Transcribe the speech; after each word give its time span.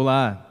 Olá, 0.00 0.46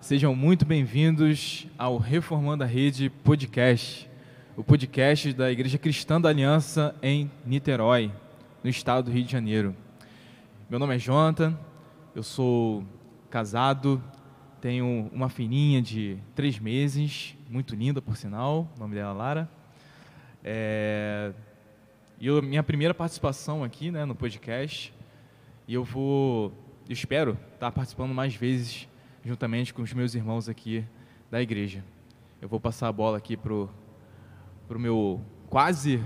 sejam 0.00 0.34
muito 0.34 0.66
bem-vindos 0.66 1.68
ao 1.78 1.98
Reformando 1.98 2.64
a 2.64 2.66
Rede 2.66 3.08
Podcast, 3.08 4.10
o 4.56 4.64
podcast 4.64 5.32
da 5.32 5.52
Igreja 5.52 5.78
Cristã 5.78 6.20
da 6.20 6.30
Aliança 6.30 6.92
em 7.00 7.30
Niterói, 7.46 8.10
no 8.60 8.68
estado 8.68 9.04
do 9.04 9.12
Rio 9.12 9.22
de 9.22 9.30
Janeiro. 9.30 9.72
Meu 10.68 10.80
nome 10.80 10.96
é 10.96 10.98
Jonathan, 10.98 11.56
eu 12.12 12.24
sou 12.24 12.84
casado, 13.30 14.02
tenho 14.60 15.08
uma 15.12 15.28
filhinha 15.28 15.80
de 15.80 16.18
três 16.34 16.58
meses, 16.58 17.36
muito 17.48 17.76
linda 17.76 18.02
por 18.02 18.16
sinal, 18.16 18.68
o 18.76 18.80
nome 18.80 18.96
dela 18.96 19.12
é 19.12 19.16
Lara. 19.16 19.48
É... 20.42 21.32
E 22.18 22.26
eu, 22.26 22.42
minha 22.42 22.64
primeira 22.64 22.92
participação 22.92 23.62
aqui 23.62 23.92
né, 23.92 24.04
no 24.04 24.16
podcast, 24.16 24.92
e 25.68 25.74
eu 25.74 25.84
vou 25.84 26.52
espero 26.88 27.36
estar 27.54 27.70
participando 27.70 28.14
mais 28.14 28.34
vezes 28.34 28.88
juntamente 29.24 29.74
com 29.74 29.82
os 29.82 29.92
meus 29.92 30.14
irmãos 30.14 30.48
aqui 30.48 30.84
da 31.30 31.40
igreja. 31.42 31.84
Eu 32.40 32.48
vou 32.48 32.58
passar 32.58 32.88
a 32.88 32.92
bola 32.92 33.18
aqui 33.18 33.36
para 33.36 33.52
o 33.52 33.68
meu 34.70 35.20
quase 35.48 36.02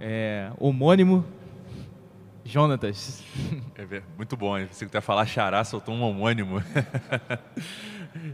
é, 0.00 0.50
homônimo, 0.58 1.24
Jonatas. 2.44 3.22
É 3.78 4.02
muito 4.16 4.36
bom? 4.36 4.58
Você 4.66 4.86
que 4.86 4.90
até 4.90 5.00
falar 5.00 5.24
xará, 5.24 5.62
soltou 5.62 5.94
um 5.94 6.02
homônimo. 6.02 6.60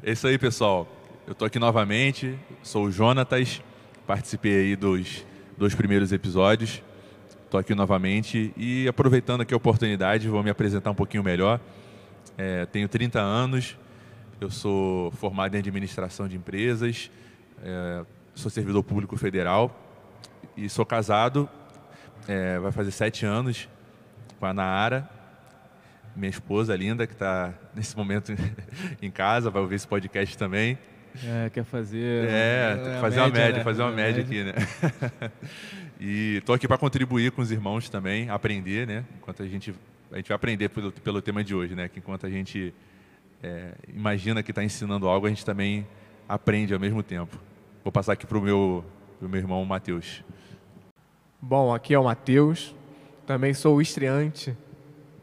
é 0.03 0.11
isso 0.13 0.27
aí, 0.27 0.39
pessoal. 0.39 0.89
Eu 1.27 1.33
estou 1.33 1.45
aqui 1.45 1.59
novamente, 1.59 2.39
sou 2.63 2.87
o 2.87 2.91
Jonatas, 2.91 3.63
participei 4.07 4.57
aí 4.57 4.77
dos 4.77 5.27
dois 5.59 5.75
primeiros 5.75 6.13
episódios. 6.13 6.83
Estou 7.45 7.61
aqui 7.61 7.75
novamente 7.75 8.55
e 8.57 8.89
aproveitando 8.89 9.43
aqui 9.43 9.53
a 9.53 9.57
oportunidade, 9.57 10.29
vou 10.29 10.43
me 10.43 10.49
apresentar 10.49 10.91
um 10.91 10.95
pouquinho 10.95 11.23
melhor. 11.23 11.61
É, 12.37 12.67
tenho 12.67 12.89
30 12.89 13.21
anos, 13.21 13.77
eu 14.41 14.51
sou 14.51 15.11
formado 15.13 15.55
em 15.55 15.59
administração 15.59 16.27
de 16.27 16.37
empresas, 16.37 17.11
é, 17.63 18.05
sou 18.35 18.51
servidor 18.51 18.83
público 18.83 19.17
federal 19.17 19.75
e 20.57 20.69
sou 20.69 20.85
casado, 20.85 21.49
é, 22.27 22.59
vai 22.59 22.73
fazer 22.73 22.91
sete 22.91 23.25
anos 23.25 23.69
com 24.39 24.47
a 24.47 24.53
Naara, 24.53 25.09
minha 26.17 26.31
esposa 26.31 26.75
linda, 26.77 27.07
que 27.07 27.13
está 27.13 27.55
nesse 27.75 27.97
momento 27.97 28.33
em 29.01 29.11
casa, 29.11 29.51
vai 29.51 29.63
ouvir 29.63 29.77
esse 29.77 29.87
podcast 29.87 30.37
também. 30.37 30.79
É, 31.25 31.49
quer 31.51 31.65
fazer. 31.65 32.29
É, 32.29 32.99
fazer 33.01 33.21
uma 33.21 33.29
média, 33.29 33.59
né? 33.59 33.65
fazer 33.65 33.83
uma 33.83 33.93
média, 33.93 34.23
aqui, 34.23 34.43
né? 34.43 34.53
e 36.01 36.39
estou 36.39 36.55
aqui 36.55 36.67
para 36.67 36.77
contribuir 36.77 37.31
com 37.31 37.41
os 37.41 37.53
irmãos 37.53 37.89
também, 37.89 38.29
aprender, 38.29 38.85
né? 38.85 39.05
Enquanto 39.17 39.43
a 39.45 39.47
gente 39.47 39.73
a 40.15 40.17
gente 40.19 40.29
vai 40.29 40.37
aprender 40.37 40.69
pelo, 40.69 40.93
pelo 40.93 41.21
tema 41.21 41.43
de 41.43 41.57
hoje, 41.57 41.75
né? 41.75 41.89
Que 41.89 41.99
enquanto 41.99 42.25
a 42.25 42.31
gente 42.31 42.73
é, 43.43 43.75
imagina 43.89 44.45
que 44.45 44.53
está 44.53 44.63
ensinando 44.63 45.09
algo, 45.09 45.27
a 45.27 45.29
gente 45.29 45.45
também 45.45 45.85
aprende 46.29 46.73
ao 46.73 46.79
mesmo 46.79 47.03
tempo. 47.03 47.37
Vou 47.83 47.91
passar 47.91 48.13
aqui 48.13 48.25
para 48.25 48.39
o 48.39 48.41
meu, 48.41 48.85
meu 49.21 49.41
irmão 49.41 49.65
Matheus. 49.65 50.23
Bom, 51.43 51.75
aqui 51.75 51.95
é 51.95 51.99
o 51.99 52.05
Matheus. 52.05 52.77
Também 53.27 53.53
sou 53.55 53.83
estreante, 53.83 54.57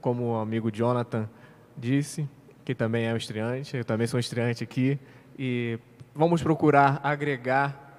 como 0.01 0.33
o 0.33 0.35
amigo 0.35 0.69
Jonathan 0.69 1.29
disse, 1.77 2.27
que 2.65 2.75
também 2.75 3.05
é 3.05 3.13
um 3.13 3.17
estreante. 3.17 3.77
Eu 3.77 3.85
também 3.85 4.07
sou 4.07 4.17
um 4.17 4.19
estreante 4.19 4.61
aqui. 4.61 4.99
E 5.39 5.79
vamos 6.13 6.43
procurar 6.43 6.99
agregar 7.01 7.95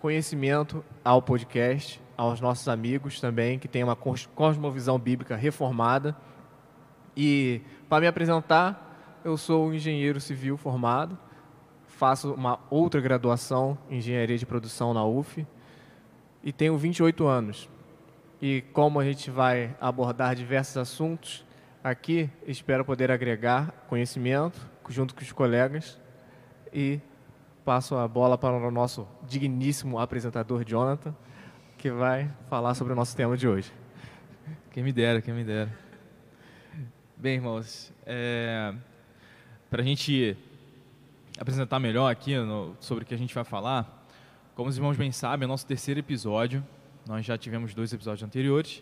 conhecimento 0.00 0.82
ao 1.04 1.20
podcast 1.20 2.01
aos 2.22 2.40
nossos 2.40 2.68
amigos 2.68 3.20
também, 3.20 3.58
que 3.58 3.66
têm 3.66 3.82
uma 3.82 3.96
cosmovisão 3.96 4.98
bíblica 4.98 5.34
reformada. 5.36 6.16
E, 7.16 7.60
para 7.88 8.00
me 8.00 8.06
apresentar, 8.06 9.20
eu 9.24 9.36
sou 9.36 9.68
um 9.68 9.74
engenheiro 9.74 10.20
civil 10.20 10.56
formado, 10.56 11.18
faço 11.86 12.32
uma 12.32 12.60
outra 12.70 13.00
graduação 13.00 13.76
em 13.90 13.98
engenharia 13.98 14.38
de 14.38 14.46
produção 14.46 14.94
na 14.94 15.04
UF 15.04 15.46
e 16.42 16.52
tenho 16.52 16.76
28 16.76 17.26
anos. 17.26 17.68
E 18.40 18.62
como 18.72 18.98
a 18.98 19.04
gente 19.04 19.30
vai 19.30 19.76
abordar 19.80 20.34
diversos 20.34 20.76
assuntos 20.76 21.44
aqui, 21.82 22.30
espero 22.46 22.84
poder 22.84 23.10
agregar 23.10 23.84
conhecimento 23.88 24.58
junto 24.88 25.14
com 25.14 25.22
os 25.22 25.32
colegas 25.32 26.00
e 26.72 27.00
passo 27.64 27.96
a 27.96 28.08
bola 28.08 28.36
para 28.36 28.56
o 28.56 28.70
nosso 28.70 29.06
digníssimo 29.22 29.98
apresentador 29.98 30.64
Jonathan 30.64 31.14
que 31.82 31.90
vai 31.90 32.30
falar 32.48 32.74
sobre 32.74 32.92
o 32.92 32.96
nosso 32.96 33.16
tema 33.16 33.36
de 33.36 33.48
hoje. 33.48 33.72
Quem 34.70 34.84
me 34.84 34.92
dera, 34.92 35.20
quem 35.20 35.34
me 35.34 35.42
dera. 35.42 35.68
Bem, 37.16 37.34
irmãos, 37.34 37.92
é, 38.06 38.72
para 39.68 39.82
a 39.82 39.84
gente 39.84 40.36
apresentar 41.36 41.80
melhor 41.80 42.08
aqui 42.08 42.36
no, 42.36 42.76
sobre 42.78 43.02
o 43.02 43.06
que 43.06 43.12
a 43.12 43.18
gente 43.18 43.34
vai 43.34 43.42
falar, 43.42 44.06
como 44.54 44.70
os 44.70 44.76
irmãos 44.76 44.96
bem 44.96 45.10
sabem, 45.10 45.42
é 45.42 45.46
o 45.46 45.48
nosso 45.48 45.66
terceiro 45.66 45.98
episódio. 45.98 46.64
Nós 47.04 47.26
já 47.26 47.36
tivemos 47.36 47.74
dois 47.74 47.92
episódios 47.92 48.22
anteriores. 48.22 48.80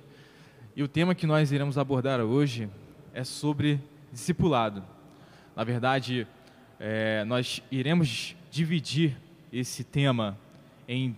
E 0.76 0.82
o 0.82 0.86
tema 0.86 1.14
que 1.14 1.26
nós 1.26 1.52
iremos 1.52 1.78
abordar 1.78 2.20
hoje 2.20 2.68
é 3.14 3.24
sobre 3.24 3.80
discipulado. 4.12 4.84
Na 5.56 5.64
verdade, 5.64 6.28
é, 6.78 7.24
nós 7.24 7.62
iremos 7.70 8.36
dividir 8.50 9.16
esse 9.50 9.84
tema 9.84 10.36
em 10.86 11.16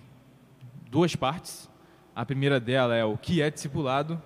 duas 0.89 1.17
partes. 1.17 1.72
A 2.15 2.27
primeira 2.27 2.61
dela 2.61 2.95
é 2.95 3.05
o 3.05 3.17
que 3.17 3.41
é 3.41 3.51
discipulado, 3.51 4.21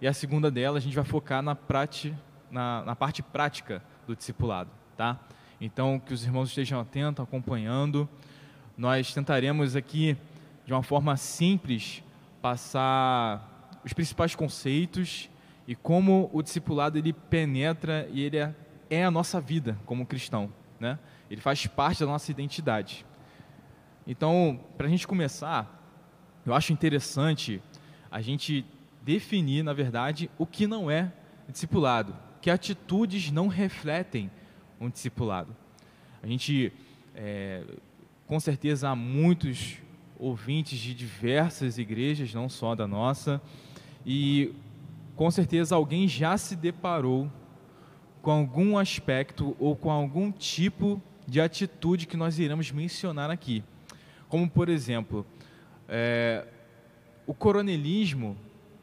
e 0.00 0.06
a 0.06 0.12
segunda 0.12 0.48
dela 0.48 0.78
a 0.78 0.80
gente 0.80 0.94
vai 0.94 1.04
focar 1.04 1.42
na, 1.42 1.56
prati, 1.56 2.14
na, 2.48 2.84
na 2.84 2.94
parte 2.94 3.20
prática 3.20 3.82
do 4.06 4.14
discipulado, 4.14 4.70
tá? 4.96 5.18
Então, 5.60 5.98
que 5.98 6.14
os 6.14 6.22
irmãos 6.24 6.50
estejam 6.50 6.78
atentos, 6.78 7.24
acompanhando. 7.24 8.08
Nós 8.76 9.12
tentaremos 9.12 9.74
aqui, 9.74 10.16
de 10.64 10.72
uma 10.72 10.84
forma 10.84 11.16
simples, 11.16 12.00
passar 12.40 13.80
os 13.84 13.92
principais 13.92 14.36
conceitos 14.36 15.28
e 15.66 15.74
como 15.74 16.30
o 16.32 16.42
discipulado 16.42 16.96
ele 16.96 17.12
penetra 17.12 18.08
e 18.12 18.22
ele 18.22 18.36
é, 18.36 18.54
é 18.88 19.04
a 19.04 19.10
nossa 19.10 19.40
vida 19.40 19.76
como 19.84 20.06
cristão, 20.06 20.52
né? 20.78 20.96
Ele 21.28 21.40
faz 21.40 21.66
parte 21.66 22.00
da 22.00 22.06
nossa 22.06 22.30
identidade. 22.30 23.04
Então, 24.06 24.60
para 24.76 24.86
a 24.86 24.90
gente 24.90 25.08
começar, 25.08 25.75
eu 26.46 26.54
acho 26.54 26.72
interessante 26.72 27.60
a 28.10 28.20
gente 28.20 28.64
definir, 29.02 29.62
na 29.62 29.72
verdade, 29.72 30.30
o 30.38 30.46
que 30.46 30.66
não 30.66 30.90
é 30.90 31.12
discipulado, 31.48 32.14
que 32.40 32.50
atitudes 32.50 33.30
não 33.30 33.48
refletem 33.48 34.30
um 34.80 34.88
discipulado. 34.88 35.54
A 36.22 36.26
gente, 36.26 36.72
é, 37.14 37.64
com 38.26 38.38
certeza, 38.38 38.88
há 38.88 38.96
muitos 38.96 39.78
ouvintes 40.18 40.78
de 40.78 40.94
diversas 40.94 41.78
igrejas, 41.78 42.32
não 42.32 42.48
só 42.48 42.74
da 42.74 42.86
nossa, 42.86 43.40
e 44.04 44.54
com 45.14 45.30
certeza 45.30 45.74
alguém 45.74 46.06
já 46.06 46.36
se 46.38 46.54
deparou 46.54 47.30
com 48.22 48.30
algum 48.30 48.78
aspecto 48.78 49.56
ou 49.58 49.76
com 49.76 49.90
algum 49.90 50.32
tipo 50.32 51.00
de 51.26 51.40
atitude 51.40 52.06
que 52.06 52.16
nós 52.16 52.38
iremos 52.38 52.70
mencionar 52.70 53.30
aqui. 53.30 53.62
Como, 54.28 54.48
por 54.48 54.68
exemplo, 54.68 55.26
é, 55.88 56.44
o 57.26 57.34
coronelismo 57.34 58.36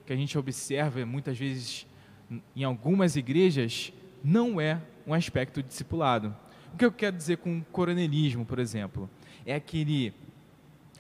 que 0.06 0.14
a 0.14 0.16
gente 0.16 0.38
observa 0.38 1.06
muitas 1.06 1.38
vezes 1.38 1.88
em 2.56 2.64
algumas 2.64 3.16
igrejas 3.16 3.94
não 4.24 4.60
é 4.60 4.82
um 5.06 5.14
aspecto 5.14 5.62
discipulado. 5.62 6.36
O 6.74 6.78
que 6.78 6.86
eu 6.86 6.92
quero 6.92 7.16
dizer 7.16 7.38
com 7.38 7.62
coronelismo, 7.72 8.46
por 8.46 8.60
exemplo? 8.60 9.10
É 9.46 9.56
aquele 9.56 10.14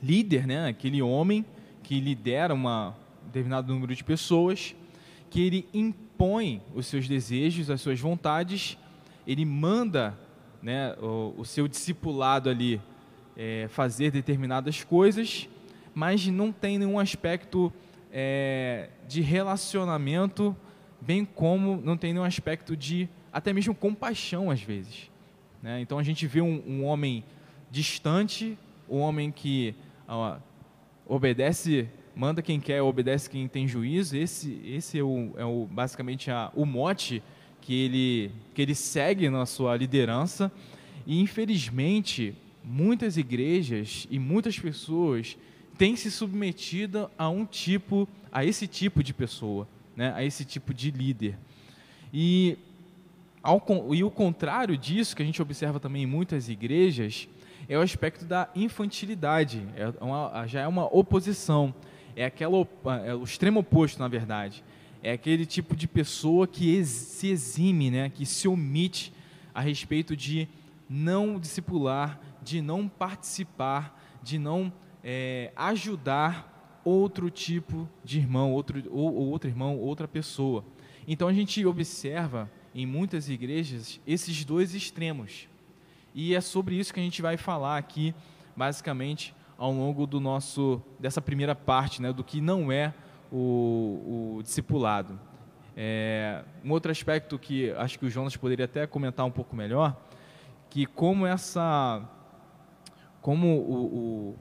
líder, 0.01 0.45
né, 0.45 0.67
aquele 0.67 1.01
homem 1.01 1.45
que 1.81 1.99
lidera 1.99 2.53
uma, 2.53 2.95
um 3.23 3.27
determinado 3.27 3.73
número 3.73 3.95
de 3.95 4.03
pessoas, 4.03 4.75
que 5.29 5.41
ele 5.41 5.67
impõe 5.73 6.61
os 6.75 6.85
seus 6.85 7.07
desejos, 7.07 7.69
as 7.69 7.81
suas 7.81 7.99
vontades, 7.99 8.77
ele 9.25 9.45
manda 9.45 10.17
né, 10.61 10.93
o, 11.01 11.33
o 11.37 11.45
seu 11.45 11.67
discipulado 11.67 12.49
ali 12.49 12.79
é, 13.35 13.67
fazer 13.69 14.11
determinadas 14.11 14.83
coisas 14.83 15.49
mas 15.93 16.27
não 16.27 16.51
tem 16.51 16.77
nenhum 16.77 16.99
aspecto 16.99 17.71
é, 18.11 18.89
de 19.07 19.21
relacionamento, 19.21 20.55
bem 21.01 21.25
como 21.25 21.81
não 21.83 21.97
tem 21.97 22.13
nenhum 22.13 22.25
aspecto 22.25 22.77
de 22.77 23.09
até 23.31 23.51
mesmo 23.51 23.73
compaixão 23.73 24.51
às 24.51 24.61
vezes. 24.61 25.09
Né? 25.61 25.81
Então 25.81 25.97
a 25.97 26.03
gente 26.03 26.27
vê 26.27 26.41
um, 26.41 26.61
um, 26.67 26.85
homem 26.85 27.23
distante, 27.71 28.57
um 28.87 28.99
homem 28.99 29.31
que 29.31 29.73
ó, 30.07 30.37
obedece, 31.05 31.89
manda 32.15 32.41
quem 32.41 32.59
quer, 32.59 32.81
obedece 32.81 33.29
quem 33.29 33.47
tem 33.47 33.67
juízo. 33.67 34.15
Esse, 34.15 34.61
esse 34.63 34.99
é, 34.99 35.03
o, 35.03 35.31
é 35.37 35.45
o, 35.45 35.65
basicamente 35.65 36.29
a, 36.29 36.51
o 36.53 36.65
mote 36.65 37.23
que 37.61 37.73
ele, 37.73 38.31
que 38.53 38.61
ele 38.61 38.75
segue 38.75 39.29
na 39.29 39.45
sua 39.45 39.75
liderança. 39.75 40.51
E 41.07 41.19
infelizmente 41.19 42.35
muitas 42.63 43.17
igrejas 43.17 44.07
e 44.09 44.19
muitas 44.19 44.57
pessoas 44.59 45.37
tem 45.77 45.95
se 45.95 46.11
submetido 46.11 47.09
a 47.17 47.29
um 47.29 47.45
tipo, 47.45 48.07
a 48.31 48.45
esse 48.45 48.67
tipo 48.67 49.03
de 49.03 49.13
pessoa, 49.13 49.67
né? 49.95 50.13
a 50.15 50.23
esse 50.23 50.45
tipo 50.45 50.73
de 50.73 50.91
líder. 50.91 51.37
E 52.13 52.57
Ao, 53.41 53.61
e 53.93 54.03
o 54.03 54.11
contrário 54.11 54.77
disso, 54.77 55.15
que 55.15 55.21
a 55.21 55.25
gente 55.25 55.41
observa 55.41 55.79
também 55.79 56.03
em 56.03 56.07
muitas 56.07 56.47
igrejas, 56.47 57.27
é 57.67 57.77
o 57.77 57.81
aspecto 57.81 58.25
da 58.25 58.49
infantilidade. 58.55 59.65
É 59.75 60.03
uma, 60.03 60.45
já 60.47 60.61
é 60.61 60.67
uma 60.67 60.85
oposição. 60.85 61.73
É, 62.15 62.25
aquela, 62.25 62.67
é 63.05 63.13
o 63.15 63.23
extremo 63.23 63.61
oposto, 63.61 63.99
na 63.99 64.07
verdade. 64.07 64.63
É 65.01 65.11
aquele 65.11 65.45
tipo 65.45 65.75
de 65.75 65.87
pessoa 65.87 66.47
que 66.47 66.75
ex, 66.75 66.87
se 66.87 67.27
exime, 67.27 67.89
né, 67.91 68.09
que 68.09 68.25
se 68.25 68.47
omite 68.47 69.11
a 69.53 69.59
respeito 69.59 70.15
de 70.15 70.47
não 70.89 71.39
discipular, 71.39 72.19
de 72.41 72.61
não 72.61 72.87
participar, 72.87 73.99
de 74.21 74.37
não 74.37 74.71
é, 75.03 75.51
ajudar 75.55 76.81
outro 76.83 77.29
tipo 77.29 77.87
de 78.03 78.19
irmão, 78.19 78.51
outro, 78.51 78.81
ou, 78.89 79.13
ou 79.13 79.27
outro 79.29 79.49
irmão, 79.49 79.77
outra 79.77 80.07
pessoa. 80.07 80.63
Então 81.07 81.27
a 81.27 81.33
gente 81.33 81.65
observa 81.65 82.49
em 82.73 82.85
muitas 82.85 83.29
igrejas 83.29 83.99
esses 84.07 84.43
dois 84.45 84.73
extremos. 84.73 85.47
E 86.13 86.35
é 86.35 86.41
sobre 86.41 86.75
isso 86.75 86.93
que 86.93 86.99
a 86.99 87.03
gente 87.03 87.21
vai 87.21 87.37
falar 87.37 87.77
aqui, 87.77 88.13
basicamente, 88.55 89.33
ao 89.57 89.71
longo 89.71 90.05
do 90.05 90.19
nosso 90.19 90.81
dessa 90.99 91.21
primeira 91.21 91.55
parte, 91.55 92.01
né, 92.01 92.13
do 92.13 92.23
que 92.23 92.39
não 92.41 92.71
é 92.71 92.93
o, 93.31 94.37
o 94.37 94.43
discipulado. 94.43 95.19
É, 95.75 96.43
um 96.63 96.71
outro 96.71 96.91
aspecto 96.91 97.39
que 97.39 97.71
acho 97.71 97.97
que 97.97 98.05
o 98.05 98.09
Jonas 98.09 98.37
poderia 98.37 98.65
até 98.65 98.85
comentar 98.85 99.25
um 99.25 99.31
pouco 99.31 99.55
melhor, 99.55 99.99
que 100.69 100.85
como 100.85 101.25
essa, 101.25 102.07
como 103.21 103.47
o, 103.47 103.85
o 103.85 104.35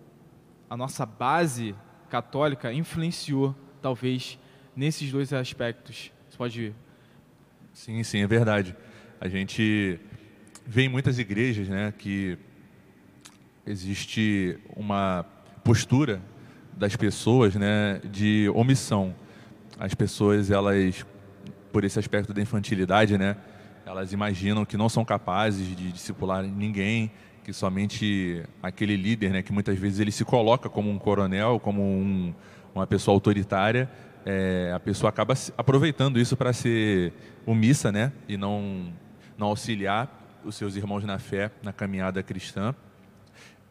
a 0.73 0.77
nossa 0.77 1.05
base 1.05 1.75
católica 2.09 2.73
influenciou, 2.73 3.55
talvez, 3.83 4.39
nesses 4.75 5.13
dois 5.13 5.31
aspectos. 5.31 6.11
Você 6.31 6.39
pode 6.39 6.75
Sim, 7.75 8.03
sim, 8.03 8.23
é 8.23 8.27
verdade. 8.27 8.75
A 9.21 9.29
gente 9.29 10.01
vê 10.67 10.85
em 10.85 10.89
muitas 10.89 11.19
igrejas 11.19 11.69
né, 11.69 11.93
que 11.93 12.39
existe 13.67 14.59
uma 14.75 15.27
postura 15.63 16.23
das 16.73 16.97
pessoas 16.97 17.55
né, 17.55 18.01
de 18.11 18.51
omissão. 18.55 19.15
As 19.79 19.95
pessoas, 19.95 20.51
elas, 20.51 21.05
por 21.71 21.85
esse 21.85 21.99
aspecto 21.99 22.33
da 22.33 22.41
infantilidade, 22.41 23.19
né, 23.19 23.37
elas 23.85 24.15
imaginam 24.15 24.65
que 24.65 24.79
não 24.79 24.89
são 24.89 25.05
capazes 25.05 25.77
de 25.77 25.93
discipular 25.93 26.43
ninguém, 26.43 27.11
que 27.45 27.53
somente 27.53 28.43
aquele 28.63 28.97
líder, 28.97 29.31
né, 29.31 29.43
que 29.43 29.53
muitas 29.53 29.79
vezes 29.79 29.99
ele 30.01 30.13
se 30.13 30.25
coloca 30.25 30.69
como 30.69 30.91
um 30.91 30.99
coronel, 30.99 31.59
como 31.59 31.83
um, 31.83 32.35
uma 32.75 32.87
pessoa 32.87 33.15
autoritária, 33.15 33.91
é, 34.25 34.73
a 34.75 34.79
pessoa 34.79 35.11
acaba 35.11 35.35
aproveitando 35.57 36.21
isso 36.21 36.37
para 36.37 36.53
ser 36.53 37.13
omissa, 37.45 37.91
né, 37.91 38.13
e 38.29 38.37
não 38.37 38.93
não 39.37 39.49
auxiliar 39.49 40.41
os 40.45 40.55
seus 40.55 40.77
irmãos 40.77 41.05
na 41.05 41.19
fé, 41.19 41.51
na 41.63 41.73
caminhada 41.73 42.23
cristã. 42.23 42.75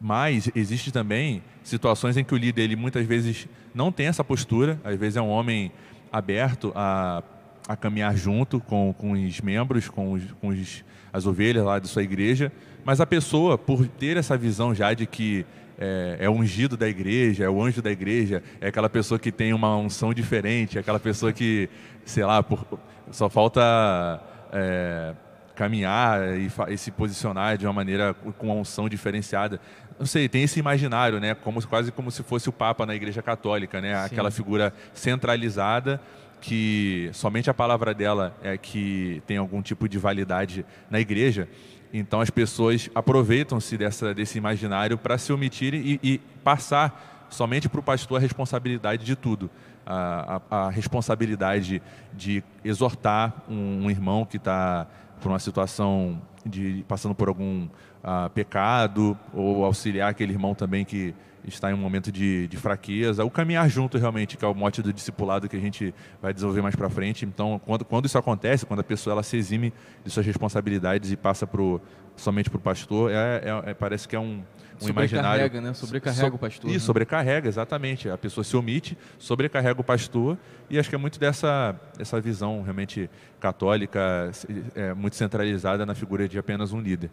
Mas 0.00 0.50
existe 0.54 0.90
também 0.90 1.42
situações 1.62 2.16
em 2.16 2.24
que 2.24 2.34
o 2.34 2.36
líder 2.36 2.62
ele 2.62 2.76
muitas 2.76 3.06
vezes 3.06 3.48
não 3.74 3.92
tem 3.92 4.06
essa 4.06 4.24
postura, 4.24 4.80
às 4.84 4.98
vezes 4.98 5.16
é 5.16 5.22
um 5.22 5.28
homem 5.28 5.72
aberto 6.10 6.72
a, 6.74 7.22
a 7.68 7.76
caminhar 7.76 8.14
junto 8.16 8.60
com, 8.60 8.92
com 8.98 9.12
os 9.12 9.40
membros, 9.40 9.88
com, 9.88 10.12
os, 10.12 10.24
com 10.40 10.48
os, 10.48 10.84
as 11.12 11.26
ovelhas 11.26 11.64
lá 11.64 11.78
de 11.78 11.88
sua 11.88 12.02
igreja, 12.02 12.50
mas 12.84 13.00
a 13.00 13.06
pessoa, 13.06 13.58
por 13.58 13.86
ter 13.86 14.16
essa 14.16 14.36
visão 14.36 14.74
já 14.74 14.92
de 14.94 15.06
que 15.06 15.44
é, 15.78 16.16
é 16.20 16.30
ungido 16.30 16.76
da 16.76 16.88
igreja, 16.88 17.44
é 17.44 17.48
o 17.48 17.62
anjo 17.62 17.82
da 17.82 17.90
igreja, 17.90 18.42
é 18.60 18.68
aquela 18.68 18.88
pessoa 18.88 19.18
que 19.18 19.32
tem 19.32 19.52
uma 19.52 19.76
unção 19.76 20.14
diferente, 20.14 20.78
é 20.78 20.80
aquela 20.80 21.00
pessoa 21.00 21.32
que, 21.32 21.68
sei 22.04 22.24
lá, 22.24 22.42
por, 22.42 22.64
só 23.10 23.28
falta 23.28 24.20
é, 24.52 25.14
caminhar 25.54 26.38
e, 26.38 26.50
e, 26.68 26.78
se 26.78 26.90
posicionar 26.90 27.56
de 27.58 27.66
uma 27.66 27.72
maneira 27.72 28.14
com 28.38 28.46
uma 28.46 28.54
unção 28.54 28.88
diferenciada. 28.88 29.60
Não 29.98 30.06
sei, 30.06 30.28
tem 30.28 30.42
esse 30.42 30.58
imaginário, 30.58 31.20
né? 31.20 31.34
Como, 31.34 31.64
quase 31.66 31.92
como 31.92 32.10
se 32.10 32.22
fosse 32.22 32.48
o 32.48 32.52
Papa 32.52 32.86
na 32.86 32.94
Igreja 32.94 33.22
Católica, 33.22 33.80
né? 33.80 33.96
Sim. 33.96 34.06
Aquela 34.06 34.30
figura 34.30 34.72
centralizada 34.94 36.00
que 36.42 37.08
somente 37.12 37.48
a 37.48 37.54
palavra 37.54 37.94
dela 37.94 38.36
é 38.42 38.58
que 38.58 39.22
tem 39.28 39.36
algum 39.36 39.62
tipo 39.62 39.88
de 39.88 39.96
validade 39.96 40.66
na 40.90 40.98
igreja. 40.98 41.48
Então 41.94 42.20
as 42.20 42.30
pessoas 42.30 42.90
aproveitam-se 42.94 43.78
desse 44.14 44.38
imaginário 44.38 44.98
para 44.98 45.16
se 45.16 45.32
omitir 45.32 45.72
e, 45.72 46.00
e 46.02 46.18
passar 46.42 47.26
somente 47.30 47.68
para 47.68 47.78
o 47.78 47.82
pastor 47.82 48.18
a 48.18 48.20
responsabilidade 48.20 49.04
de 49.04 49.14
tudo. 49.14 49.48
A, 49.86 50.42
a, 50.50 50.66
a 50.66 50.70
responsabilidade 50.70 51.80
de 52.12 52.42
exortar 52.64 53.44
um, 53.48 53.84
um 53.84 53.90
irmão 53.90 54.24
que 54.24 54.36
está 54.36 54.86
por 55.20 55.28
uma 55.30 55.38
situação 55.38 56.20
de 56.44 56.84
passando 56.88 57.14
por 57.14 57.28
algum 57.28 57.66
uh, 57.66 58.28
pecado 58.34 59.16
ou 59.32 59.64
auxiliar 59.64 60.10
aquele 60.10 60.32
irmão 60.32 60.54
também 60.54 60.84
que 60.84 61.14
está 61.46 61.70
em 61.70 61.74
um 61.74 61.78
momento 61.78 62.12
de, 62.12 62.46
de, 62.48 62.56
fraqueza, 62.56 63.24
o 63.24 63.30
caminhar 63.30 63.68
junto 63.68 63.98
realmente, 63.98 64.36
que 64.36 64.44
é 64.44 64.48
o 64.48 64.54
mote 64.54 64.82
do 64.82 64.92
discipulado 64.92 65.48
que 65.48 65.56
a 65.56 65.60
gente 65.60 65.94
vai 66.20 66.32
desenvolver 66.32 66.62
mais 66.62 66.76
para 66.76 66.88
frente. 66.88 67.24
Então, 67.24 67.60
quando, 67.64 67.84
quando 67.84 68.06
isso 68.06 68.18
acontece, 68.18 68.64
quando 68.64 68.80
a 68.80 68.84
pessoa 68.84 69.14
ela 69.14 69.22
se 69.22 69.36
exime 69.36 69.72
de 70.04 70.10
suas 70.10 70.24
responsabilidades 70.24 71.10
e 71.10 71.16
passa 71.16 71.46
pro, 71.46 71.80
somente 72.16 72.48
para 72.48 72.58
o 72.58 72.60
pastor, 72.60 73.10
é, 73.10 73.14
é, 73.14 73.70
é, 73.70 73.74
parece 73.74 74.06
que 74.06 74.14
é 74.14 74.20
um, 74.20 74.42
um 74.80 74.88
imaginário. 74.88 75.60
Né? 75.60 75.74
Sobrecarrega 75.74 76.28
so, 76.28 76.34
o 76.34 76.38
pastor. 76.38 76.70
Isso, 76.70 76.78
né? 76.78 76.86
sobrecarrega, 76.86 77.48
exatamente. 77.48 78.08
A 78.08 78.18
pessoa 78.18 78.44
se 78.44 78.56
omite, 78.56 78.96
sobrecarrega 79.18 79.80
o 79.80 79.84
pastor, 79.84 80.38
e 80.70 80.78
acho 80.78 80.88
que 80.88 80.94
é 80.94 80.98
muito 80.98 81.18
dessa 81.18 81.78
essa 81.98 82.20
visão 82.20 82.62
realmente 82.62 83.10
católica, 83.40 84.30
é, 84.74 84.94
muito 84.94 85.16
centralizada 85.16 85.84
na 85.84 85.94
figura 85.94 86.28
de 86.28 86.38
apenas 86.38 86.72
um 86.72 86.80
líder. 86.80 87.10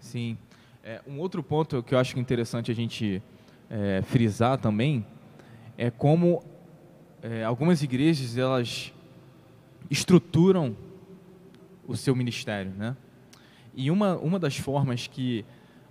Sim. 0.00 0.38
É, 0.90 1.02
um 1.06 1.18
outro 1.18 1.42
ponto 1.42 1.82
que 1.82 1.94
eu 1.94 1.98
acho 1.98 2.18
interessante 2.18 2.70
a 2.70 2.74
gente 2.74 3.22
é, 3.68 4.00
frisar 4.06 4.56
também 4.56 5.04
é 5.76 5.90
como 5.90 6.42
é, 7.22 7.44
algumas 7.44 7.82
igrejas 7.82 8.38
elas 8.38 8.90
estruturam 9.90 10.74
o 11.86 11.94
seu 11.94 12.16
ministério, 12.16 12.72
né? 12.74 12.96
E 13.74 13.90
uma, 13.90 14.16
uma 14.16 14.38
das 14.38 14.56
formas 14.56 15.06
que 15.06 15.44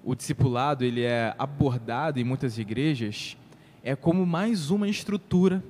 o 0.03 0.15
discipulado 0.15 0.83
ele 0.83 1.03
é 1.03 1.35
abordado 1.38 2.19
em 2.19 2.23
muitas 2.23 2.57
igrejas 2.57 3.38
é 3.83 3.95
como 3.95 4.25
mais 4.25 4.71
uma 4.71 4.89
estrutura 4.89 5.63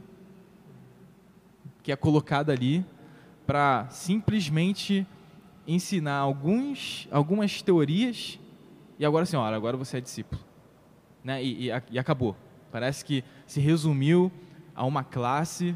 que 1.84 1.92
é 1.92 1.98
colocada 1.98 2.54
ali 2.54 2.86
para 3.46 3.90
simplesmente 3.90 5.06
ensinar 5.68 6.16
alguns, 6.16 7.10
algumas 7.12 7.62
teorias 7.62 8.40
e 9.00 9.06
agora 9.06 9.24
assim, 9.24 9.36
olha, 9.36 9.56
agora 9.56 9.78
você 9.78 9.98
é 9.98 10.02
discípulo. 10.02 10.42
Né? 11.24 11.44
E, 11.44 11.70
e, 11.70 11.82
e 11.92 12.00
acabou. 12.00 12.36
Parece 12.72 13.04
que 13.04 13.24
se 13.46 13.60
resumiu 13.60 14.32
a 14.76 14.86
uma 14.86 15.04
classe, 15.04 15.76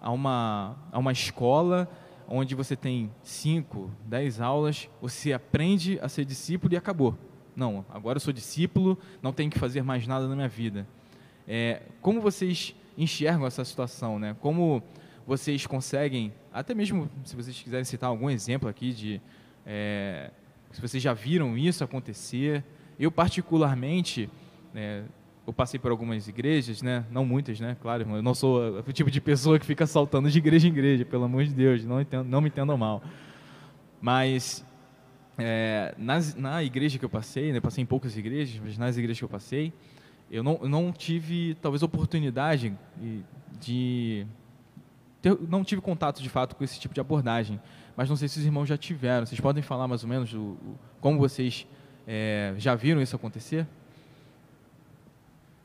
a 0.00 0.10
uma, 0.10 0.76
a 0.92 0.98
uma 0.98 1.12
escola, 1.12 1.88
onde 2.28 2.54
você 2.54 2.76
tem 2.76 3.10
cinco, 3.22 3.90
dez 4.04 4.40
aulas, 4.40 4.88
você 5.00 5.32
aprende 5.32 5.98
a 6.00 6.08
ser 6.08 6.24
discípulo 6.24 6.74
e 6.74 6.76
acabou. 6.76 7.16
Não, 7.54 7.84
agora 7.88 8.16
eu 8.16 8.20
sou 8.20 8.32
discípulo, 8.32 8.98
não 9.22 9.32
tenho 9.32 9.50
que 9.50 9.58
fazer 9.58 9.82
mais 9.82 10.06
nada 10.06 10.28
na 10.28 10.34
minha 10.34 10.48
vida. 10.48 10.86
É, 11.48 11.82
como 12.00 12.20
vocês 12.20 12.74
enxergam 12.98 13.46
essa 13.46 13.64
situação, 13.64 14.18
né? 14.18 14.36
Como 14.40 14.82
vocês 15.26 15.66
conseguem, 15.66 16.32
até 16.52 16.74
mesmo 16.74 17.08
se 17.24 17.34
vocês 17.34 17.60
quiserem 17.60 17.84
citar 17.84 18.10
algum 18.10 18.28
exemplo 18.28 18.68
aqui 18.68 18.92
de 18.92 19.20
é, 19.64 20.30
se 20.76 20.82
vocês 20.82 21.02
já 21.02 21.14
viram 21.14 21.56
isso 21.56 21.82
acontecer. 21.82 22.62
Eu 23.00 23.10
particularmente, 23.10 24.28
né, 24.74 25.04
eu 25.46 25.52
passei 25.54 25.80
por 25.80 25.90
algumas 25.90 26.28
igrejas, 26.28 26.82
né? 26.82 27.02
Não 27.10 27.24
muitas, 27.24 27.58
né? 27.58 27.78
Claro, 27.80 28.06
eu 28.06 28.22
não 28.22 28.34
sou 28.34 28.80
o 28.80 28.92
tipo 28.92 29.10
de 29.10 29.18
pessoa 29.18 29.58
que 29.58 29.64
fica 29.64 29.86
saltando 29.86 30.30
de 30.30 30.36
igreja 30.36 30.68
em 30.68 30.70
igreja, 30.70 31.02
pelo 31.02 31.24
amor 31.24 31.44
de 31.44 31.54
Deus, 31.54 31.82
não, 31.82 31.98
entendo, 31.98 32.28
não 32.28 32.42
me 32.42 32.48
entendam 32.48 32.76
mal. 32.76 33.02
Mas 34.02 34.66
é, 35.38 35.94
nas, 35.96 36.34
na 36.34 36.62
igreja 36.62 36.98
que 36.98 37.04
eu 37.06 37.08
passei, 37.08 37.54
né, 37.54 37.60
passei 37.60 37.80
em 37.80 37.86
poucas 37.86 38.14
igrejas, 38.14 38.60
mas 38.62 38.76
nas 38.76 38.98
igrejas 38.98 39.18
que 39.18 39.24
eu 39.24 39.30
passei, 39.30 39.72
eu 40.30 40.42
não, 40.42 40.58
eu 40.60 40.68
não 40.68 40.92
tive, 40.92 41.56
talvez, 41.62 41.82
oportunidade 41.82 42.76
de. 43.58 44.26
Ter, 45.26 45.36
não 45.48 45.64
tive 45.64 45.80
contato, 45.82 46.22
de 46.22 46.28
fato, 46.28 46.54
com 46.54 46.62
esse 46.62 46.78
tipo 46.78 46.94
de 46.94 47.00
abordagem. 47.00 47.60
Mas 47.96 48.08
não 48.08 48.14
sei 48.14 48.28
se 48.28 48.38
os 48.38 48.44
irmãos 48.44 48.66
já 48.66 48.76
tiveram. 48.76 49.26
Vocês 49.26 49.40
podem 49.40 49.60
falar 49.60 49.88
mais 49.88 50.04
ou 50.04 50.08
menos 50.08 50.32
do, 50.32 50.56
como 51.00 51.18
vocês 51.18 51.66
é, 52.06 52.54
já 52.58 52.76
viram 52.76 53.02
isso 53.02 53.16
acontecer? 53.16 53.66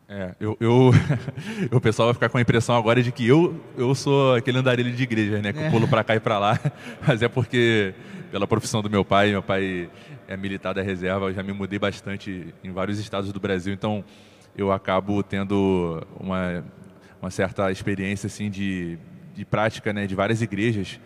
É, 0.09 0.33
eu, 0.39 0.57
eu 0.59 0.89
o 1.71 1.79
pessoal 1.79 2.07
vai 2.07 2.15
ficar 2.15 2.29
com 2.29 2.39
a 2.39 2.41
impressão 2.41 2.75
agora 2.75 3.03
de 3.03 3.11
que 3.11 3.27
eu, 3.27 3.63
eu 3.77 3.93
sou 3.93 4.33
aquele 4.33 4.57
andarilho 4.57 4.91
de 4.91 5.03
igreja, 5.03 5.39
né? 5.43 5.53
Que 5.53 5.59
é. 5.59 5.67
eu 5.67 5.71
pulo 5.71 5.87
para 5.87 6.03
cá 6.03 6.15
e 6.15 6.19
para 6.19 6.39
lá. 6.39 6.59
Mas 7.05 7.21
é 7.21 7.27
porque, 7.27 7.93
pela 8.31 8.47
profissão 8.47 8.81
do 8.81 8.89
meu 8.89 9.05
pai, 9.05 9.29
meu 9.29 9.43
pai 9.43 9.91
é 10.27 10.35
militar 10.35 10.73
da 10.73 10.81
reserva, 10.81 11.27
eu 11.27 11.33
já 11.35 11.43
me 11.43 11.53
mudei 11.53 11.77
bastante 11.77 12.51
em 12.63 12.71
vários 12.71 12.97
estados 12.97 13.31
do 13.31 13.39
Brasil, 13.39 13.71
então 13.71 14.03
eu 14.57 14.71
acabo 14.71 15.21
tendo 15.21 16.01
uma, 16.19 16.63
uma 17.21 17.29
certa 17.29 17.71
experiência 17.71 18.25
assim 18.25 18.49
de, 18.49 18.97
de 19.35 19.45
prática 19.45 19.93
né, 19.93 20.07
de 20.07 20.15
várias 20.15 20.41
igrejas 20.41 20.99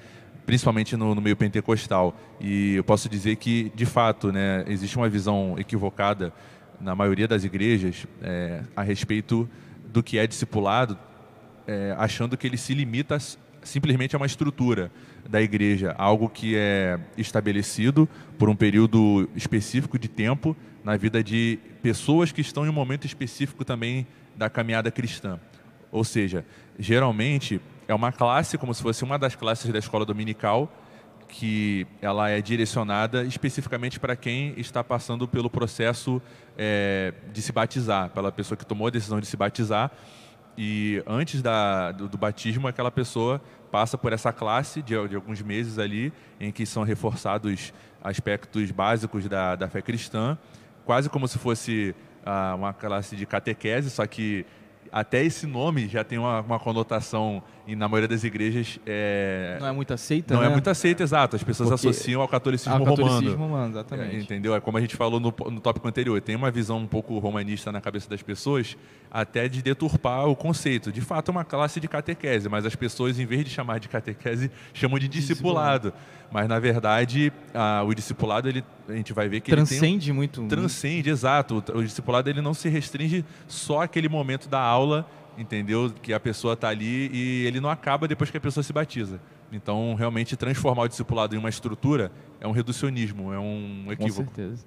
principalmente 0.46 0.96
no, 0.96 1.16
no, 1.16 1.22
meio 1.22 1.36
pentecostal. 1.36 2.16
E 2.40 2.76
eu 2.76 2.84
posso 2.84 3.10
dizer 3.10 3.36
que, 3.38 3.72
de 3.76 3.86
fato, 3.86 4.32
né, 4.32 4.64
existe 4.68 4.96
uma 4.96 5.10
visão 5.10 5.56
equivocada 5.58 6.32
na 6.80 6.96
maioria 6.96 7.28
das 7.28 7.44
igrejas 7.44 8.06
é, 8.22 8.62
a 8.76 8.84
respeito 8.84 9.50
do 9.88 10.04
que 10.04 10.18
é 10.18 10.28
discipulado, 10.28 10.98
é, 11.68 11.96
achando 11.98 12.38
que 12.38 12.46
ele 12.46 12.58
se 12.58 12.74
limita 12.74 13.18
simplesmente 13.64 14.16
a 14.16 14.20
uma 14.20 14.28
estrutura 14.28 14.92
da 15.28 15.42
igreja, 15.42 15.96
algo 15.98 16.30
que 16.30 16.56
é 16.56 17.00
estabelecido 17.18 18.08
por 18.38 18.48
um 18.50 18.56
período 18.56 19.28
específico 19.36 19.98
de 19.98 20.08
tempo 20.08 20.56
na 20.84 20.96
vida 20.96 21.24
de 21.24 21.58
pessoas 21.82 22.32
que 22.32 22.42
estão 22.42 22.66
em 22.66 22.70
um 22.70 22.74
momento 22.74 23.08
específico 23.08 23.66
também 23.66 24.06
da 24.36 24.50
caminhada 24.50 24.92
cristã. 24.92 25.40
Ou 25.92 26.04
seja, 26.04 26.46
geralmente 26.78 27.60
é 27.88 27.94
uma 27.94 28.12
classe, 28.12 28.58
como 28.58 28.74
se 28.74 28.82
fosse 28.82 29.04
uma 29.04 29.18
das 29.18 29.36
classes 29.36 29.72
da 29.72 29.80
escola 29.80 30.06
dominical, 30.06 30.72
que 31.28 31.88
ela 32.02 32.30
é 32.30 32.42
direcionada 32.42 33.24
especificamente 33.24 34.00
para 34.00 34.16
quem 34.16 34.54
está 34.58 34.84
passando 34.84 35.28
pelo 35.28 35.50
processo 35.50 36.22
é, 36.58 37.14
de 37.34 37.42
se 37.42 37.52
batizar, 37.52 38.10
pela 38.10 38.32
pessoa 38.32 38.58
que 38.58 38.66
tomou 38.66 38.88
a 38.88 38.90
decisão 38.90 39.20
de 39.20 39.26
se 39.26 39.36
batizar. 39.36 39.92
E 40.58 41.04
antes 41.06 41.42
da, 41.42 41.92
do, 41.92 42.08
do 42.08 42.18
batismo, 42.18 42.68
aquela 42.68 42.92
pessoa 42.92 43.42
passa 43.72 43.98
por 43.98 44.14
essa 44.14 44.32
classe 44.32 44.82
de, 44.82 45.08
de, 45.08 45.16
alguns 45.16 45.42
meses 45.42 45.78
ali, 45.78 46.14
em 46.40 46.52
que 46.52 46.66
são 46.66 46.84
reforçados 46.84 47.74
aspectos 48.02 48.72
básicos 48.72 49.28
da, 49.28 49.56
da 49.56 49.68
fé 49.68 49.82
cristã, 49.82 50.38
quase 50.86 51.10
como 51.10 51.28
se 51.28 51.38
fosse 51.38 51.94
ah, 52.26 52.56
uma 52.56 52.74
classe 52.74 53.16
de 53.16 53.26
catequese, 53.26 53.90
só 53.90 54.06
que 54.08 54.46
até 54.92 55.24
esse 55.24 55.46
nome 55.46 55.90
já 55.90 56.04
tem 56.04 56.18
uma, 56.18 56.40
uma 56.40 56.60
conotação 56.60 57.44
e 57.68 57.76
na 57.76 57.88
maioria 57.88 58.08
das 58.08 58.24
igrejas 58.24 58.80
é... 58.86 59.58
não 59.60 59.68
é 59.68 59.72
muito 59.72 59.94
aceita 59.94 60.34
não 60.34 60.42
é 60.42 60.46
né? 60.46 60.52
é 60.52 60.54
muito 60.54 60.70
aceita 60.70 61.02
exato. 61.04 61.36
As 61.36 61.44
pessoas 61.44 61.70
Porque 61.70 61.88
associam 61.88 62.22
ao 62.22 62.28
catolicismo, 62.28 62.74
ao 62.74 62.86
catolicismo 62.86 63.32
romano, 63.32 63.54
romano 63.54 63.72
exatamente. 63.74 64.16
É, 64.16 64.20
entendeu? 64.20 64.56
É 64.56 64.62
como 64.62 64.78
a 64.78 64.82
gente 64.82 64.96
falou 64.96 65.20
no, 65.20 65.34
no 65.50 65.60
tópico 65.60 65.88
anterior 65.88 66.20
tem 66.22 66.36
uma 66.36 66.52
visão 66.52 66.78
um 66.78 66.88
pouco 66.88 67.18
romanista 67.18 67.72
na 67.72 67.82
cabeça 67.82 68.10
das 68.10 68.22
pessoas 68.22 68.78
até 69.10 69.48
de 69.48 69.62
deturpar 69.62 70.28
o 70.28 70.36
conceito. 70.36 70.92
De 70.92 71.02
fato 71.02 71.30
é 71.30 71.32
uma 71.32 71.46
classe 71.46 71.80
de 71.80 71.88
catequese 71.88 72.48
mas 72.48 72.66
as 72.66 72.76
pessoas 72.76 73.20
em 73.20 73.26
vez 73.26 73.44
de 73.44 73.50
chamar 73.50 73.80
de 73.80 73.90
catequese 73.90 74.52
chamam 74.74 75.00
de 75.00 75.08
discipulado, 75.08 75.90
discipulado. 75.90 76.32
mas 76.32 76.48
na 76.48 76.60
verdade 76.60 77.34
a, 77.54 77.84
o 77.84 77.94
discipulado 77.94 78.48
ele 78.48 78.64
a 78.88 78.94
gente 78.94 79.14
vai 79.14 79.28
ver 79.28 79.42
que 79.42 79.50
transcende 79.50 80.10
ele 80.10 80.12
um, 80.12 80.16
muito 80.16 80.48
transcende 80.48 81.10
exato. 81.10 81.64
O, 81.74 81.80
o 81.80 81.84
discipulado 81.84 82.30
ele 82.30 82.42
não 82.42 82.54
se 82.54 82.70
restringe 82.70 83.26
só 83.48 83.82
àquele 83.82 84.08
momento 84.08 84.48
da 84.48 84.60
aula 84.60 85.08
entendeu? 85.38 85.94
Que 86.02 86.14
a 86.14 86.20
pessoa 86.20 86.54
está 86.54 86.70
ali 86.70 87.10
e 87.14 87.46
ele 87.46 87.60
não 87.60 87.70
acaba 87.70 88.08
depois 88.08 88.30
que 88.30 88.38
a 88.38 88.42
pessoa 88.42 88.64
se 88.64 88.74
batiza. 88.74 89.20
Então, 89.52 89.94
realmente, 89.96 90.36
transformar 90.36 90.84
o 90.84 90.88
discipulado 90.88 91.36
em 91.36 91.38
uma 91.38 91.50
estrutura 91.50 92.12
é 92.40 92.48
um 92.48 92.52
reducionismo, 92.52 93.32
é 93.34 93.40
um 93.40 93.86
equívoco. 93.92 94.30
Com 94.30 94.36
certeza. 94.36 94.66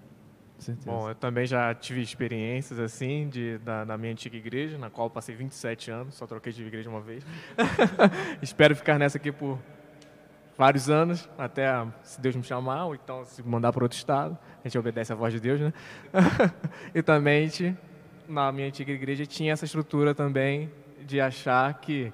Com 0.56 0.62
certeza. 0.62 0.90
Bom, 0.90 1.08
eu 1.08 1.14
também 1.14 1.46
já 1.46 1.72
tive 1.74 2.00
experiências 2.02 2.80
assim 2.80 3.28
de, 3.28 3.58
da, 3.58 3.84
da 3.84 3.96
minha 3.96 4.12
antiga 4.12 4.36
igreja, 4.36 4.76
na 4.76 4.90
qual 4.90 5.08
passei 5.08 5.34
27 5.34 5.90
anos, 5.90 6.14
só 6.14 6.26
troquei 6.26 6.52
de 6.52 6.64
igreja 6.64 6.90
uma 6.90 7.00
vez. 7.00 7.24
Espero 8.42 8.74
ficar 8.74 8.98
nessa 8.98 9.18
aqui 9.18 9.30
por 9.30 9.58
vários 10.56 10.90
anos, 10.90 11.28
até 11.38 11.68
se 12.02 12.20
Deus 12.20 12.34
me 12.34 12.42
chamar, 12.42 12.86
ou 12.86 12.94
então 12.96 13.24
se 13.24 13.40
mandar 13.44 13.72
para 13.72 13.84
outro 13.84 13.96
estado. 13.96 14.36
A 14.64 14.68
gente 14.68 14.76
obedece 14.76 15.12
a 15.12 15.16
voz 15.16 15.32
de 15.32 15.38
Deus, 15.38 15.60
né? 15.60 15.72
e 16.92 17.00
também 17.00 17.48
na 18.28 18.52
minha 18.52 18.68
antiga 18.68 18.92
igreja 18.92 19.24
tinha 19.24 19.52
essa 19.52 19.64
estrutura 19.64 20.14
também 20.14 20.70
de 21.00 21.20
achar 21.20 21.72
que 21.80 22.12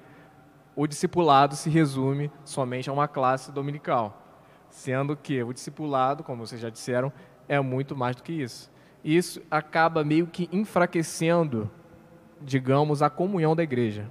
o 0.75 0.87
discipulado 0.87 1.55
se 1.55 1.69
resume 1.69 2.31
somente 2.45 2.89
a 2.89 2.93
uma 2.93 3.07
classe 3.07 3.51
dominical, 3.51 4.25
sendo 4.69 5.15
que 5.15 5.43
o 5.43 5.53
discipulado, 5.53 6.23
como 6.23 6.45
vocês 6.45 6.61
já 6.61 6.69
disseram, 6.69 7.11
é 7.47 7.59
muito 7.59 7.95
mais 7.95 8.15
do 8.15 8.23
que 8.23 8.31
isso. 8.31 8.71
Isso 9.03 9.41
acaba 9.51 10.03
meio 10.03 10.25
que 10.25 10.49
enfraquecendo, 10.51 11.69
digamos, 12.41 13.01
a 13.01 13.09
comunhão 13.09 13.55
da 13.55 13.63
igreja. 13.63 14.09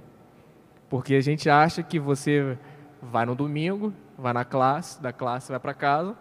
Porque 0.87 1.15
a 1.15 1.21
gente 1.21 1.49
acha 1.49 1.83
que 1.83 1.99
você 1.99 2.57
vai 3.01 3.25
no 3.25 3.35
domingo, 3.35 3.93
vai 4.17 4.31
na 4.31 4.45
classe, 4.45 5.01
da 5.01 5.11
classe 5.11 5.51
vai 5.51 5.59
para 5.59 5.73
casa, 5.73 6.15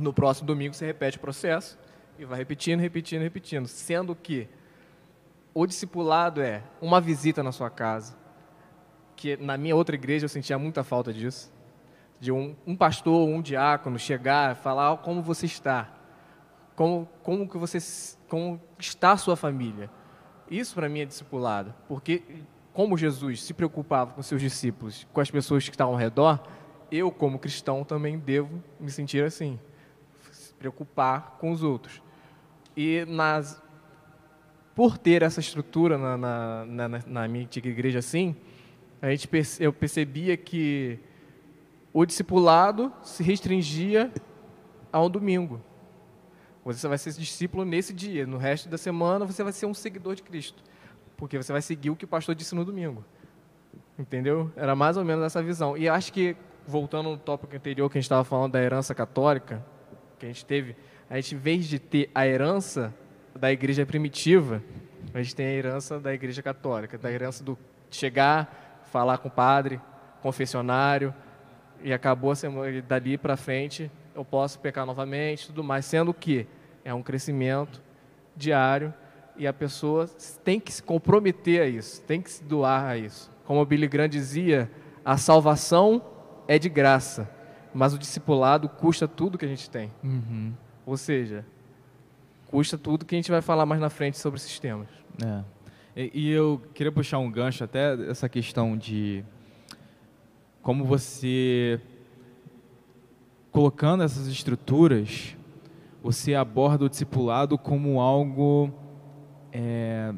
no 0.00 0.12
próximo 0.12 0.46
domingo 0.46 0.74
você 0.74 0.86
repete 0.86 1.18
o 1.18 1.20
processo 1.20 1.78
e 2.18 2.24
vai 2.24 2.38
repetindo, 2.38 2.80
repetindo, 2.80 3.22
repetindo, 3.22 3.66
sendo 3.66 4.14
que 4.14 4.48
o 5.52 5.66
discipulado 5.66 6.40
é 6.40 6.62
uma 6.80 7.00
visita 7.00 7.42
na 7.42 7.52
sua 7.52 7.70
casa, 7.70 8.16
que 9.16 9.36
na 9.36 9.56
minha 9.56 9.74
outra 9.74 9.94
igreja 9.94 10.24
eu 10.24 10.28
sentia 10.28 10.58
muita 10.58 10.84
falta 10.84 11.12
disso, 11.12 11.52
de 12.18 12.30
um, 12.30 12.54
um 12.66 12.76
pastor, 12.76 13.28
um 13.28 13.40
diácono 13.42 13.98
chegar, 13.98 14.56
falar 14.56 14.96
como 14.98 15.22
você 15.22 15.46
está, 15.46 15.88
como 16.76 17.08
como 17.22 17.48
que 17.48 17.58
você 17.58 17.78
como 18.28 18.60
está 18.78 19.12
a 19.12 19.16
sua 19.16 19.36
família. 19.36 19.90
Isso 20.50 20.74
para 20.74 20.88
mim 20.88 21.00
é 21.00 21.04
discipulado, 21.04 21.74
porque 21.88 22.22
como 22.72 22.96
Jesus 22.96 23.42
se 23.42 23.52
preocupava 23.52 24.12
com 24.12 24.22
seus 24.22 24.40
discípulos, 24.40 25.06
com 25.12 25.20
as 25.20 25.30
pessoas 25.30 25.64
que 25.64 25.70
estavam 25.70 25.94
ao 25.94 25.98
redor, 25.98 26.40
eu 26.90 27.10
como 27.10 27.38
cristão 27.38 27.84
também 27.84 28.18
devo 28.18 28.62
me 28.78 28.90
sentir 28.90 29.24
assim, 29.24 29.58
se 30.32 30.54
preocupar 30.54 31.36
com 31.38 31.50
os 31.50 31.62
outros. 31.62 32.02
E 32.76 33.04
nas 33.06 33.62
por 34.80 34.96
ter 34.96 35.20
essa 35.20 35.40
estrutura 35.40 35.98
na, 35.98 36.16
na, 36.16 36.64
na, 36.64 36.88
na 37.06 37.28
minha 37.28 37.44
antiga 37.44 37.68
igreja 37.68 37.98
assim, 37.98 38.34
a 39.02 39.10
gente, 39.10 39.28
eu 39.60 39.74
percebia 39.74 40.38
que 40.38 40.98
o 41.92 42.06
discipulado 42.06 42.90
se 43.02 43.22
restringia 43.22 44.10
a 44.90 44.98
um 45.02 45.10
domingo. 45.10 45.60
Você 46.64 46.88
vai 46.88 46.96
ser 46.96 47.12
discípulo 47.12 47.62
nesse 47.62 47.92
dia, 47.92 48.26
no 48.26 48.38
resto 48.38 48.70
da 48.70 48.78
semana 48.78 49.26
você 49.26 49.42
vai 49.42 49.52
ser 49.52 49.66
um 49.66 49.74
seguidor 49.74 50.14
de 50.14 50.22
Cristo, 50.22 50.62
porque 51.14 51.36
você 51.36 51.52
vai 51.52 51.60
seguir 51.60 51.90
o 51.90 51.94
que 51.94 52.06
o 52.06 52.08
pastor 52.08 52.34
disse 52.34 52.54
no 52.54 52.64
domingo. 52.64 53.04
Entendeu? 53.98 54.50
Era 54.56 54.74
mais 54.74 54.96
ou 54.96 55.04
menos 55.04 55.22
essa 55.26 55.42
visão. 55.42 55.76
E 55.76 55.90
acho 55.90 56.10
que, 56.10 56.34
voltando 56.66 57.10
no 57.10 57.18
tópico 57.18 57.54
anterior 57.54 57.90
que 57.90 57.98
a 57.98 58.00
gente 58.00 58.06
estava 58.06 58.24
falando 58.24 58.52
da 58.52 58.62
herança 58.62 58.94
católica, 58.94 59.62
que 60.18 60.24
a 60.24 60.28
gente 60.30 60.42
teve, 60.46 60.74
a 61.10 61.16
gente, 61.16 61.34
em 61.34 61.38
vez 61.38 61.66
de 61.66 61.78
ter 61.78 62.10
a 62.14 62.26
herança 62.26 62.94
da 63.38 63.52
igreja 63.52 63.84
primitiva, 63.86 64.62
a 65.12 65.22
gente 65.22 65.34
tem 65.34 65.46
a 65.46 65.52
herança 65.52 65.98
da 65.98 66.12
igreja 66.12 66.42
católica, 66.42 66.96
da 66.98 67.10
herança 67.10 67.42
do 67.42 67.58
chegar, 67.90 68.82
falar 68.84 69.18
com 69.18 69.28
o 69.28 69.30
padre, 69.30 69.80
confessionário, 70.22 71.14
e 71.82 71.92
acabou 71.92 72.32
dali 72.86 73.16
para 73.16 73.36
frente 73.36 73.90
eu 74.14 74.24
posso 74.24 74.58
pecar 74.58 74.84
novamente, 74.84 75.46
tudo 75.46 75.62
mais, 75.62 75.84
sendo 75.86 76.12
que 76.12 76.46
é 76.84 76.92
um 76.92 77.02
crescimento 77.02 77.82
diário 78.36 78.92
e 79.36 79.46
a 79.46 79.52
pessoa 79.52 80.06
tem 80.44 80.60
que 80.60 80.72
se 80.72 80.82
comprometer 80.82 81.62
a 81.62 81.66
isso, 81.66 82.02
tem 82.02 82.20
que 82.20 82.30
se 82.30 82.44
doar 82.44 82.84
a 82.84 82.98
isso. 82.98 83.30
Como 83.44 83.60
o 83.60 83.64
Billy 83.64 83.88
Graham 83.88 84.08
dizia, 84.08 84.70
a 85.04 85.16
salvação 85.16 86.04
é 86.46 86.58
de 86.58 86.68
graça, 86.68 87.30
mas 87.72 87.94
o 87.94 87.98
discipulado 87.98 88.68
custa 88.68 89.08
tudo 89.08 89.38
que 89.38 89.44
a 89.44 89.48
gente 89.48 89.70
tem. 89.70 89.90
Uhum. 90.02 90.52
Ou 90.84 90.96
seja, 90.96 91.44
custa 92.50 92.76
tudo 92.76 93.04
que 93.04 93.14
a 93.14 93.18
gente 93.18 93.30
vai 93.30 93.40
falar 93.40 93.64
mais 93.64 93.80
na 93.80 93.88
frente 93.88 94.18
sobre 94.18 94.40
esses 94.40 94.58
temas. 94.58 94.88
É. 95.24 95.44
E, 95.94 96.10
e 96.12 96.30
eu 96.30 96.60
queria 96.74 96.90
puxar 96.90 97.18
um 97.18 97.30
gancho 97.30 97.62
até 97.62 98.10
essa 98.10 98.28
questão 98.28 98.76
de 98.76 99.24
como 100.60 100.84
você 100.84 101.80
colocando 103.52 104.02
essas 104.02 104.26
estruturas, 104.26 105.36
você 106.02 106.34
aborda 106.34 106.86
o 106.86 106.88
discipulado 106.88 107.56
como 107.56 108.00
algo 108.00 108.74
é, 109.52 110.12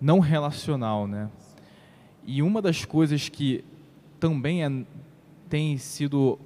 não 0.00 0.18
relacional, 0.18 1.06
né? 1.06 1.30
E 2.24 2.42
uma 2.42 2.60
das 2.60 2.84
coisas 2.84 3.28
que 3.28 3.64
também 4.18 4.64
é, 4.64 4.84
tem 5.48 5.78
sido 5.78 6.36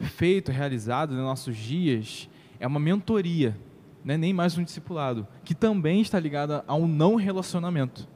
feito, 0.00 0.50
realizado 0.50 1.14
nos 1.14 1.22
nossos 1.22 1.56
dias, 1.56 2.28
é 2.58 2.66
uma 2.66 2.80
mentoria 2.80 3.56
né, 4.04 4.16
nem 4.16 4.32
mais 4.32 4.58
um 4.58 4.62
discipulado, 4.62 5.26
que 5.42 5.54
também 5.54 6.00
está 6.00 6.20
ligada 6.20 6.62
a 6.66 6.74
um 6.74 6.86
não 6.86 7.14
relacionamento. 7.14 8.06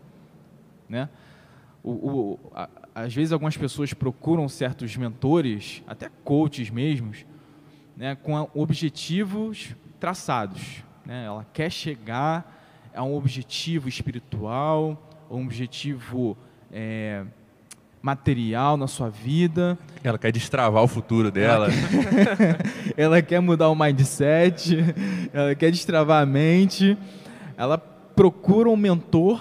Né? 0.89 1.09
O, 1.83 1.91
o, 1.91 2.39
a, 2.55 2.69
às 2.95 3.15
vezes 3.15 3.33
algumas 3.33 3.57
pessoas 3.57 3.95
procuram 3.95 4.49
certos 4.49 4.97
mentores, 4.97 5.83
até 5.87 6.11
coaches 6.25 6.69
mesmos, 6.69 7.25
né, 7.97 8.15
com 8.15 8.49
objetivos 8.55 9.75
traçados. 9.99 10.85
Né? 11.07 11.25
Ela 11.25 11.47
quer 11.53 11.71
chegar 11.71 12.91
a 12.95 13.03
um 13.03 13.15
objetivo 13.15 13.89
espiritual, 13.89 15.11
um 15.31 15.45
objetivo 15.45 16.37
é, 16.71 17.25
material 18.03 18.77
na 18.77 18.87
sua 18.87 19.09
vida. 19.11 19.79
Ela 20.03 20.19
quer 20.19 20.33
destravar 20.33 20.83
o 20.83 20.89
futuro 20.89 21.31
dela. 21.31 21.67
Ela 21.67 21.73
quer, 21.73 22.59
ela 22.97 23.23
quer 23.23 23.41
mudar 23.41 23.69
o 23.69 23.75
mindset, 23.75 24.77
ela 25.33 25.55
quer 25.55 25.71
destravar 25.71 26.23
a 26.23 26.27
mente. 26.27 26.97
Ela 27.57 27.79
procura 27.79 28.69
um 28.69 28.77
mentor, 28.77 29.41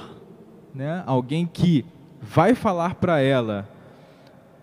né? 0.73 1.03
alguém 1.05 1.45
que 1.45 1.85
vai 2.21 2.55
falar 2.55 2.95
para 2.95 3.19
ela 3.19 3.69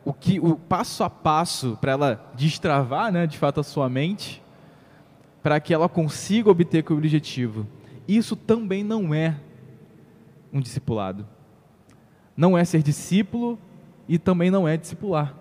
o 0.04 0.12
que 0.12 0.38
o 0.38 0.56
passo 0.56 1.02
a 1.02 1.08
passo 1.08 1.78
para 1.80 1.92
ela 1.92 2.32
destravar, 2.34 3.10
né, 3.10 3.26
de 3.26 3.38
fato 3.38 3.60
a 3.60 3.62
sua 3.62 3.88
mente, 3.88 4.42
para 5.42 5.58
que 5.58 5.72
ela 5.72 5.88
consiga 5.88 6.50
obter 6.50 6.84
o 6.90 6.94
objetivo. 6.94 7.66
Isso 8.06 8.36
também 8.36 8.84
não 8.84 9.14
é 9.14 9.36
um 10.52 10.60
discipulado. 10.60 11.26
Não 12.36 12.56
é 12.56 12.64
ser 12.64 12.82
discípulo 12.82 13.58
e 14.08 14.18
também 14.18 14.50
não 14.50 14.66
é 14.66 14.76
discipular. 14.76 15.34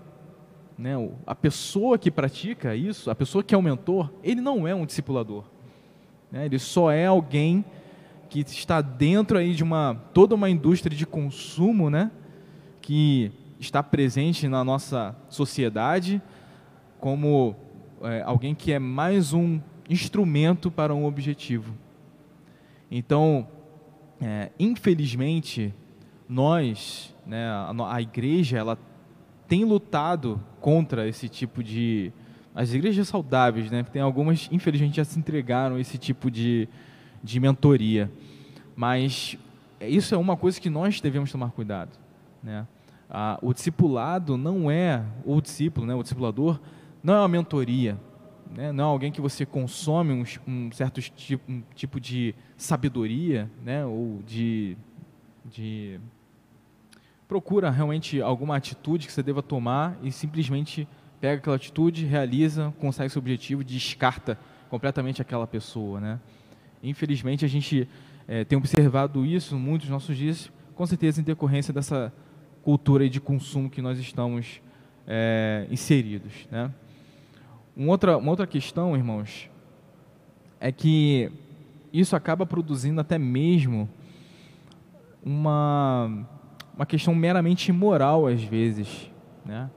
Né? 0.77 0.93
A 1.25 1.35
pessoa 1.35 1.97
que 1.97 2.09
pratica 2.09 2.75
isso, 2.75 3.09
a 3.09 3.15
pessoa 3.15 3.43
que 3.43 3.53
é 3.53 3.57
o 3.57 3.61
mentor, 3.61 4.11
ele 4.23 4.41
não 4.41 4.67
é 4.67 4.73
um 4.73 4.85
discipulador. 4.85 5.45
Né? 6.31 6.45
Ele 6.45 6.59
só 6.59 6.91
é 6.91 7.05
alguém 7.05 7.63
que 8.29 8.39
está 8.39 8.81
dentro 8.81 9.37
aí 9.37 9.53
de 9.53 9.63
uma 9.63 10.01
toda 10.11 10.33
uma 10.33 10.49
indústria 10.49 10.97
de 10.97 11.05
consumo, 11.05 11.87
né? 11.87 12.09
Que 12.81 13.31
está 13.59 13.83
presente 13.83 14.47
na 14.47 14.63
nossa 14.63 15.15
sociedade 15.29 16.19
como 16.99 17.55
é, 18.01 18.23
alguém 18.23 18.55
que 18.55 18.71
é 18.71 18.79
mais 18.79 19.33
um 19.33 19.59
instrumento 19.87 20.71
para 20.71 20.95
um 20.95 21.05
objetivo. 21.05 21.75
Então, 22.89 23.47
é, 24.19 24.51
infelizmente, 24.57 25.73
nós, 26.27 27.15
né, 27.25 27.47
a, 27.47 27.95
a 27.95 28.01
igreja, 28.01 28.57
ela 28.57 28.77
tem 29.47 29.63
lutado 29.63 30.41
contra 30.59 31.07
esse 31.07 31.27
tipo 31.27 31.63
de 31.63 32.11
as 32.55 32.73
igrejas 32.73 33.07
saudáveis, 33.07 33.71
né? 33.71 33.83
Tem 33.83 34.01
algumas, 34.01 34.47
infelizmente, 34.51 34.97
já 34.97 35.03
se 35.03 35.17
entregaram 35.17 35.75
a 35.75 35.79
esse 35.79 35.97
tipo 35.97 36.29
de, 36.29 36.67
de 37.23 37.39
mentoria. 37.39 38.11
Mas 38.75 39.37
isso 39.81 40.13
é 40.13 40.17
uma 40.17 40.37
coisa 40.37 40.61
que 40.61 40.69
nós 40.69 41.01
devemos 41.01 41.31
tomar 41.31 41.51
cuidado, 41.51 41.91
né? 42.41 42.67
Ah, 43.09 43.37
o 43.41 43.53
discipulado 43.53 44.37
não 44.37 44.71
é 44.71 45.03
o 45.25 45.41
discípulo, 45.41 45.85
né? 45.85 45.93
O 45.95 46.01
discipulador 46.01 46.59
não 47.03 47.15
é 47.15 47.19
uma 47.19 47.27
mentoria, 47.27 47.99
né? 48.55 48.71
Não 48.71 48.83
é 48.83 48.87
alguém 48.87 49.11
que 49.11 49.21
você 49.21 49.45
consome 49.45 50.13
um, 50.13 50.23
um 50.47 50.71
certo 50.71 51.01
tipo, 51.01 51.51
um 51.51 51.63
tipo 51.75 51.99
de 51.99 52.35
sabedoria, 52.55 53.49
né? 53.63 53.85
Ou 53.85 54.19
de, 54.25 54.77
de 55.45 55.99
procura 57.27 57.69
realmente 57.69 58.21
alguma 58.21 58.55
atitude 58.55 59.07
que 59.07 59.13
você 59.13 59.23
deva 59.23 59.41
tomar 59.41 59.97
e 60.03 60.11
simplesmente 60.11 60.87
pega 61.19 61.39
aquela 61.39 61.55
atitude, 61.55 62.05
realiza, 62.05 62.73
consegue 62.79 63.09
seu 63.09 63.19
objetivo, 63.19 63.63
descarta 63.63 64.37
completamente 64.69 65.21
aquela 65.21 65.47
pessoa, 65.47 65.99
né? 65.99 66.19
Infelizmente 66.81 67.45
a 67.45 67.47
gente 67.47 67.87
é, 68.27 68.43
tem 68.43 68.57
observado 68.57 69.25
isso 69.25 69.57
muitos 69.57 69.89
nossos 69.89 70.15
dias, 70.17 70.51
com 70.75 70.85
certeza 70.85 71.21
em 71.21 71.23
decorrência 71.23 71.73
dessa 71.73 72.13
cultura 72.61 73.09
de 73.09 73.19
consumo 73.19 73.69
que 73.69 73.81
nós 73.81 73.97
estamos 73.99 74.61
é, 75.07 75.65
inseridos, 75.71 76.47
né? 76.51 76.71
Uma 77.75 77.91
outra, 77.91 78.17
uma 78.17 78.29
outra 78.29 78.45
questão, 78.45 78.95
irmãos, 78.95 79.49
é 80.59 80.71
que 80.71 81.31
isso 81.91 82.15
acaba 82.15 82.45
produzindo 82.45 83.01
até 83.01 83.17
mesmo 83.17 83.89
uma, 85.25 86.25
uma 86.75 86.85
questão 86.85 87.13
meramente 87.15 87.71
moral 87.71 88.27
às 88.27 88.43
vezes, 88.43 89.11
né? 89.45 89.69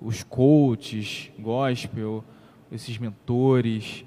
os 0.00 0.22
coaches, 0.22 1.30
gospel, 1.38 2.24
esses 2.70 2.96
mentores, 2.98 4.04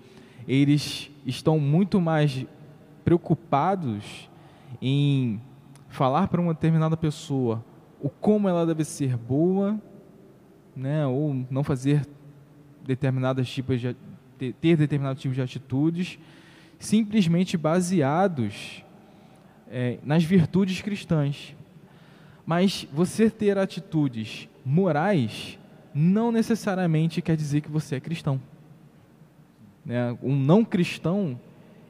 eles 0.47 1.11
estão 1.25 1.59
muito 1.59 1.99
mais 1.99 2.45
preocupados 3.03 4.29
em 4.81 5.41
falar 5.89 6.27
para 6.27 6.39
uma 6.39 6.53
determinada 6.53 6.95
pessoa 6.95 7.63
o 7.99 8.09
como 8.09 8.47
ela 8.47 8.65
deve 8.65 8.83
ser 8.83 9.17
boa, 9.17 9.79
né, 10.75 11.05
ou 11.05 11.45
não 11.49 11.63
fazer 11.63 12.07
determinadas 12.85 13.49
tipos 13.49 13.81
de 13.81 13.95
ter 14.61 14.77
determinados 14.77 15.21
tipos 15.21 15.35
de 15.35 15.41
atitudes, 15.41 16.19
simplesmente 16.77 17.57
baseados 17.57 18.83
é, 19.69 19.99
nas 20.03 20.23
virtudes 20.23 20.81
cristãs. 20.81 21.55
Mas 22.45 22.87
você 22.91 23.29
ter 23.29 23.57
atitudes 23.57 24.47
morais 24.63 25.59
não 25.93 26.31
necessariamente 26.31 27.21
quer 27.21 27.35
dizer 27.35 27.61
que 27.61 27.69
você 27.69 27.95
é 27.95 27.99
cristão. 27.99 28.41
Né? 29.85 30.17
Um 30.21 30.35
não 30.35 30.63
cristão, 30.63 31.39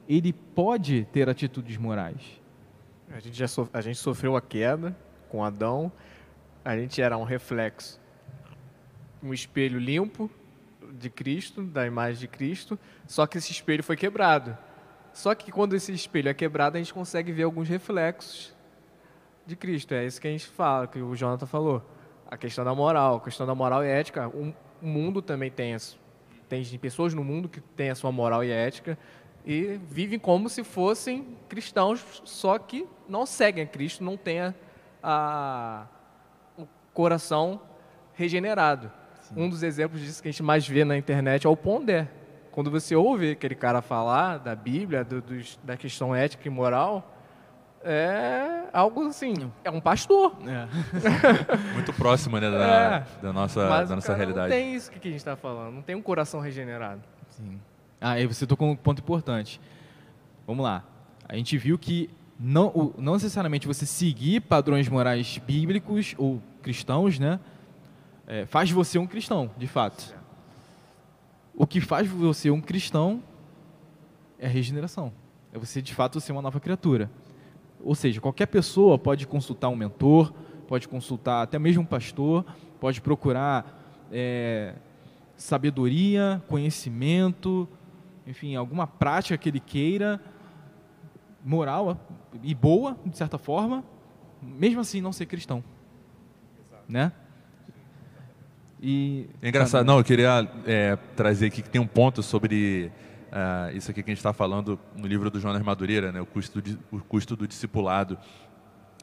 ele 0.08 0.32
pode 0.32 1.06
ter 1.12 1.28
atitudes 1.28 1.78
morais. 1.78 2.22
A 3.12 3.20
gente, 3.20 3.38
já 3.38 3.48
so, 3.48 3.70
a 3.74 3.82
gente 3.82 3.98
sofreu 3.98 4.36
a 4.36 4.42
queda 4.42 4.96
com 5.30 5.44
Adão, 5.44 5.92
a 6.64 6.78
gente 6.78 7.02
era 7.02 7.18
um 7.18 7.24
reflexo, 7.24 8.00
um 9.22 9.34
espelho 9.34 9.80
limpo 9.80 10.30
de 11.00 11.10
Cristo, 11.10 11.64
da 11.64 11.86
imagem 11.86 12.22
de 12.22 12.28
Cristo, 12.28 12.80
só 13.06 13.26
que 13.26 13.38
esse 13.38 13.52
espelho 13.52 13.84
foi 13.84 13.96
quebrado. 13.96 14.58
Só 15.18 15.34
que 15.34 15.52
quando 15.52 15.76
esse 15.76 15.92
espelho 15.92 16.30
é 16.30 16.34
quebrado, 16.36 16.78
a 16.78 16.80
gente 16.80 16.94
consegue 16.94 17.32
ver 17.32 17.42
alguns 17.42 17.68
reflexos 17.68 18.56
de 19.48 19.56
Cristo. 19.56 19.96
É 19.96 20.06
isso 20.06 20.22
que 20.22 20.28
a 20.28 20.32
gente 20.32 20.46
fala, 20.46 20.86
que 20.86 21.02
o 21.02 21.16
Jonathan 21.16 21.48
falou. 21.48 21.82
A 22.30 22.38
questão 22.38 22.64
da 22.64 22.76
moral, 22.76 23.16
a 23.16 23.22
questão 23.22 23.48
da 23.48 23.56
moral 23.56 23.84
e 23.84 23.88
ética. 23.88 24.28
O 24.28 24.54
mundo 24.80 25.20
também 25.20 25.50
tem 25.50 25.74
as, 25.74 25.98
tem 26.48 26.64
pessoas 26.78 27.16
no 27.16 27.24
mundo 27.24 27.50
que 27.50 27.60
têm 27.60 27.90
a 27.90 27.96
sua 27.96 28.12
moral 28.12 28.44
e 28.44 28.52
ética 28.52 28.96
e 29.44 29.80
vivem 29.90 30.20
como 30.20 30.50
se 30.50 30.64
fossem 30.64 31.36
cristãos, 31.50 32.22
só 32.24 32.60
que 32.60 32.88
não 33.10 33.26
seguem 33.26 33.64
a 33.64 33.68
Cristo, 33.68 34.04
não 34.04 34.18
têm 34.18 34.42
a, 34.42 34.54
a 35.02 35.88
o 36.56 36.68
coração 36.94 37.60
regenerado. 38.14 38.92
Sim. 39.22 39.34
Um 39.36 39.50
dos 39.50 39.64
exemplos 39.64 40.00
disso 40.00 40.22
que 40.22 40.28
a 40.28 40.32
gente 40.32 40.44
mais 40.44 40.68
vê 40.68 40.86
na 40.86 40.96
internet 40.96 41.48
é 41.48 41.50
o 41.50 41.58
Pondé. 41.58 42.08
Quando 42.58 42.72
você 42.72 42.96
ouve 42.96 43.34
aquele 43.34 43.54
cara 43.54 43.84
falar 43.84 44.40
da 44.40 44.56
Bíblia, 44.56 45.04
do, 45.04 45.22
do, 45.22 45.40
da 45.64 45.78
questão 45.78 46.16
ética 46.16 46.48
e 46.48 46.50
moral, 46.50 47.16
é 47.84 48.64
algo 48.74 49.06
assim, 49.06 49.36
é 49.64 49.70
um 49.70 49.80
pastor. 49.80 50.36
É. 50.42 50.68
Muito 51.76 51.94
próximo 51.94 52.40
né, 52.40 52.50
da, 52.50 52.58
é. 52.58 53.22
da 53.22 53.32
nossa, 53.32 53.70
Mas 53.70 53.90
da 53.90 53.96
nossa 53.96 54.16
realidade. 54.16 54.50
Não 54.50 54.58
tem 54.58 54.74
isso 54.74 54.90
que 54.90 54.98
a 54.98 55.12
gente 55.12 55.20
está 55.20 55.36
falando, 55.36 55.76
não 55.76 55.84
tem 55.84 55.96
um 55.96 56.02
coração 56.02 56.40
regenerado. 56.40 57.04
Sim. 57.30 57.60
Ah, 58.02 58.14
aí 58.14 58.26
você 58.26 58.48
tocou 58.48 58.72
um 58.72 58.76
ponto 58.76 59.04
importante. 59.04 59.62
Vamos 60.48 60.64
lá. 60.64 60.84
A 61.30 61.36
gente 61.36 61.56
viu 61.60 61.78
que 61.78 62.10
não, 62.40 62.92
não 62.98 63.14
necessariamente 63.14 63.68
você 63.68 63.86
seguir 63.86 64.42
padrões 64.42 64.90
morais 64.90 65.38
bíblicos 65.46 66.16
ou 66.18 66.42
cristãos, 66.64 67.20
né? 67.20 67.40
É, 68.26 68.48
faz 68.48 68.72
você 68.72 68.98
um 68.98 69.06
cristão, 69.06 69.52
de 69.56 69.68
fato. 69.68 70.17
O 71.60 71.66
que 71.66 71.82
faz 71.82 72.08
você 72.08 72.52
um 72.52 72.62
cristão 72.62 73.24
é 74.38 74.46
a 74.46 74.50
regeneração. 74.50 75.12
É 75.52 75.58
você, 75.58 75.82
de 75.82 75.92
fato, 75.96 76.22
ser 76.22 76.32
uma 76.32 76.42
nova 76.42 76.60
criatura. 76.60 77.10
Ou 77.84 77.96
seja, 77.96 78.22
qualquer 78.22 78.46
pessoa 78.46 79.00
pode 79.00 79.26
consultar 79.26 79.68
um 79.70 79.76
mentor, 79.76 80.32
pode 80.68 80.88
consultar 80.88 81.42
até 81.42 81.58
mesmo 81.58 81.82
um 81.82 81.86
pastor, 81.86 82.46
pode 82.80 83.02
procurar 83.02 84.08
é, 84.12 84.76
sabedoria, 85.36 86.44
conhecimento, 86.48 87.68
enfim, 88.28 88.56
alguma 88.56 88.86
prática 88.86 89.36
que 89.36 89.50
ele 89.50 89.60
queira, 89.60 90.22
moral 91.44 92.00
e 92.44 92.54
boa, 92.54 92.96
de 93.04 93.18
certa 93.18 93.40
forma, 93.40 93.84
mesmo 94.44 94.82
assim 94.82 95.02
não 95.02 95.12
ser 95.12 95.26
cristão. 95.26 95.64
Exato. 96.60 96.84
Né? 96.88 97.12
E, 98.82 99.28
é 99.42 99.50
engraçado, 99.50 99.86
não, 99.86 99.98
eu 99.98 100.04
queria 100.04 100.48
é, 100.66 100.98
trazer 101.16 101.48
aqui 101.48 101.62
que 101.62 101.70
tem 101.70 101.82
um 101.82 101.88
ponto 101.88 102.22
sobre 102.22 102.92
Uh, 103.28 103.76
isso 103.76 103.92
aqui 103.92 104.02
que 104.02 104.10
a 104.10 104.14
gente 104.14 104.20
está 104.20 104.32
falando 104.32 104.80
no 104.96 105.06
livro 105.06 105.30
do 105.30 105.38
Jonas 105.38 105.62
Madureira, 105.62 106.14
né, 106.14 106.22
o, 106.22 106.26
custo 106.26 106.62
do, 106.62 106.80
o 106.90 107.00
custo 107.00 107.36
do 107.36 107.46
discipulado, 107.46 108.18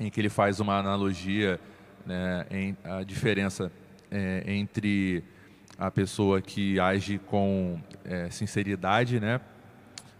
em 0.00 0.08
que 0.08 0.18
ele 0.18 0.30
faz 0.30 0.60
uma 0.60 0.78
analogia 0.78 1.60
né, 2.06 2.46
em 2.50 2.76
a 2.82 3.02
diferença 3.02 3.70
é, 4.10 4.42
entre 4.46 5.22
a 5.78 5.90
pessoa 5.90 6.40
que 6.40 6.80
age 6.80 7.18
com 7.26 7.78
é, 8.02 8.30
sinceridade, 8.30 9.20
né, 9.20 9.40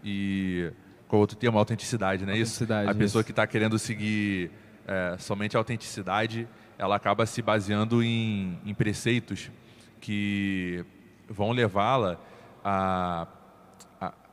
e 0.03 0.71
com 1.07 1.17
outro 1.17 1.35
termo, 1.35 1.57
autenticidade, 1.57 2.27
né, 2.27 2.37
isso? 2.37 2.63
A 2.87 2.93
pessoa 2.93 3.23
que 3.23 3.31
está 3.31 3.47
querendo 3.47 3.79
seguir 3.79 4.51
é, 4.87 5.15
somente 5.17 5.57
a 5.57 5.59
autenticidade, 5.59 6.47
ela 6.77 6.95
acaba 6.95 7.25
se 7.25 7.41
baseando 7.41 8.03
em, 8.03 8.59
em 8.65 8.73
preceitos 8.73 9.51
que 9.99 10.85
vão 11.29 11.51
levá-la 11.51 12.19
a 12.63 13.27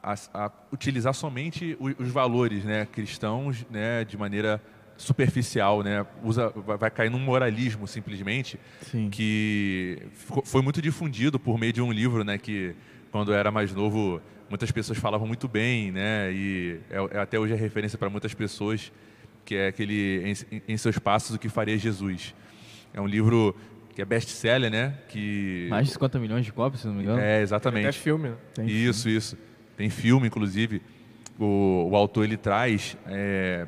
a, 0.03 0.15
a 0.35 0.51
utilizar 0.73 1.15
somente 1.15 1.77
os, 1.79 1.95
os, 1.99 2.09
valores 2.09 2.65
né, 2.65 2.87
cristãos 2.87 3.65
né, 3.71 4.05
de 4.05 4.19
maneira 4.19 4.61
superficial, 4.97 5.83
né? 5.83 6.05
Usa, 6.23 6.51
vai, 6.51 6.77
vai 6.77 6.91
cair 6.91 7.11
num 7.11 7.19
moralismo 7.19 7.87
simplesmente 7.87 8.59
Sim. 8.83 9.09
que 9.11 10.03
foi 10.45 10.61
muito 10.63 10.83
difundido 10.83 11.39
por 11.39 11.59
meio 11.59 11.73
de 11.73 11.81
um 11.81 11.91
livro, 11.91 12.25
né? 12.25 12.37
Que 12.39 12.75
quando 13.11 13.33
eu 13.33 13.37
era 13.37 13.51
mais 13.51 13.75
novo 13.75 14.21
muitas 14.49 14.71
pessoas 14.71 14.99
falavam 14.99 15.27
muito 15.27 15.49
bem, 15.49 15.91
né? 15.91 16.33
E 16.33 16.81
é, 16.91 17.17
é 17.17 17.21
até 17.21 17.39
hoje 17.39 17.55
é 17.55 17.57
referência 17.57 17.97
para 17.97 18.11
muitas 18.11 18.35
pessoas 18.35 18.93
que 19.45 19.55
é 19.55 19.69
aquele 19.69 20.35
em, 20.51 20.63
em 20.69 20.77
seus 20.77 20.99
passos 20.99 21.37
o 21.37 21.39
que 21.39 21.49
faria 21.49 21.77
Jesus. 21.77 22.35
É 22.95 23.01
um 23.01 23.07
livro 23.07 23.57
que 23.95 24.01
é 24.01 24.05
best-seller, 24.05 24.71
né? 24.71 24.95
Que 25.09 25.67
Mais 25.71 25.87
de 25.87 25.93
50 25.93 26.19
milhões 26.19 26.45
de 26.45 26.53
cópias, 26.53 26.81
se 26.81 26.87
não 26.87 26.95
me 26.95 27.03
engano. 27.03 27.19
é 27.19 27.35
Até 27.35 27.43
exatamente. 27.43 27.99
filme. 27.99 28.31
né? 28.31 28.37
Tem 28.55 28.67
isso, 28.67 29.09
isso. 29.09 29.37
Tem 29.77 29.91
filme, 29.91 30.27
inclusive. 30.27 30.83
O, 31.39 31.89
o 31.91 31.97
autor 31.97 32.25
ele 32.25 32.37
traz 32.37 32.97
é, 33.07 33.67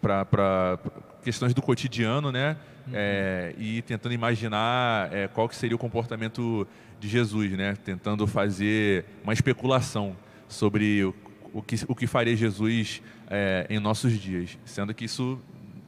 para 0.00 0.78
questões 1.22 1.54
do 1.54 1.62
cotidiano, 1.62 2.32
né? 2.32 2.56
É, 2.92 3.52
e 3.58 3.82
tentando 3.82 4.12
imaginar 4.12 5.12
é, 5.12 5.26
qual 5.26 5.48
que 5.48 5.56
seria 5.56 5.74
o 5.74 5.78
comportamento 5.78 6.66
de 7.00 7.08
Jesus, 7.08 7.50
né? 7.52 7.76
Tentando 7.84 8.26
fazer 8.26 9.04
uma 9.24 9.32
especulação 9.32 10.16
sobre 10.48 11.04
o, 11.04 11.14
o 11.56 11.62
que, 11.62 11.76
o 11.88 11.94
que 11.94 12.06
faria 12.06 12.36
Jesus 12.36 13.02
é, 13.30 13.66
em 13.70 13.78
nossos 13.78 14.12
dias, 14.12 14.58
sendo 14.66 14.92
que 14.92 15.06
isso 15.06 15.40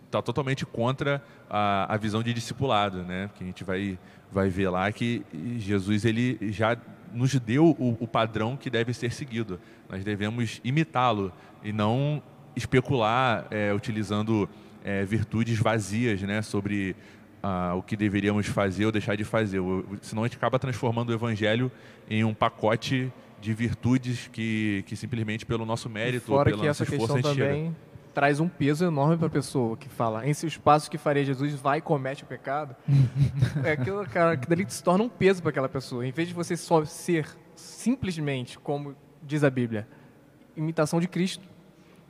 está 0.07 0.23
totalmente 0.23 0.65
contra 0.65 1.23
a, 1.49 1.93
a 1.93 1.97
visão 1.99 2.23
de 2.23 2.33
discipulado, 2.33 3.03
né? 3.03 3.29
Que 3.37 3.45
a 3.45 3.47
gente 3.47 3.63
vai 3.65 3.99
vai 4.33 4.49
ver 4.49 4.71
lá 4.71 4.91
que 4.91 5.23
Jesus 5.59 6.07
ele 6.07 6.39
já 6.53 6.77
nos 7.13 7.35
deu 7.35 7.77
o, 7.79 7.97
o 8.01 8.09
padrão 8.09 8.57
que 8.57 8.71
deve 8.71 8.95
ser 8.95 9.13
seguido. 9.13 9.61
Nós 9.91 10.03
devemos 10.03 10.59
imitá-lo 10.65 11.33
e 11.63 11.71
não 11.71 12.23
especular 12.57 13.47
é, 13.51 13.73
utilizando 13.75 14.49
é, 14.83 15.05
virtudes 15.05 15.59
vazias, 15.59 16.23
né? 16.23 16.41
Sobre 16.41 16.97
ah, 17.43 17.75
o 17.77 17.83
que 17.83 17.95
deveríamos 17.95 18.47
fazer 18.47 18.87
ou 18.87 18.93
deixar 18.93 19.17
de 19.17 19.25
fazer. 19.25 19.61
Senão 20.01 20.25
a 20.25 20.27
gente 20.27 20.39
acaba 20.39 20.59
transformando 20.59 21.11
o 21.11 21.13
evangelho 21.13 21.71
em 22.09 22.25
um 22.25 22.33
pacote 22.33 23.13
de 23.41 23.55
virtudes 23.55 24.29
que, 24.33 24.85
que 24.87 24.97
simplesmente 24.97 25.47
pelo 25.47 25.65
nosso 25.65 25.89
mérito 25.89 26.33
ou 26.33 26.39
Fora 26.39 26.51
pelo 26.51 26.63
que 26.63 26.67
nosso 26.67 26.83
essa 26.83 26.95
esforço 26.95 27.13
a 27.13 27.17
questão 27.17 27.33
gente 27.33 27.43
chega. 27.43 27.55
também 27.55 27.77
traz 28.19 28.41
um 28.41 28.49
peso 28.49 28.85
enorme 28.85 29.17
para 29.17 29.29
a 29.29 29.31
pessoa 29.31 29.77
que 29.77 29.89
fala, 29.89 30.27
em 30.27 30.35
seus 30.35 30.57
passos 30.57 30.89
que 30.89 30.99
faria 30.99 31.25
Jesus, 31.25 31.55
vai 31.55 31.79
e 31.79 31.81
comete 31.81 32.25
o 32.25 32.27
pecado. 32.27 32.75
é 33.65 33.71
aquilo, 33.71 34.05
cara, 34.09 34.37
que 34.37 34.49
dali 34.49 34.67
se 34.69 34.83
torna 34.83 35.05
um 35.05 35.09
peso 35.09 35.41
para 35.41 35.51
aquela 35.51 35.69
pessoa. 35.69 36.05
Em 36.05 36.11
vez 36.11 36.27
de 36.27 36.35
você 36.35 36.57
só 36.57 36.85
ser 36.85 37.29
simplesmente, 37.55 38.59
como 38.59 38.97
diz 39.23 39.45
a 39.45 39.51
Bíblia, 39.51 39.87
imitação 40.57 40.99
de 40.99 41.07
Cristo, 41.07 41.45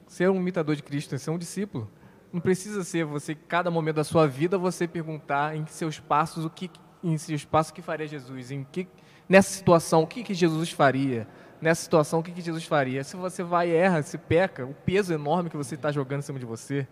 ser 0.06 0.30
um 0.30 0.36
imitador 0.36 0.74
de 0.74 0.82
Cristo, 0.82 1.14
é 1.14 1.18
ser 1.18 1.30
um 1.30 1.36
discípulo. 1.36 1.90
Não 2.32 2.40
precisa 2.40 2.82
ser 2.84 3.04
você, 3.04 3.34
cada 3.34 3.70
momento 3.70 3.96
da 3.96 4.04
sua 4.04 4.26
vida, 4.26 4.56
você 4.56 4.88
perguntar 4.88 5.56
em 5.56 5.66
seus 5.66 6.00
passos 6.00 6.42
o 6.42 6.48
que, 6.48 6.70
em 7.04 7.18
seus 7.18 7.44
passos 7.44 7.70
que 7.70 7.82
faria 7.82 8.06
Jesus, 8.06 8.50
em 8.50 8.64
que 8.64 8.88
nessa 9.28 9.50
situação 9.50 10.02
o 10.02 10.06
que, 10.06 10.22
que 10.22 10.34
Jesus 10.34 10.70
faria, 10.70 11.26
nessa 11.60 11.82
situação 11.82 12.20
o 12.20 12.22
que, 12.22 12.30
que 12.32 12.40
Jesus 12.40 12.64
faria. 12.64 13.02
Se 13.04 13.16
você 13.16 13.42
vai 13.42 13.68
e 13.70 13.74
erra, 13.74 14.02
se 14.02 14.16
peca, 14.18 14.64
o 14.64 14.74
peso 14.74 15.12
enorme 15.12 15.50
que 15.50 15.56
você 15.56 15.74
está 15.74 15.90
jogando 15.92 16.20
em 16.20 16.22
cima 16.22 16.38
de 16.38 16.46
você. 16.46 16.86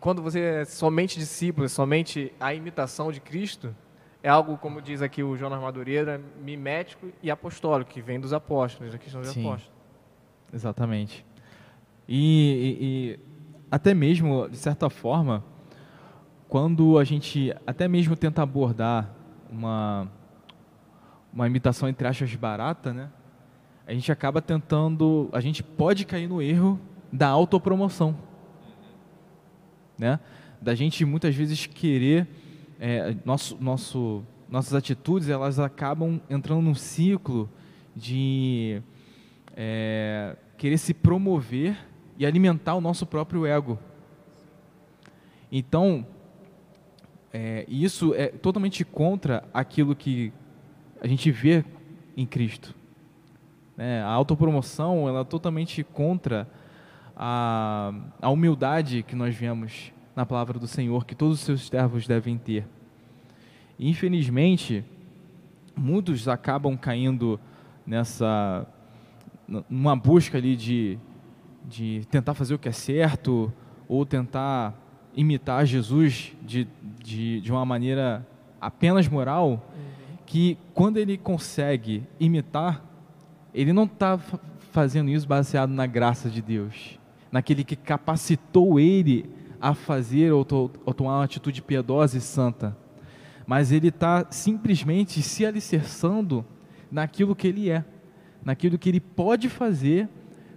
Quando 0.00 0.20
você 0.20 0.40
é 0.40 0.64
somente 0.64 1.18
discípulo, 1.18 1.66
é 1.66 1.68
somente 1.68 2.32
a 2.40 2.52
imitação 2.52 3.12
de 3.12 3.20
Cristo, 3.20 3.74
é 4.22 4.28
algo, 4.28 4.58
como 4.58 4.82
diz 4.82 5.00
aqui 5.00 5.22
o 5.22 5.36
Jonas 5.36 5.60
Madureira, 5.60 6.20
mimético 6.42 7.08
e 7.22 7.30
apostólico, 7.30 7.90
que 7.92 8.02
vem 8.02 8.18
dos 8.18 8.32
apóstolos, 8.32 8.92
da 8.92 8.98
questão 8.98 9.20
dos 9.20 9.30
Sim. 9.30 9.46
apóstolos. 9.46 9.72
Exatamente. 10.52 11.24
E, 12.08 12.18
e- 12.80 12.84
e 12.84 13.20
até 13.70 13.94
mesmo, 13.94 14.48
de 14.48 14.56
certa 14.56 14.90
forma, 14.90 15.44
quando 16.48 16.98
a 16.98 17.04
gente 17.04 17.54
até 17.66 17.86
mesmo 17.86 18.16
tenta 18.16 18.42
abordar 18.42 19.12
uma, 19.50 20.10
uma 21.36 21.46
imitação 21.46 21.86
entre 21.86 22.08
aspas 22.08 22.34
barata, 22.34 22.94
né? 22.94 23.10
A 23.86 23.92
gente 23.92 24.10
acaba 24.10 24.40
tentando, 24.40 25.28
a 25.32 25.40
gente 25.40 25.62
pode 25.62 26.06
cair 26.06 26.26
no 26.26 26.40
erro 26.40 26.80
da 27.12 27.28
autopromoção, 27.28 28.16
né? 29.98 30.18
Da 30.62 30.74
gente 30.74 31.04
muitas 31.04 31.34
vezes 31.34 31.66
querer 31.66 32.26
é, 32.80 33.14
nosso, 33.22 33.54
nosso, 33.60 34.24
nossas 34.48 34.72
atitudes 34.72 35.28
elas 35.28 35.58
acabam 35.58 36.18
entrando 36.30 36.62
num 36.62 36.74
ciclo 36.74 37.50
de 37.94 38.80
é, 39.54 40.36
querer 40.56 40.78
se 40.78 40.94
promover 40.94 41.76
e 42.16 42.24
alimentar 42.24 42.74
o 42.76 42.80
nosso 42.80 43.04
próprio 43.04 43.44
ego. 43.44 43.78
Então, 45.52 46.06
é, 47.30 47.66
isso 47.68 48.14
é 48.14 48.28
totalmente 48.28 48.86
contra 48.86 49.44
aquilo 49.52 49.94
que 49.94 50.32
a 51.00 51.06
gente 51.06 51.30
vê 51.30 51.64
em 52.16 52.26
Cristo. 52.26 52.74
né? 53.76 54.02
A 54.02 54.08
autopromoção 54.08 55.08
ela 55.08 55.20
é 55.20 55.24
totalmente 55.24 55.84
contra 55.84 56.48
a, 57.16 57.92
a 58.20 58.30
humildade 58.30 59.02
que 59.02 59.14
nós 59.14 59.34
vemos 59.34 59.92
na 60.14 60.24
palavra 60.24 60.58
do 60.58 60.66
Senhor, 60.66 61.04
que 61.04 61.14
todos 61.14 61.38
os 61.38 61.44
seus 61.44 61.68
servos 61.68 62.06
devem 62.06 62.38
ter. 62.38 62.66
Infelizmente, 63.78 64.84
muitos 65.76 66.26
acabam 66.26 66.76
caindo 66.76 67.38
nessa 67.86 68.66
numa 69.70 69.94
busca 69.94 70.38
ali 70.38 70.56
de, 70.56 70.98
de 71.64 72.02
tentar 72.10 72.34
fazer 72.34 72.54
o 72.54 72.58
que 72.58 72.68
é 72.68 72.72
certo 72.72 73.52
ou 73.88 74.04
tentar 74.04 74.74
imitar 75.14 75.64
Jesus 75.64 76.32
de, 76.42 76.66
de, 77.02 77.40
de 77.40 77.52
uma 77.52 77.64
maneira 77.64 78.26
apenas 78.60 79.06
moral, 79.08 79.70
que 80.26 80.58
quando 80.74 80.98
ele 80.98 81.16
consegue 81.16 82.02
imitar, 82.18 82.84
ele 83.54 83.72
não 83.72 83.84
está 83.84 84.18
fazendo 84.72 85.08
isso 85.08 85.26
baseado 85.26 85.70
na 85.70 85.86
graça 85.86 86.28
de 86.28 86.42
Deus, 86.42 86.98
naquele 87.32 87.64
que 87.64 87.76
capacitou 87.76 88.78
ele 88.78 89.30
a 89.60 89.72
fazer 89.72 90.32
ou, 90.32 90.44
to, 90.44 90.70
ou 90.84 90.92
tomar 90.92 91.18
uma 91.18 91.24
atitude 91.24 91.62
piedosa 91.62 92.18
e 92.18 92.20
santa, 92.20 92.76
mas 93.46 93.72
ele 93.72 93.88
está 93.88 94.26
simplesmente 94.30 95.22
se 95.22 95.46
alicerçando 95.46 96.44
naquilo 96.90 97.34
que 97.34 97.46
ele 97.46 97.70
é, 97.70 97.84
naquilo 98.44 98.76
que 98.76 98.88
ele 98.88 99.00
pode 99.00 99.48
fazer 99.48 100.08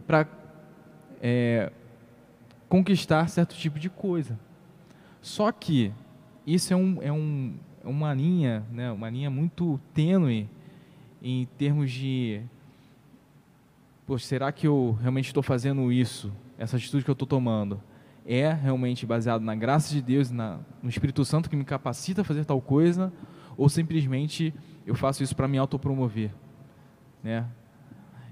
para 0.05 0.27
conquistar 2.67 3.27
certo 3.29 3.55
tipo 3.55 3.79
de 3.79 3.89
coisa. 3.89 4.39
Só 5.21 5.51
que 5.51 5.91
isso 6.45 6.73
é, 6.73 6.75
um, 6.75 6.97
é, 7.01 7.12
um, 7.12 7.53
é 7.60 7.68
uma 7.89 8.13
linha, 8.13 8.63
né, 8.71 8.91
uma 8.91 9.10
linha 9.10 9.30
muito 9.30 9.80
tênue 9.93 10.49
em 11.21 11.45
termos 11.58 11.91
de, 11.91 12.41
poxa, 14.06 14.25
será 14.25 14.52
que 14.52 14.67
eu 14.67 14.97
realmente 15.02 15.28
estou 15.28 15.43
fazendo 15.43 15.91
isso? 15.91 16.32
Essa 16.58 16.78
atitude 16.78 17.04
que 17.04 17.10
eu 17.10 17.13
estou 17.13 17.28
tomando 17.28 17.82
é 18.25 18.52
realmente 18.54 19.06
baseado 19.06 19.41
na 19.41 19.56
graça 19.56 19.93
de 19.93 20.02
Deus, 20.02 20.30
na, 20.30 20.60
no 20.84 20.89
Espírito 20.89 21.25
Santo 21.25 21.49
que 21.49 21.56
me 21.56 21.65
capacita 21.65 22.21
a 22.21 22.23
fazer 22.23 22.45
tal 22.45 22.62
coisa, 22.62 23.12
ou 23.58 23.67
simplesmente 23.67 24.54
eu 24.86 24.95
faço 24.95 25.23
isso 25.23 25.36
para 25.36 25.47
me 25.47 25.58
autopromover, 25.58 26.32
né? 27.23 27.45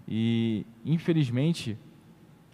E 0.08 0.66
infelizmente 0.86 1.78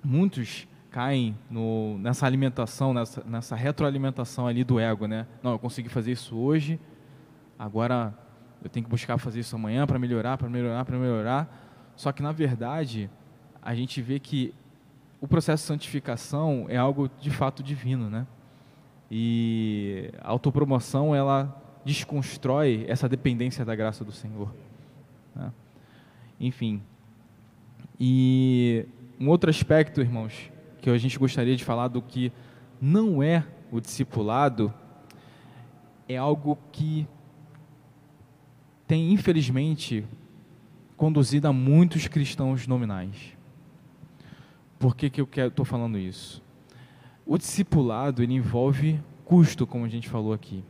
muitos 0.03 0.67
caem 0.89 1.35
no, 1.49 1.97
nessa 1.97 2.25
alimentação, 2.25 2.93
nessa, 2.93 3.23
nessa 3.23 3.55
retroalimentação 3.55 4.47
ali 4.47 4.63
do 4.63 4.79
ego, 4.79 5.07
né? 5.07 5.25
Não, 5.41 5.51
eu 5.53 5.59
consegui 5.59 5.89
fazer 5.89 6.11
isso 6.11 6.35
hoje, 6.35 6.79
agora 7.57 8.13
eu 8.63 8.69
tenho 8.69 8.83
que 8.83 8.89
buscar 8.89 9.17
fazer 9.17 9.41
isso 9.41 9.55
amanhã 9.55 9.85
para 9.85 9.99
melhorar, 9.99 10.37
para 10.37 10.49
melhorar, 10.49 10.85
para 10.85 10.97
melhorar. 10.97 11.93
Só 11.95 12.11
que 12.11 12.23
na 12.23 12.31
verdade 12.31 13.09
a 13.61 13.75
gente 13.75 14.01
vê 14.01 14.19
que 14.19 14.53
o 15.19 15.27
processo 15.27 15.63
de 15.63 15.67
santificação 15.67 16.65
é 16.69 16.77
algo 16.77 17.09
de 17.19 17.29
fato 17.29 17.63
divino, 17.63 18.09
né? 18.09 18.27
E 19.09 20.11
a 20.21 20.29
autopromoção 20.29 21.15
ela 21.15 21.61
desconstrói 21.85 22.85
essa 22.87 23.07
dependência 23.07 23.63
da 23.63 23.75
graça 23.75 24.03
do 24.03 24.11
Senhor. 24.11 24.53
né? 25.35 25.51
Enfim. 26.39 26.81
E 27.99 28.85
um 29.19 29.29
outro 29.29 29.49
aspecto, 29.49 30.01
irmãos, 30.01 30.51
que 30.81 30.89
a 30.89 30.97
gente 30.97 31.17
gostaria 31.17 31.55
de 31.55 31.63
falar 31.63 31.87
do 31.87 32.01
que 32.01 32.31
não 32.81 33.21
é 33.21 33.45
o 33.71 33.79
discipulado, 33.79 34.73
é 36.07 36.17
algo 36.17 36.57
que 36.71 37.07
tem, 38.87 39.11
infelizmente, 39.11 40.05
conduzido 40.97 41.47
a 41.47 41.53
muitos 41.53 42.07
cristãos 42.07 42.67
nominais. 42.67 43.15
Por 44.77 44.95
que, 44.95 45.09
que 45.09 45.21
eu 45.21 45.27
estou 45.47 45.65
falando 45.65 45.97
isso? 45.97 46.43
O 47.25 47.37
discipulado 47.37 48.21
ele 48.21 48.33
envolve 48.33 48.99
custo, 49.23 49.65
como 49.65 49.85
a 49.85 49.89
gente 49.89 50.09
falou 50.09 50.33
aqui. 50.33 50.63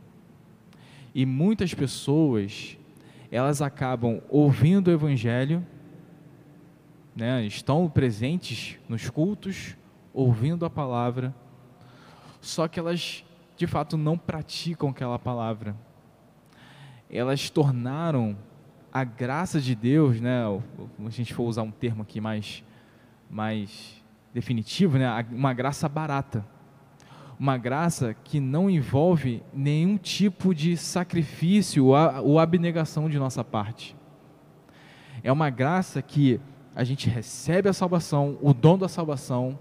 E 1.14 1.26
muitas 1.26 1.74
pessoas, 1.74 2.76
elas 3.30 3.60
acabam 3.60 4.20
ouvindo 4.28 4.88
o 4.88 4.92
evangelho, 4.92 5.64
né, 7.14 7.44
estão 7.44 7.88
presentes 7.88 8.78
nos 8.88 9.08
cultos, 9.08 9.76
ouvindo 10.12 10.64
a 10.64 10.70
palavra, 10.70 11.34
só 12.40 12.66
que 12.68 12.78
elas 12.78 13.24
de 13.56 13.66
fato 13.66 13.96
não 13.96 14.18
praticam 14.18 14.88
aquela 14.88 15.18
palavra. 15.18 15.76
Elas 17.10 17.50
tornaram 17.50 18.36
a 18.92 19.04
graça 19.04 19.60
de 19.60 19.74
Deus, 19.74 20.20
né, 20.20 20.42
a 20.44 21.10
gente 21.10 21.34
for 21.34 21.44
usar 21.44 21.62
um 21.62 21.70
termo 21.70 22.02
aqui 22.02 22.20
mais 22.20 22.64
mais 23.28 24.02
definitivo, 24.32 24.98
né, 24.98 25.26
uma 25.32 25.52
graça 25.52 25.88
barata. 25.88 26.44
uma 27.38 27.56
graça 27.56 28.14
que 28.14 28.38
não 28.40 28.70
envolve 28.70 29.42
nenhum 29.52 29.96
tipo 29.96 30.54
de 30.54 30.76
sacrifício 30.76 31.86
ou 32.22 32.38
abnegação 32.38 33.08
de 33.08 33.18
nossa 33.18 33.42
parte. 33.42 33.96
É 35.22 35.32
uma 35.32 35.50
graça 35.50 36.00
que 36.00 36.40
a 36.74 36.84
gente 36.84 37.08
recebe 37.08 37.68
a 37.68 37.72
salvação, 37.72 38.38
o 38.40 38.52
dom 38.52 38.76
da 38.78 38.88
salvação, 38.88 39.58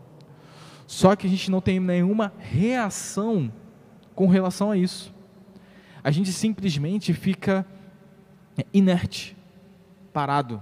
só 0.85 1.15
que 1.15 1.25
a 1.25 1.29
gente 1.29 1.49
não 1.49 1.61
tem 1.61 1.79
nenhuma 1.79 2.33
reação 2.37 3.51
com 4.13 4.27
relação 4.27 4.71
a 4.71 4.77
isso. 4.77 5.13
A 6.03 6.11
gente 6.11 6.31
simplesmente 6.33 7.13
fica 7.13 7.65
inerte, 8.73 9.35
parado. 10.11 10.61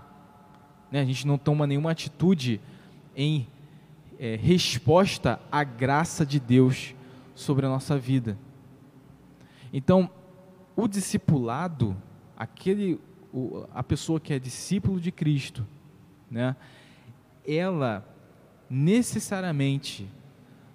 Né? 0.91 1.01
A 1.01 1.06
gente 1.06 1.25
não 1.25 1.38
toma 1.38 1.65
nenhuma 1.65 1.91
atitude 1.91 2.62
em 3.15 3.47
é, 4.19 4.36
resposta 4.36 5.39
à 5.51 5.63
graça 5.63 6.25
de 6.25 6.39
Deus 6.39 6.93
sobre 7.34 7.65
a 7.65 7.69
nossa 7.69 7.97
vida. 7.97 8.38
Então, 9.73 10.10
o 10.75 10.88
discipulado, 10.88 11.97
aquele, 12.38 12.99
o, 13.34 13.65
a 13.73 13.82
pessoa 13.82 14.19
que 14.19 14.34
é 14.34 14.39
discípulo 14.39 14.99
de 14.99 15.12
Cristo, 15.12 15.65
né, 16.30 16.56
ela 17.47 18.06
necessariamente 18.69 20.08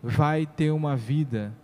vai 0.02 0.44
ter 0.44 0.70
uma 0.70 0.96
vida, 0.96 1.55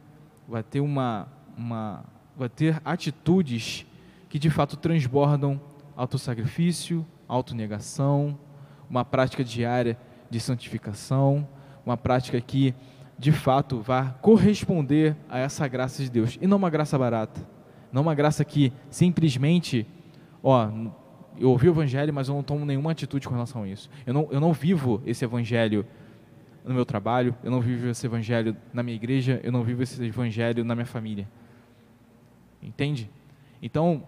vai 0.49 0.63
ter 0.63 0.81
uma, 0.81 1.29
uma 1.57 2.05
vai 2.37 2.49
ter 2.49 2.81
atitudes 2.85 3.87
que 4.29 4.39
de 4.39 4.51
fato 4.51 4.77
transbordam 4.77 5.61
autossacrifício, 5.97 7.07
autonegação, 7.29 8.39
uma 8.89 9.05
prática 9.05 9.45
diária 9.45 9.99
de 10.31 10.41
santificação, 10.41 11.47
uma 11.85 11.97
prática 11.97 12.41
que 12.41 12.75
de 13.19 13.33
fato 13.33 13.81
vá 13.81 14.11
corresponder 14.21 15.17
a 15.29 15.39
essa 15.39 15.69
graça 15.69 16.03
de 16.03 16.11
Deus. 16.11 16.39
E 16.41 16.47
não 16.47 16.57
uma 16.57 16.71
graça 16.71 16.99
barata. 16.99 17.41
Não 17.93 18.03
uma 18.03 18.15
graça 18.15 18.45
que 18.45 18.73
simplesmente, 18.91 19.87
ó, 20.43 20.69
eu 21.39 21.51
ouvi 21.51 21.69
o 21.69 21.73
evangelho, 21.73 22.13
mas 22.13 22.29
eu 22.29 22.35
não 22.35 22.43
tomo 22.43 22.65
nenhuma 22.65 22.91
atitude 22.91 23.29
com 23.29 23.35
relação 23.35 23.63
a 23.63 23.69
isso. 23.69 23.91
Eu 24.07 24.15
não, 24.15 24.29
eu 24.31 24.41
não 24.41 24.53
vivo 24.53 25.03
esse 25.07 25.25
evangelho 25.25 25.87
no 26.65 26.75
meu 26.75 26.87
trabalho, 26.87 27.35
eu 27.43 27.51
não 27.51 27.61
vivo 27.61 27.89
esse 27.89 28.07
evangelho 28.07 28.57
na 28.73 28.83
minha 28.83 28.97
igreja, 28.97 29.41
eu 29.43 29.53
não 29.53 29.63
vivo 29.63 29.83
esse 29.83 30.03
evangelho 30.05 30.65
na 30.65 30.75
minha 30.75 30.87
família. 30.87 31.29
Entende? 32.63 33.11
Então, 33.61 34.07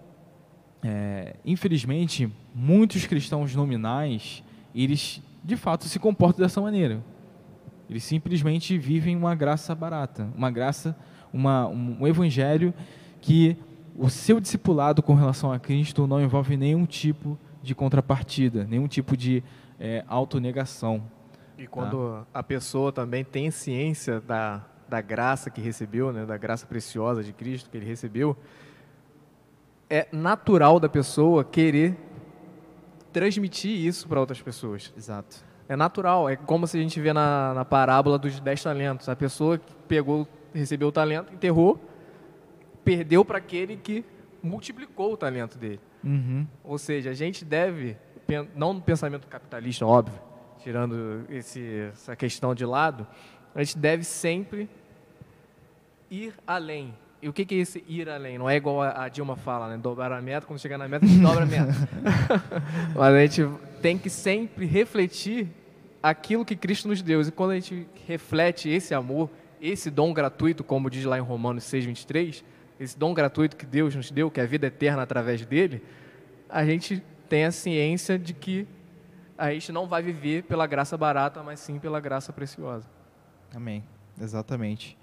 é, 0.83 1.37
infelizmente, 1.45 2.31
muitos 2.55 3.07
cristãos 3.07 3.55
nominais, 3.55 4.45
eles 4.75 5.23
de 5.43 5.57
fato 5.57 5.85
se 5.85 5.99
comportam 5.99 6.45
dessa 6.45 6.61
maneira. 6.61 7.03
Eles 7.89 8.05
simplesmente 8.05 8.79
vivem 8.79 9.17
uma 9.17 9.35
graça 9.35 9.75
barata, 9.75 10.29
uma 10.37 10.51
graça, 10.51 10.97
uma, 11.33 11.67
um 11.67 12.07
evangelho 12.07 12.73
que 13.21 13.57
o 13.97 14.09
seu 14.09 14.41
discipulado 14.41 15.03
com 15.03 15.15
relação 15.15 15.53
a 15.53 15.59
Cristo 15.59 16.07
não 16.07 16.21
envolve 16.21 16.57
nenhum 16.57 16.87
tipo 16.87 17.39
de 17.63 17.75
contrapartida, 17.75 18.65
nenhum 18.65 18.89
tipo 18.89 19.17
de 19.17 19.43
é, 19.79 20.05
autonegação. 20.09 21.03
E 21.57 21.67
quando 21.67 22.25
tá? 22.33 22.41
a 22.41 22.43
pessoa 22.43 22.93
também 22.93 23.25
tem 23.25 23.51
ciência 23.51 24.21
da, 24.21 24.65
da 24.89 25.01
graça 25.01 25.51
que 25.51 25.61
recebeu, 25.61 26.13
né, 26.13 26.25
da 26.25 26.37
graça 26.37 26.67
preciosa 26.67 27.23
de 27.23 27.33
Cristo 27.33 27.71
que 27.71 27.77
ele 27.77 27.87
recebeu, 27.87 28.37
é 29.89 30.09
natural 30.13 30.81
da 30.81 30.89
pessoa 30.89 31.45
querer 31.45 31.97
transmitir 33.13 33.71
isso 33.71 34.09
para 34.09 34.19
outras 34.19 34.43
pessoas. 34.43 34.93
Exato. 34.97 35.45
É 35.69 35.77
natural, 35.77 36.29
é 36.29 36.37
como 36.37 36.67
se 36.67 36.77
a 36.77 36.81
gente 36.81 37.01
vê 37.01 37.13
na, 37.13 37.55
na 37.55 37.65
parábola 37.65 38.19
dos 38.19 38.39
dez 38.41 38.63
talentos. 38.63 39.09
A 39.09 39.17
pessoa 39.17 39.57
que 39.57 39.75
pegou, 39.89 40.27
recebeu 40.53 40.89
o 40.89 40.93
talento, 40.93 41.33
enterrou, 41.33 41.81
perdeu 42.85 43.25
para 43.25 43.39
aquele 43.39 43.77
que 43.77 44.05
multiplicou 44.43 45.15
o 45.15 45.17
talento 45.17 45.57
dele. 45.57 45.81
Uhum. 46.03 46.47
Ou 46.63 46.77
seja, 46.77 47.11
a 47.11 47.15
gente 47.15 47.45
deve, 47.45 47.97
não 48.55 48.75
no 48.75 48.83
pensamento 48.83 49.27
capitalista, 49.27 49.87
óbvio, 49.87 50.21
tirando 50.59 51.25
esse, 51.31 51.89
essa 51.93 52.15
questão 52.15 52.55
de 52.55 52.67
lado, 52.67 53.07
a 53.55 53.63
gente 53.63 53.79
deve 53.79 54.05
sempre 54.05 54.69
ir 56.11 56.35
além. 56.47 56.95
E 57.23 57.29
o 57.29 57.33
que, 57.33 57.45
que 57.45 57.55
é 57.55 57.59
esse 57.59 57.83
ir 57.89 58.09
além? 58.09 58.37
Não 58.37 58.51
é 58.51 58.57
igual 58.57 58.83
a 58.83 59.09
Dilma 59.09 59.37
fala, 59.37 59.69
né? 59.69 59.79
Dobrar 59.79 60.13
a 60.13 60.21
meta, 60.21 60.47
quando 60.47 60.59
chegar 60.59 60.77
na 60.77 60.87
meta, 60.87 61.07
a 61.07 61.09
gente 61.09 61.23
dobra 61.23 61.45
a 61.45 61.47
meta. 61.47 61.73
Mas 62.95 63.15
a 63.15 63.27
gente 63.27 63.49
tem 63.81 63.97
que 63.97 64.11
sempre 64.11 64.67
refletir 64.67 65.49
aquilo 66.03 66.45
que 66.45 66.55
Cristo 66.55 66.87
nos 66.87 67.01
deu. 67.01 67.23
E 67.23 67.31
quando 67.31 67.53
a 67.53 67.55
gente 67.55 67.87
reflete 68.07 68.69
esse 68.69 68.93
amor, 68.93 69.31
esse 69.59 69.91
dom 69.91 70.13
gratuito, 70.13 70.63
como 70.63 70.91
diz 70.91 71.05
lá 71.07 71.17
em 71.17 71.23
Romanos 71.23 71.65
6, 71.65 71.87
23, 71.87 72.45
esse 72.79 72.99
dom 72.99 73.15
gratuito 73.15 73.57
que 73.57 73.65
Deus 73.65 73.95
nos 73.95 74.11
deu, 74.11 74.31
que 74.31 74.39
é 74.39 74.43
a 74.43 74.47
vida 74.47 74.67
eterna 74.67 75.03
através 75.03 75.47
dele, 75.47 75.83
a 76.47 76.63
gente 76.65 77.03
tem 77.27 77.47
a 77.47 77.51
ciência 77.51 78.19
de 78.19 78.35
que 78.35 78.67
a 79.39 79.51
gente 79.51 79.73
não 79.73 79.87
vai 79.87 80.03
viver 80.03 80.43
pela 80.43 80.67
graça 80.67 80.97
barata, 80.97 81.43
mas 81.43 81.59
sim 81.61 81.79
pela 81.79 82.01
graça 82.01 82.33
preciosa. 82.35 82.94
Amém. 83.55 83.85
Exatamente. 84.21 84.97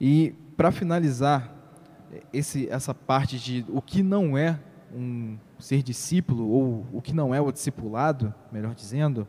E 0.00 0.34
para 0.56 0.70
finalizar 0.70 1.52
esse, 2.32 2.68
essa 2.70 2.94
parte 2.94 3.38
de 3.38 3.64
o 3.68 3.82
que 3.82 4.02
não 4.02 4.36
é 4.36 4.58
um 4.94 5.36
ser 5.58 5.82
discípulo 5.82 6.48
ou 6.48 6.86
o 6.92 7.02
que 7.02 7.12
não 7.12 7.34
é 7.34 7.40
o 7.40 7.50
discipulado, 7.52 8.32
melhor 8.50 8.74
dizendo. 8.74 9.26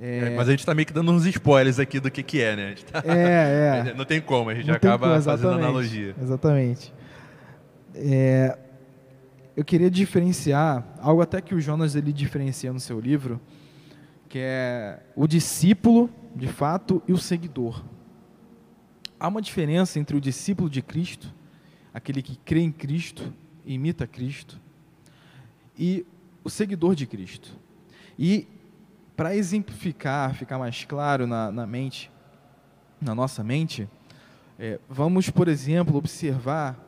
É... 0.00 0.32
É, 0.32 0.36
mas 0.36 0.48
a 0.48 0.50
gente 0.50 0.60
está 0.60 0.74
meio 0.74 0.86
que 0.86 0.92
dando 0.92 1.12
uns 1.12 1.26
spoilers 1.26 1.78
aqui 1.78 2.00
do 2.00 2.10
que, 2.10 2.22
que 2.22 2.40
é, 2.40 2.56
né? 2.56 2.74
Tá... 2.90 3.02
É, 3.04 3.88
é. 3.88 3.94
Não 3.96 4.04
tem 4.04 4.20
como, 4.20 4.50
a 4.50 4.54
gente 4.54 4.66
não 4.66 4.74
acaba 4.74 5.08
como, 5.08 5.22
fazendo 5.22 5.52
analogia. 5.52 6.14
Exatamente. 6.20 6.92
É, 7.94 8.56
eu 9.56 9.64
queria 9.64 9.90
diferenciar 9.90 10.84
algo 11.00 11.20
até 11.20 11.40
que 11.40 11.54
o 11.54 11.60
Jonas 11.60 11.94
ele 11.94 12.12
diferencia 12.12 12.72
no 12.72 12.80
seu 12.80 12.98
livro, 12.98 13.40
que 14.28 14.38
é 14.40 15.00
o 15.14 15.26
discípulo, 15.26 16.08
de 16.34 16.48
fato, 16.48 17.02
e 17.06 17.12
o 17.12 17.18
seguidor. 17.18 17.84
Há 19.18 19.28
uma 19.28 19.42
diferença 19.42 19.98
entre 19.98 20.16
o 20.16 20.20
discípulo 20.20 20.70
de 20.70 20.80
Cristo, 20.80 21.32
aquele 21.92 22.22
que 22.22 22.36
crê 22.36 22.60
em 22.60 22.72
Cristo, 22.72 23.32
imita 23.66 24.06
Cristo, 24.06 24.60
e 25.78 26.06
o 26.42 26.50
seguidor 26.50 26.94
de 26.94 27.06
Cristo. 27.06 27.50
E 28.18 28.46
para 29.16 29.36
exemplificar, 29.36 30.34
ficar 30.34 30.58
mais 30.58 30.84
claro 30.84 31.26
na, 31.26 31.50
na 31.50 31.66
mente, 31.66 32.10
na 33.00 33.14
nossa 33.14 33.44
mente, 33.44 33.88
é, 34.58 34.78
vamos, 34.88 35.28
por 35.28 35.48
exemplo, 35.48 35.96
observar 35.96 36.78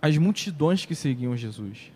as 0.00 0.16
multidões 0.18 0.84
que 0.84 0.94
seguiam 0.94 1.36
Jesus. 1.36 1.92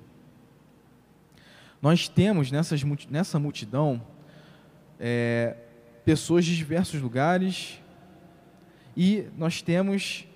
Nós 1.80 2.08
temos 2.08 2.50
nessas, 2.50 2.82
nessa 3.08 3.38
multidão 3.38 4.02
é, 4.98 5.56
pessoas 6.10 6.44
de 6.44 6.56
diversos 6.56 7.00
lugares, 7.00 7.80
e 8.96 9.28
nós 9.38 9.62
temos 9.62 10.26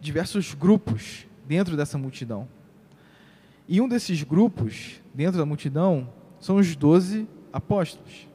diversos 0.00 0.54
grupos 0.54 1.26
dentro 1.46 1.76
dessa 1.76 1.98
multidão. 1.98 2.48
E 3.68 3.78
um 3.78 3.86
desses 3.86 4.22
grupos, 4.22 5.02
dentro 5.12 5.36
da 5.36 5.44
multidão, 5.44 6.10
são 6.40 6.56
os 6.56 6.74
doze 6.74 7.28
apóstolos. 7.52 8.26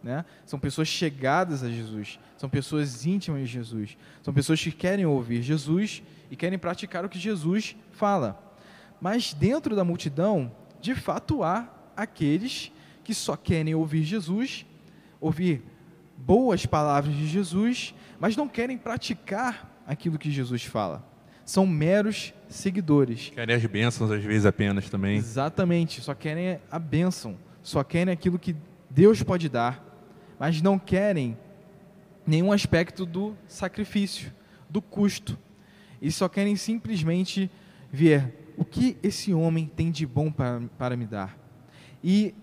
Né? 0.00 0.24
São 0.44 0.60
pessoas 0.60 0.86
chegadas 0.86 1.64
a 1.64 1.68
Jesus, 1.68 2.20
são 2.36 2.48
pessoas 2.48 3.04
íntimas 3.04 3.40
de 3.40 3.48
Jesus, 3.48 3.98
são 4.22 4.32
pessoas 4.32 4.62
que 4.62 4.70
querem 4.70 5.04
ouvir 5.06 5.42
Jesus 5.42 6.04
e 6.30 6.36
querem 6.36 6.56
praticar 6.56 7.04
o 7.04 7.08
que 7.08 7.18
Jesus 7.18 7.74
fala. 7.90 8.56
Mas 9.00 9.34
dentro 9.34 9.74
da 9.74 9.82
multidão, 9.82 10.52
de 10.80 10.94
fato, 10.94 11.42
há 11.42 11.68
aqueles 11.96 12.70
que 13.02 13.12
só 13.12 13.34
querem 13.36 13.74
ouvir 13.74 14.04
Jesus, 14.04 14.64
ouvir 15.20 15.64
boas 16.16 16.66
palavras 16.66 17.14
de 17.14 17.26
Jesus 17.26 17.94
mas 18.18 18.36
não 18.36 18.48
querem 18.48 18.76
praticar 18.78 19.82
aquilo 19.86 20.18
que 20.18 20.30
Jesus 20.30 20.64
fala. 20.64 21.04
São 21.44 21.66
meros 21.66 22.34
seguidores. 22.48 23.30
Querem 23.30 23.54
as 23.54 23.64
bênçãos, 23.64 24.10
às 24.10 24.22
vezes 24.22 24.46
apenas 24.46 24.90
também. 24.90 25.16
Exatamente, 25.16 26.00
só 26.00 26.14
querem 26.14 26.58
a 26.70 26.78
bênção, 26.78 27.36
só 27.62 27.84
querem 27.84 28.12
aquilo 28.12 28.38
que 28.38 28.56
Deus 28.90 29.22
pode 29.22 29.48
dar, 29.48 29.84
mas 30.38 30.60
não 30.60 30.78
querem 30.78 31.36
nenhum 32.26 32.50
aspecto 32.50 33.06
do 33.06 33.36
sacrifício, 33.46 34.32
do 34.68 34.82
custo. 34.82 35.38
E 36.02 36.10
só 36.10 36.28
querem 36.28 36.56
simplesmente 36.56 37.50
ver 37.92 38.52
o 38.56 38.64
que 38.64 38.96
esse 39.02 39.32
homem 39.32 39.70
tem 39.74 39.90
de 39.90 40.04
bom 40.04 40.32
para, 40.32 40.62
para 40.76 40.96
me 40.96 41.06
dar. 41.06 41.38
E, 42.02 42.34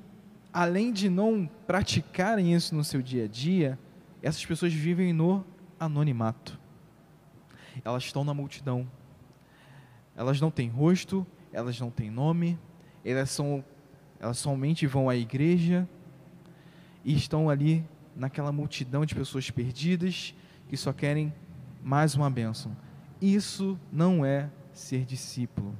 além 0.54 0.94
de 0.94 1.10
não 1.10 1.50
praticarem 1.66 2.54
isso 2.54 2.76
no 2.76 2.84
seu 2.84 3.02
dia 3.02 3.26
a 3.26 3.28
dia, 3.28 3.80
essas 4.22 4.46
pessoas 4.46 4.72
vivem 4.72 5.12
no 5.12 5.44
anonimato. 5.80 6.60
Elas 7.84 8.04
estão 8.04 8.24
na 8.24 8.34
multidão. 8.34 8.88
Elas 10.16 10.39
não 10.39 10.52
têm 10.52 10.70
rosto, 10.70 11.26
elas 11.52 11.80
não 11.80 11.89
têm 11.89 12.12
nome, 12.12 12.60
elas, 13.04 13.32
são, 13.32 13.66
elas 14.20 14.38
somente 14.38 14.86
vão 14.86 15.10
à 15.10 15.16
igreja 15.16 15.89
e 17.04 17.16
estão 17.16 17.50
ali 17.50 17.84
naquela 18.16 18.52
multidão 18.52 19.06
de 19.06 19.16
pessoas 19.16 19.50
perdidas 19.50 20.36
que 20.70 20.78
só 20.78 20.94
querem 20.94 21.34
mais 21.84 22.13
uma 22.13 22.30
bênção. 22.30 22.78
Isso 23.20 23.80
não 23.92 24.24
é 24.24 24.50
ser 24.72 25.04
discípulo. 25.04 25.76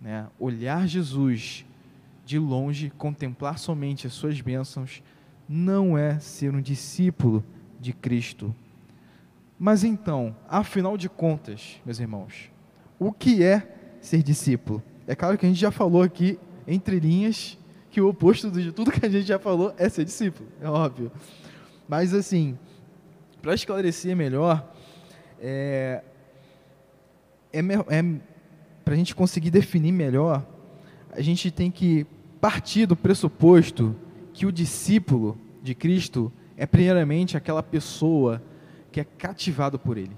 Né? 0.00 0.28
Olhar 0.38 0.86
Jesus 0.86 1.64
de 2.24 2.38
longe, 2.38 2.90
contemplar 2.90 3.58
somente 3.58 4.06
as 4.06 4.12
suas 4.12 4.40
bênçãos, 4.40 5.02
não 5.48 5.98
é 5.98 6.18
ser 6.18 6.54
um 6.54 6.60
discípulo 6.60 7.44
de 7.80 7.92
Cristo. 7.92 8.54
Mas 9.58 9.84
então, 9.84 10.34
afinal 10.48 10.96
de 10.96 11.08
contas, 11.08 11.80
meus 11.84 12.00
irmãos, 12.00 12.50
o 12.98 13.12
que 13.12 13.42
é 13.42 13.96
ser 14.00 14.22
discípulo? 14.22 14.82
É 15.06 15.14
claro 15.14 15.36
que 15.36 15.46
a 15.46 15.48
gente 15.48 15.60
já 15.60 15.70
falou 15.70 16.02
aqui, 16.02 16.38
entre 16.66 16.98
linhas, 16.98 17.58
que 17.90 18.00
o 18.00 18.08
oposto 18.08 18.50
de 18.50 18.72
tudo 18.72 18.90
que 18.90 19.04
a 19.04 19.08
gente 19.08 19.26
já 19.26 19.38
falou 19.38 19.74
é 19.76 19.88
ser 19.88 20.04
discípulo, 20.04 20.48
é 20.60 20.68
óbvio. 20.68 21.12
Mas 21.88 22.14
assim, 22.14 22.58
para 23.42 23.54
esclarecer 23.54 24.16
melhor, 24.16 24.72
é, 25.40 26.02
é, 27.52 27.58
é 27.60 28.02
para 28.84 28.94
a 28.94 28.96
gente 28.96 29.14
conseguir 29.14 29.50
definir 29.50 29.92
melhor, 29.92 30.46
a 31.12 31.20
gente 31.20 31.50
tem 31.50 31.70
que 31.70 32.06
partir 32.40 32.86
do 32.86 32.96
pressuposto 32.96 33.94
que 34.32 34.46
o 34.46 34.52
discípulo 34.52 35.38
de 35.62 35.74
Cristo 35.74 36.32
é 36.56 36.66
primeiramente 36.66 37.36
aquela 37.36 37.62
pessoa 37.62 38.42
que 38.90 38.98
é 39.00 39.04
cativado 39.04 39.78
por 39.78 39.98
ele. 39.98 40.16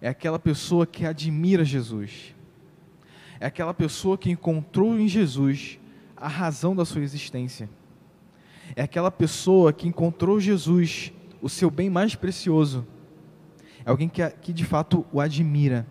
É 0.00 0.08
aquela 0.08 0.38
pessoa 0.38 0.86
que 0.86 1.04
admira 1.04 1.64
Jesus. 1.64 2.34
É 3.38 3.46
aquela 3.46 3.74
pessoa 3.74 4.16
que 4.16 4.30
encontrou 4.30 4.98
em 4.98 5.06
Jesus 5.06 5.78
a 6.16 6.26
razão 6.26 6.74
da 6.74 6.84
sua 6.84 7.02
existência. 7.02 7.68
É 8.74 8.82
aquela 8.82 9.10
pessoa 9.10 9.72
que 9.72 9.86
encontrou 9.86 10.40
Jesus, 10.40 11.12
o 11.40 11.48
seu 11.48 11.70
bem 11.70 11.90
mais 11.90 12.14
precioso. 12.14 12.86
É 13.84 13.90
alguém 13.90 14.08
que, 14.08 14.28
que 14.42 14.52
de 14.52 14.64
fato 14.64 15.06
o 15.12 15.20
admira, 15.20 15.86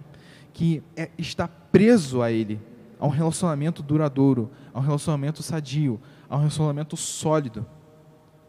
que 0.53 0.81
é, 0.95 1.09
está 1.17 1.47
preso 1.47 2.21
a 2.21 2.31
Ele, 2.31 2.59
a 2.99 3.05
um 3.05 3.09
relacionamento 3.09 3.83
duradouro, 3.83 4.51
a 4.73 4.79
um 4.79 4.81
relacionamento 4.81 5.43
sadio, 5.43 5.99
a 6.29 6.35
um 6.35 6.39
relacionamento 6.39 6.97
sólido. 6.97 7.65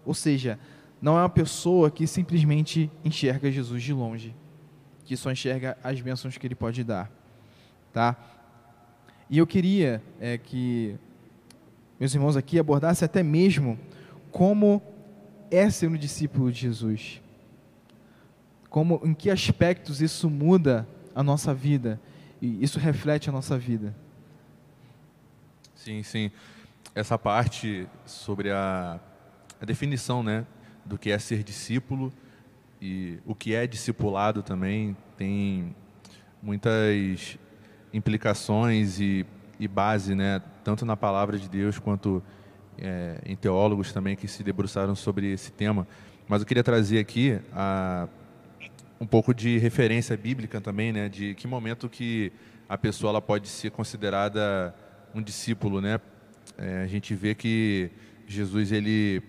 Ou 0.04 0.14
seja, 0.14 0.58
não 1.00 1.16
é 1.16 1.22
uma 1.22 1.28
pessoa 1.28 1.90
que 1.90 2.06
simplesmente 2.06 2.90
enxerga 3.04 3.50
Jesus 3.50 3.82
de 3.82 3.92
longe, 3.92 4.34
que 5.04 5.16
só 5.16 5.30
enxerga 5.30 5.76
as 5.82 6.00
bênçãos 6.00 6.36
que 6.36 6.46
Ele 6.46 6.54
pode 6.54 6.82
dar. 6.82 7.10
Tá? 7.92 8.16
E 9.30 9.38
eu 9.38 9.46
queria 9.46 10.02
é, 10.18 10.38
que 10.38 10.96
meus 12.00 12.14
irmãos 12.14 12.36
aqui 12.36 12.58
abordasse 12.58 13.04
até 13.04 13.22
mesmo 13.22 13.78
como 14.30 14.80
é 15.50 15.68
ser 15.68 15.88
um 15.88 15.96
discípulo 15.96 16.50
de 16.52 16.60
Jesus. 16.60 17.20
Como, 18.70 19.00
em 19.04 19.14
que 19.14 19.30
aspectos 19.30 20.00
isso 20.00 20.28
muda 20.30 20.86
a 21.14 21.22
nossa 21.22 21.52
vida 21.52 22.00
e 22.40 22.62
isso 22.62 22.78
reflete 22.78 23.28
a 23.28 23.32
nossa 23.32 23.58
vida. 23.58 23.94
Sim, 25.88 26.02
sim. 26.02 26.30
Essa 26.94 27.16
parte 27.16 27.88
sobre 28.04 28.50
a, 28.50 29.00
a 29.58 29.64
definição, 29.64 30.22
né, 30.22 30.44
do 30.84 30.98
que 30.98 31.10
é 31.10 31.18
ser 31.18 31.42
discípulo 31.42 32.12
e 32.78 33.18
o 33.24 33.34
que 33.34 33.54
é 33.54 33.66
discipulado 33.66 34.42
também 34.42 34.94
tem 35.16 35.74
muitas 36.42 37.38
implicações 37.90 39.00
e 39.00 39.24
e 39.58 39.66
base, 39.66 40.14
né, 40.14 40.40
tanto 40.62 40.84
na 40.84 40.96
palavra 40.96 41.36
de 41.38 41.48
Deus 41.48 41.78
quanto 41.80 42.22
é, 42.76 43.20
em 43.24 43.34
teólogos 43.34 43.90
também 43.90 44.14
que 44.14 44.28
se 44.28 44.44
debruçaram 44.44 44.94
sobre 44.94 45.32
esse 45.32 45.50
tema. 45.50 45.88
Mas 46.28 46.42
eu 46.42 46.46
queria 46.46 46.62
trazer 46.62 46.98
aqui 46.98 47.40
a, 47.50 48.06
um 49.00 49.06
pouco 49.06 49.34
de 49.34 49.56
referência 49.56 50.16
bíblica 50.18 50.60
também, 50.60 50.92
né, 50.92 51.08
de 51.08 51.34
que 51.34 51.48
momento 51.48 51.88
que 51.88 52.30
a 52.68 52.76
pessoa 52.76 53.10
ela 53.10 53.22
pode 53.22 53.48
ser 53.48 53.70
considerada 53.70 54.74
um 55.14 55.22
discípulo, 55.22 55.80
né? 55.80 56.00
É, 56.56 56.82
a 56.82 56.86
gente 56.86 57.14
vê 57.14 57.34
que 57.34 57.90
Jesus 58.26 58.72
ele 58.72 59.22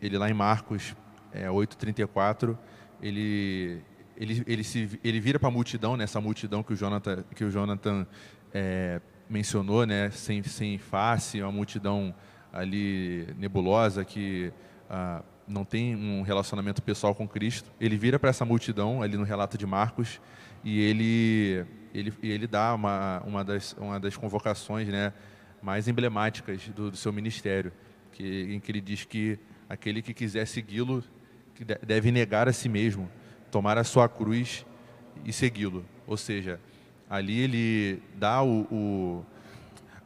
ele 0.00 0.18
lá 0.18 0.28
em 0.28 0.34
Marcos 0.34 0.94
é, 1.32 1.46
8:34 1.48 2.56
ele 3.00 3.80
ele 4.16 4.42
ele 4.46 4.64
se 4.64 5.00
ele 5.02 5.20
vira 5.20 5.38
para 5.38 5.48
a 5.48 5.52
multidão 5.52 5.96
nessa 5.96 6.20
né, 6.20 6.24
multidão 6.24 6.62
que 6.62 6.72
o 6.72 6.76
Jonathan 6.76 7.24
que 7.34 7.44
o 7.44 7.50
Jonathan 7.50 8.06
é, 8.52 9.00
mencionou, 9.28 9.86
né, 9.86 10.10
sem, 10.10 10.42
sem 10.42 10.78
face, 10.78 11.40
uma 11.40 11.50
multidão 11.50 12.14
ali 12.52 13.26
nebulosa 13.38 14.04
que 14.04 14.52
ah, 14.90 15.22
não 15.48 15.64
tem 15.64 15.96
um 15.96 16.22
relacionamento 16.22 16.82
pessoal 16.82 17.14
com 17.14 17.26
Cristo. 17.26 17.72
Ele 17.80 17.96
vira 17.96 18.18
para 18.18 18.30
essa 18.30 18.44
multidão 18.44 19.02
ali 19.02 19.16
no 19.16 19.24
relato 19.24 19.56
de 19.56 19.66
Marcos 19.66 20.20
e 20.62 20.80
ele 20.80 21.64
ele, 21.94 22.12
ele 22.22 22.46
dá 22.46 22.74
uma, 22.74 23.20
uma, 23.20 23.44
das, 23.44 23.74
uma 23.78 24.00
das 24.00 24.16
convocações 24.16 24.88
né, 24.88 25.12
mais 25.62 25.88
emblemáticas 25.88 26.68
do, 26.68 26.90
do 26.90 26.96
seu 26.96 27.12
ministério, 27.12 27.72
que, 28.12 28.54
em 28.54 28.60
que 28.60 28.70
ele 28.72 28.80
diz 28.80 29.04
que 29.04 29.38
aquele 29.68 30.02
que 30.02 30.12
quiser 30.12 30.46
segui-lo 30.46 31.04
deve 31.86 32.10
negar 32.10 32.48
a 32.48 32.52
si 32.52 32.68
mesmo, 32.68 33.08
tomar 33.50 33.78
a 33.78 33.84
sua 33.84 34.08
cruz 34.08 34.66
e 35.24 35.32
segui-lo. 35.32 35.84
Ou 36.06 36.16
seja, 36.16 36.58
ali 37.08 37.38
ele 37.38 38.02
dá 38.16 38.42
o, 38.42 38.62
o, 38.70 39.26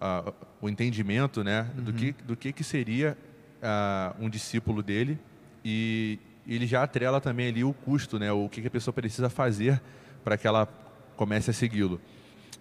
a, 0.00 0.32
o 0.60 0.68
entendimento 0.68 1.42
né, 1.42 1.70
uhum. 1.76 1.84
do, 1.84 1.92
que, 1.92 2.12
do 2.12 2.36
que, 2.36 2.52
que 2.52 2.64
seria 2.64 3.16
uh, 3.62 4.24
um 4.24 4.28
discípulo 4.28 4.82
dele 4.82 5.18
e 5.64 6.18
ele 6.46 6.66
já 6.66 6.82
atrela 6.82 7.20
também 7.20 7.48
ali 7.48 7.64
o 7.64 7.72
custo, 7.72 8.18
né, 8.18 8.30
o 8.30 8.48
que, 8.48 8.60
que 8.60 8.68
a 8.68 8.70
pessoa 8.70 8.92
precisa 8.92 9.28
fazer 9.28 9.80
para 10.22 10.36
que 10.36 10.46
ela 10.46 10.68
comece 11.16 11.50
a 11.50 11.52
segui-lo. 11.52 12.00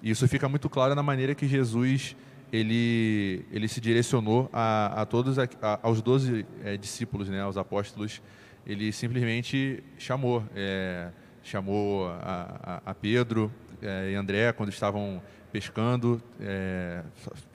E 0.01 0.09
isso 0.09 0.27
fica 0.27 0.47
muito 0.47 0.69
claro 0.69 0.95
na 0.95 1.03
maneira 1.03 1.35
que 1.35 1.47
Jesus 1.47 2.15
ele, 2.51 3.45
ele 3.51 3.67
se 3.67 3.81
direcionou 3.81 4.49
a, 4.53 5.01
a 5.01 5.05
todos 5.05 5.37
a, 5.39 5.47
aos 5.81 6.01
doze 6.01 6.45
é, 6.63 6.77
discípulos, 6.77 7.29
né, 7.29 7.41
aos 7.41 7.57
apóstolos. 7.57 8.21
Ele 8.65 8.91
simplesmente 8.91 9.83
chamou, 9.97 10.43
é, 10.55 11.09
chamou 11.43 12.07
a, 12.07 12.81
a, 12.85 12.93
Pedro, 12.93 13.51
é, 13.81 14.11
e 14.11 14.15
André, 14.15 14.51
quando 14.53 14.69
estavam 14.69 15.21
pescando, 15.51 16.21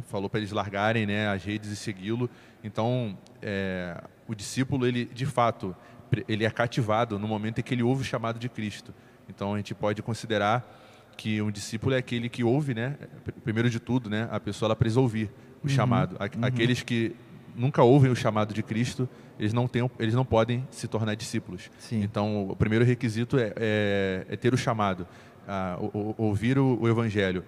falou 0.07 0.31
para 0.31 0.41
eles 0.41 0.53
largarem 0.53 1.05
né, 1.05 1.29
as 1.29 1.45
redes 1.45 1.71
e 1.71 1.77
segui-lo. 1.77 2.31
Então, 2.65 3.19
o 4.27 4.35
discípulo, 4.35 4.87
ele 4.87 5.05
de 5.05 5.27
fato, 5.27 5.77
ele 6.27 6.47
é 6.47 6.51
cativado 6.51 7.19
no 7.19 7.29
momento 7.29 7.59
em 7.59 7.63
que 7.63 7.75
ele 7.75 7.83
ouve 7.83 8.01
o 8.01 8.05
chamado 8.05 8.39
de 8.39 8.49
Cristo. 8.49 8.95
Então, 9.29 9.53
a 9.53 9.59
gente 9.59 9.75
pode 9.75 10.03
considerar 10.03 10.80
que 11.17 11.41
um 11.43 11.51
discípulo 11.51 11.95
é 11.95 11.99
aquele 11.99 12.29
que 12.29 12.43
ouve, 12.43 12.75
né? 12.75 12.97
Primeiro 13.45 13.69
de 13.69 13.79
tudo, 13.79 14.09
né? 14.09 14.29
A 14.31 14.41
pessoa 14.41 14.69
ela 14.69 14.77
precisa 14.77 15.01
ouvir 15.01 15.31
o 15.63 15.67
uhum, 15.67 15.69
chamado. 15.69 16.13
Uhum. 16.13 16.45
Aqueles 16.45 16.83
que 16.83 17.15
nunca 17.55 17.83
ouvem 17.83 18.11
o 18.11 18.17
chamado 18.17 18.55
de 18.55 18.63
Cristo, 18.63 19.09
eles 19.39 19.53
não, 19.53 19.69
têm, 19.69 19.89
eles 19.99 20.15
não 20.15 20.25
podem 20.25 20.67
se 20.71 20.89
tornar 20.89 21.15
discípulos. 21.15 21.71
Sim. 21.79 22.03
Então, 22.03 22.49
o 22.49 22.57
primeiro 22.57 22.85
requisito 22.85 23.39
é, 23.39 23.53
é, 23.57 24.27
é 24.29 24.37
ter 24.37 24.55
o 24.55 24.57
chamado 24.57 25.07
a, 25.47 25.77
o, 25.81 26.15
ouvir 26.17 26.59
o, 26.59 26.79
o, 26.81 26.89
Evangelho. 26.89 27.45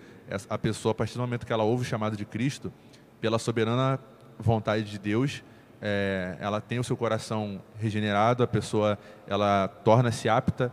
A 0.49 0.59
pessoa, 0.59 0.93
a 0.93 0.95
partir 0.95 1.15
do 1.15 1.21
momento 1.21 1.47
que 1.47 1.53
ela 1.53 1.65
ouve 1.65 1.83
o 1.83 1.85
chamado 1.85 2.17
de 2.17 2.25
Cristo, 2.25 2.73
pela 3.21 3.39
soberana 3.39 3.99
vontade 4.39 4.85
de 4.85 4.99
Deus, 4.99 5.43
é, 5.81 6.37
ela 6.41 6.61
tem 6.61 6.79
o 6.79 6.85
seu 6.85 6.97
coração 6.97 7.61
regenerado, 7.79 8.43
a 8.43 8.47
pessoa 8.47 8.99
ela 9.27 9.69
torna-se 9.69 10.29
apta 10.29 10.73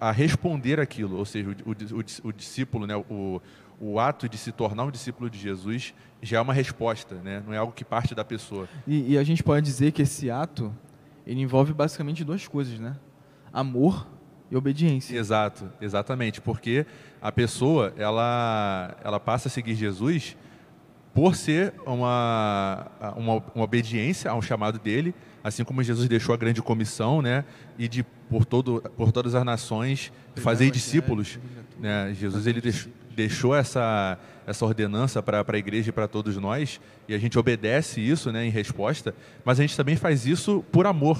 a 0.00 0.10
responder 0.10 0.80
aquilo, 0.80 1.16
ou 1.16 1.24
seja, 1.24 1.50
o, 1.50 1.70
o, 1.70 2.28
o 2.28 2.32
discípulo, 2.32 2.86
né, 2.86 2.96
o, 2.96 3.40
o 3.80 4.00
ato 4.00 4.28
de 4.28 4.36
se 4.36 4.50
tornar 4.50 4.84
um 4.84 4.90
discípulo 4.90 5.30
de 5.30 5.38
Jesus 5.38 5.94
já 6.20 6.38
é 6.38 6.40
uma 6.40 6.52
resposta, 6.52 7.14
né? 7.16 7.42
não 7.46 7.52
é 7.52 7.58
algo 7.58 7.72
que 7.72 7.84
parte 7.84 8.14
da 8.14 8.24
pessoa. 8.24 8.68
E, 8.86 9.12
e, 9.12 9.18
a 9.18 9.22
gente 9.22 9.42
pode 9.42 9.64
dizer 9.64 9.92
que 9.92 10.02
esse 10.02 10.30
ato 10.30 10.74
ele 11.26 11.40
envolve 11.40 11.72
basicamente 11.72 12.24
duas 12.24 12.48
coisas, 12.48 12.78
né? 12.78 12.96
Amor 13.52 14.08
e 14.50 14.56
obediência. 14.56 15.16
Exato, 15.16 15.70
exatamente, 15.80 16.40
porque 16.40 16.86
a 17.20 17.30
pessoa 17.30 17.92
ela 17.96 18.96
ela 19.04 19.20
passa 19.20 19.48
a 19.48 19.50
seguir 19.50 19.74
Jesus 19.74 20.36
por 21.14 21.34
ser 21.34 21.74
uma, 21.86 22.90
uma, 23.16 23.42
uma 23.54 23.64
obediência 23.64 24.30
ao 24.30 24.40
chamado 24.40 24.78
dele, 24.78 25.14
assim 25.42 25.64
como 25.64 25.82
Jesus 25.82 26.08
deixou 26.08 26.34
a 26.34 26.38
grande 26.38 26.60
comissão, 26.62 27.22
né, 27.22 27.44
e 27.78 27.88
de 27.88 28.04
por 28.28 28.44
todo 28.44 28.82
por 28.96 29.12
todas 29.12 29.34
as 29.34 29.44
nações 29.44 30.12
fazer 30.36 30.70
discípulos, 30.70 31.38
né? 31.78 32.14
Jesus 32.14 32.46
ele 32.46 32.60
deixou, 33.14 33.54
essa 33.54 34.18
essa 34.46 34.64
ordenança 34.64 35.22
para 35.22 35.44
a 35.46 35.58
igreja 35.58 35.90
e 35.90 35.92
para 35.92 36.08
todos 36.08 36.36
nós, 36.36 36.80
e 37.06 37.14
a 37.14 37.18
gente 37.18 37.38
obedece 37.38 38.00
isso, 38.00 38.32
né, 38.32 38.46
em 38.46 38.50
resposta, 38.50 39.14
mas 39.44 39.58
a 39.58 39.62
gente 39.62 39.76
também 39.76 39.96
faz 39.96 40.24
isso 40.26 40.64
por 40.72 40.86
amor 40.86 41.18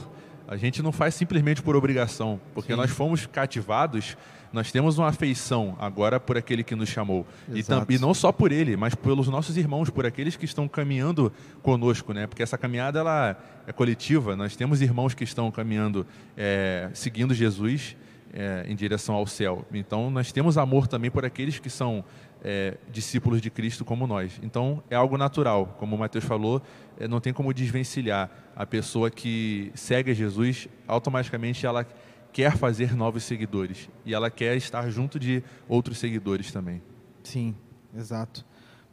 a 0.49 0.57
gente 0.57 0.83
não 0.83 0.91
faz 0.91 1.15
simplesmente 1.15 1.61
por 1.61 1.77
obrigação, 1.77 2.41
porque 2.55 2.73
Sim. 2.73 2.79
nós 2.79 2.91
fomos 2.91 3.27
cativados, 3.27 4.17
nós 4.51 4.73
temos 4.73 4.97
uma 4.97 5.09
afeição 5.09 5.77
agora 5.79 6.19
por 6.19 6.39
aquele 6.39 6.65
que 6.65 6.75
nos 6.75 6.89
chamou. 6.89 7.27
E, 7.53 7.63
e, 7.95 7.99
não 7.99 8.15
só 8.15 8.33
por 8.33 8.51
ele, 8.51 8.75
mas 8.75 8.95
pelos 8.95 9.29
nossos 9.29 9.59
irmãos, 9.59 9.91
por 9.91 10.07
aqueles 10.07 10.37
que 10.37 10.47
estão 10.47 10.67
caminhando 10.67 11.31
conosco, 11.63 12.15
né? 12.15 12.27
Porque 12.27 12.43
essa 12.43 12.57
caminhada 12.57 12.99
ela 12.99 13.37
é 13.67 13.73
coletiva. 13.73 14.35
Nós 14.35 14.57
temos 14.57 14.81
irmãos 14.81 15.13
que 15.13 15.23
estão 15.23 15.51
caminhando, 15.51 16.07
é, 16.35 16.89
seguindo 16.95 17.35
Jesus, 17.35 17.95
é, 18.33 18.65
em 18.67 18.75
direção 18.75 19.15
ao 19.15 19.27
céu. 19.27 19.67
Então, 19.71 20.11
nós 20.11 20.33
temos 20.33 20.57
amor 20.57 20.87
também 20.87 21.11
por 21.11 21.27
aqueles 21.27 21.59
que 21.59 21.69
são 21.69 22.03
é, 22.43 22.77
discípulos 22.91 23.41
de 23.41 23.51
Cristo 23.51 23.85
como 23.85 24.07
nós. 24.07 24.39
Então, 24.43 24.83
é 24.91 24.97
algo 24.97 25.17
natural. 25.17 25.77
Como 25.79 25.97
o 25.97 25.99
Mateus 25.99 26.25
falou, 26.25 26.63
é, 26.99 27.09
não 27.09 27.21
tem 27.21 27.33
como 27.33 27.53
desvencilhar. 27.53 28.31
A 28.55 28.67
pessoa 28.67 29.11
que 29.11 29.71
segue 29.75 30.15
Jesus, 30.15 30.69
automaticamente 30.87 31.67
ela 31.67 31.87
quer 32.33 32.57
fazer 32.57 32.95
novos 32.95 33.25
seguidores. 33.25 33.89
E 34.05 34.15
ela 34.15 34.31
quer 34.31 34.57
estar 34.57 34.89
junto 34.91 35.19
de 35.19 35.43
outros 35.69 35.99
seguidores 35.99 36.53
também. 36.53 36.83
Sim, 37.23 37.55
exato. 37.97 38.45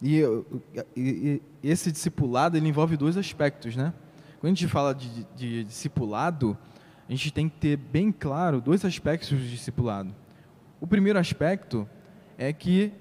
E, 0.02 0.22
e, 0.96 1.42
e 1.64 1.70
esse 1.70 1.92
discipulado 1.92 2.58
ele 2.58 2.68
envolve 2.68 2.98
dois 2.98 3.18
aspectos, 3.18 3.76
né? 3.76 3.94
Quando 4.40 4.52
a 4.52 4.56
gente 4.56 4.68
fala 4.68 4.94
de, 4.94 5.10
de, 5.10 5.26
de 5.36 5.64
discipulado, 5.64 6.58
a 7.08 7.12
gente 7.12 7.32
tem 7.32 7.48
que 7.48 7.58
ter 7.58 7.78
bem 7.78 8.12
claro 8.12 8.60
dois 8.60 8.84
aspectos 8.84 9.30
do 9.30 9.38
discipulado. 9.38 10.14
O 10.80 10.88
primeiro 10.88 11.18
aspecto 11.18 11.88
é 12.38 12.52
que 12.52 12.92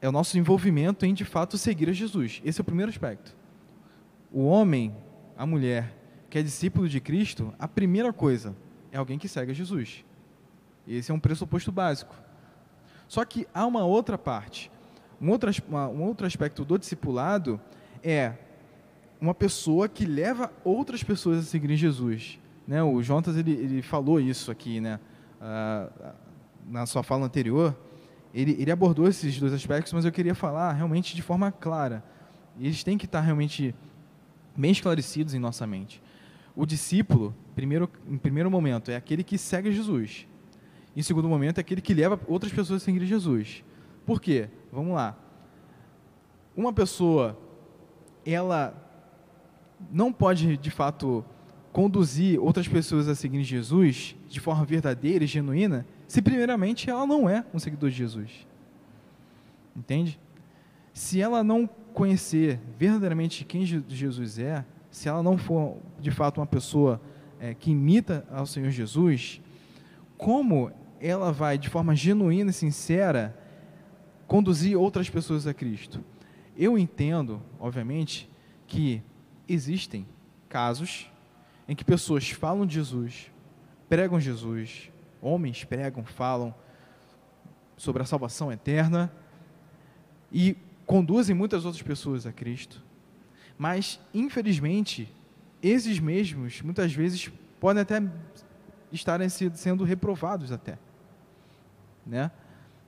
é 0.00 0.08
o 0.08 0.12
nosso 0.12 0.38
envolvimento 0.38 1.04
em 1.04 1.12
de 1.12 1.24
fato 1.24 1.58
seguir 1.58 1.88
a 1.88 1.92
Jesus. 1.92 2.40
Esse 2.44 2.60
é 2.60 2.62
o 2.62 2.64
primeiro 2.64 2.90
aspecto. 2.90 3.36
O 4.32 4.44
homem, 4.44 4.94
a 5.36 5.44
mulher 5.44 5.96
que 6.28 6.38
é 6.38 6.42
discípulo 6.42 6.88
de 6.88 7.00
Cristo, 7.00 7.52
a 7.58 7.66
primeira 7.66 8.12
coisa 8.12 8.56
é 8.92 8.98
alguém 8.98 9.18
que 9.18 9.28
segue 9.28 9.50
a 9.50 9.54
Jesus. 9.54 10.04
Esse 10.86 11.10
é 11.10 11.14
um 11.14 11.20
pressuposto 11.20 11.70
básico. 11.70 12.14
Só 13.08 13.24
que 13.24 13.46
há 13.52 13.66
uma 13.66 13.84
outra 13.84 14.16
parte. 14.16 14.70
Um 15.20 15.30
outro, 15.30 15.50
um 15.70 16.02
outro 16.02 16.26
aspecto 16.26 16.64
do 16.64 16.78
discipulado 16.78 17.60
é 18.02 18.34
uma 19.20 19.34
pessoa 19.34 19.88
que 19.88 20.06
leva 20.06 20.50
outras 20.64 21.02
pessoas 21.02 21.40
a 21.40 21.42
seguirem 21.42 21.76
Jesus. 21.76 22.38
Né? 22.66 22.82
O 22.82 23.02
Jonas 23.02 23.36
ele, 23.36 23.52
ele 23.52 23.82
falou 23.82 24.18
isso 24.20 24.50
aqui, 24.50 24.80
né? 24.80 24.98
Ah, 25.40 26.14
na 26.66 26.86
sua 26.86 27.02
fala 27.02 27.26
anterior. 27.26 27.76
Ele, 28.34 28.56
ele 28.58 28.70
abordou 28.70 29.08
esses 29.08 29.38
dois 29.38 29.52
aspectos, 29.52 29.92
mas 29.92 30.04
eu 30.04 30.12
queria 30.12 30.34
falar 30.34 30.72
realmente 30.72 31.14
de 31.14 31.22
forma 31.22 31.50
clara. 31.50 32.04
Eles 32.58 32.84
têm 32.84 32.96
que 32.96 33.06
estar 33.06 33.20
realmente 33.20 33.74
bem 34.56 34.70
esclarecidos 34.70 35.34
em 35.34 35.38
nossa 35.38 35.66
mente. 35.66 36.02
O 36.54 36.66
discípulo, 36.66 37.34
primeiro, 37.54 37.90
em 38.08 38.18
primeiro 38.18 38.50
momento, 38.50 38.90
é 38.90 38.96
aquele 38.96 39.24
que 39.24 39.38
segue 39.38 39.72
Jesus. 39.72 40.26
Em 40.94 41.02
segundo 41.02 41.28
momento, 41.28 41.58
é 41.58 41.60
aquele 41.60 41.80
que 41.80 41.94
leva 41.94 42.20
outras 42.26 42.52
pessoas 42.52 42.82
a 42.82 42.84
seguir 42.84 43.04
Jesus. 43.06 43.64
Por 44.04 44.20
quê? 44.20 44.48
Vamos 44.72 44.94
lá. 44.94 45.16
Uma 46.56 46.72
pessoa, 46.72 47.38
ela 48.26 48.74
não 49.90 50.12
pode, 50.12 50.56
de 50.56 50.70
fato, 50.70 51.24
conduzir 51.72 52.40
outras 52.40 52.66
pessoas 52.66 53.08
a 53.08 53.14
seguir 53.14 53.42
Jesus 53.44 54.16
de 54.28 54.40
forma 54.40 54.64
verdadeira 54.64 55.24
e 55.24 55.26
genuína, 55.26 55.86
se 56.10 56.20
primeiramente 56.20 56.90
ela 56.90 57.06
não 57.06 57.30
é 57.30 57.44
um 57.54 57.58
seguidor 57.60 57.88
de 57.88 57.94
Jesus. 57.94 58.44
Entende? 59.76 60.18
Se 60.92 61.20
ela 61.20 61.44
não 61.44 61.68
conhecer 61.94 62.58
verdadeiramente 62.76 63.44
quem 63.44 63.64
Jesus 63.64 64.36
é, 64.36 64.64
se 64.90 65.08
ela 65.08 65.22
não 65.22 65.38
for 65.38 65.76
de 66.00 66.10
fato 66.10 66.40
uma 66.40 66.48
pessoa 66.48 67.00
é, 67.38 67.54
que 67.54 67.70
imita 67.70 68.26
ao 68.28 68.44
Senhor 68.44 68.72
Jesus, 68.72 69.40
como 70.18 70.72
ela 71.00 71.30
vai 71.30 71.56
de 71.56 71.68
forma 71.68 71.94
genuína 71.94 72.50
e 72.50 72.54
sincera 72.54 73.38
conduzir 74.26 74.76
outras 74.76 75.08
pessoas 75.08 75.46
a 75.46 75.54
Cristo? 75.54 76.02
Eu 76.56 76.76
entendo, 76.76 77.40
obviamente, 77.56 78.28
que 78.66 79.00
existem 79.48 80.04
casos 80.48 81.08
em 81.68 81.76
que 81.76 81.84
pessoas 81.84 82.28
falam 82.30 82.66
de 82.66 82.74
Jesus, 82.74 83.30
pregam 83.88 84.18
Jesus, 84.18 84.90
homens 85.20 85.64
pregam, 85.64 86.04
falam 86.04 86.54
sobre 87.76 88.02
a 88.02 88.06
salvação 88.06 88.52
eterna 88.52 89.12
e 90.30 90.56
conduzem 90.86 91.34
muitas 91.34 91.64
outras 91.64 91.82
pessoas 91.82 92.26
a 92.26 92.32
Cristo. 92.32 92.82
Mas, 93.56 94.00
infelizmente, 94.14 95.12
esses 95.62 95.98
mesmos, 95.98 96.62
muitas 96.62 96.92
vezes, 96.92 97.30
podem 97.58 97.82
até 97.82 98.02
estarem 98.90 99.28
sendo 99.28 99.84
reprovados 99.84 100.50
até. 100.50 100.78
Né? 102.06 102.30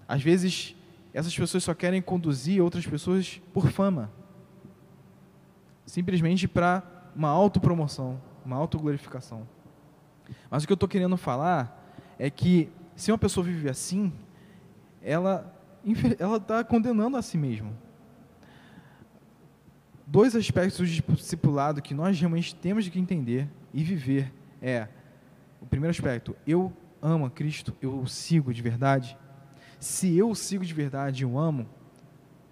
Às 0.08 0.22
vezes, 0.22 0.74
essas 1.12 1.36
pessoas 1.36 1.64
só 1.64 1.74
querem 1.74 2.00
conduzir 2.00 2.62
outras 2.62 2.86
pessoas 2.86 3.40
por 3.52 3.70
fama. 3.70 4.10
Simplesmente 5.84 6.48
para 6.48 6.82
uma 7.14 7.28
autopromoção, 7.28 8.20
uma 8.44 8.56
autoglorificação. 8.56 9.46
Mas 10.50 10.64
o 10.64 10.66
que 10.66 10.72
eu 10.72 10.74
estou 10.74 10.88
querendo 10.88 11.16
falar 11.16 11.81
é 12.18 12.30
que 12.30 12.70
se 12.94 13.10
uma 13.10 13.18
pessoa 13.18 13.44
vive 13.44 13.68
assim, 13.68 14.12
ela 15.00 15.52
ela 16.18 16.36
está 16.36 16.62
condenando 16.62 17.16
a 17.16 17.22
si 17.22 17.36
mesma. 17.36 17.72
Dois 20.06 20.36
aspectos 20.36 20.88
de 20.88 21.02
discipulado 21.02 21.82
que 21.82 21.94
nós 21.94 22.18
realmente 22.18 22.54
temos 22.54 22.88
que 22.88 22.98
entender 22.98 23.48
e 23.72 23.82
viver 23.82 24.32
é 24.60 24.86
o 25.60 25.66
primeiro 25.66 25.90
aspecto, 25.90 26.36
eu 26.46 26.72
amo 27.00 27.26
a 27.26 27.30
Cristo, 27.30 27.74
eu 27.80 27.98
o 27.98 28.06
sigo 28.06 28.52
de 28.52 28.62
verdade. 28.62 29.16
Se 29.80 30.16
eu 30.16 30.30
o 30.30 30.36
sigo 30.36 30.64
de 30.64 30.74
verdade 30.74 31.22
e 31.22 31.26
o 31.26 31.38
amo, 31.38 31.68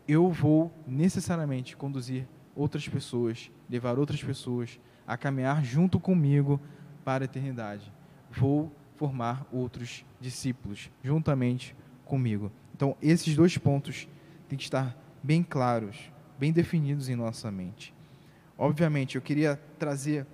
eu 0.08 0.28
vou 0.30 0.72
necessariamente 0.86 1.76
conduzir 1.76 2.26
outras 2.54 2.88
pessoas, 2.88 3.50
levar 3.68 3.98
outras 3.98 4.22
pessoas 4.22 4.80
a 5.06 5.16
caminhar 5.16 5.64
junto 5.64 6.00
comigo 6.00 6.60
para 7.04 7.24
a 7.24 7.26
eternidade. 7.26 7.92
Vou 8.30 8.72
formar 9.00 9.46
outros 9.50 10.04
discípulos 10.20 10.90
juntamente 11.02 11.74
comigo. 12.04 12.52
Então, 12.76 12.94
esses 13.00 13.34
dois 13.34 13.56
pontos 13.56 14.06
têm 14.46 14.58
que 14.58 14.64
estar 14.64 14.94
bem 15.22 15.42
claros, 15.42 15.96
bem 16.38 16.52
definidos 16.52 17.08
em 17.08 17.16
nossa 17.16 17.50
mente. 17.50 17.94
Obviamente, 18.58 19.16
eu 19.16 19.22
queria 19.22 19.58
trazer 19.78 20.26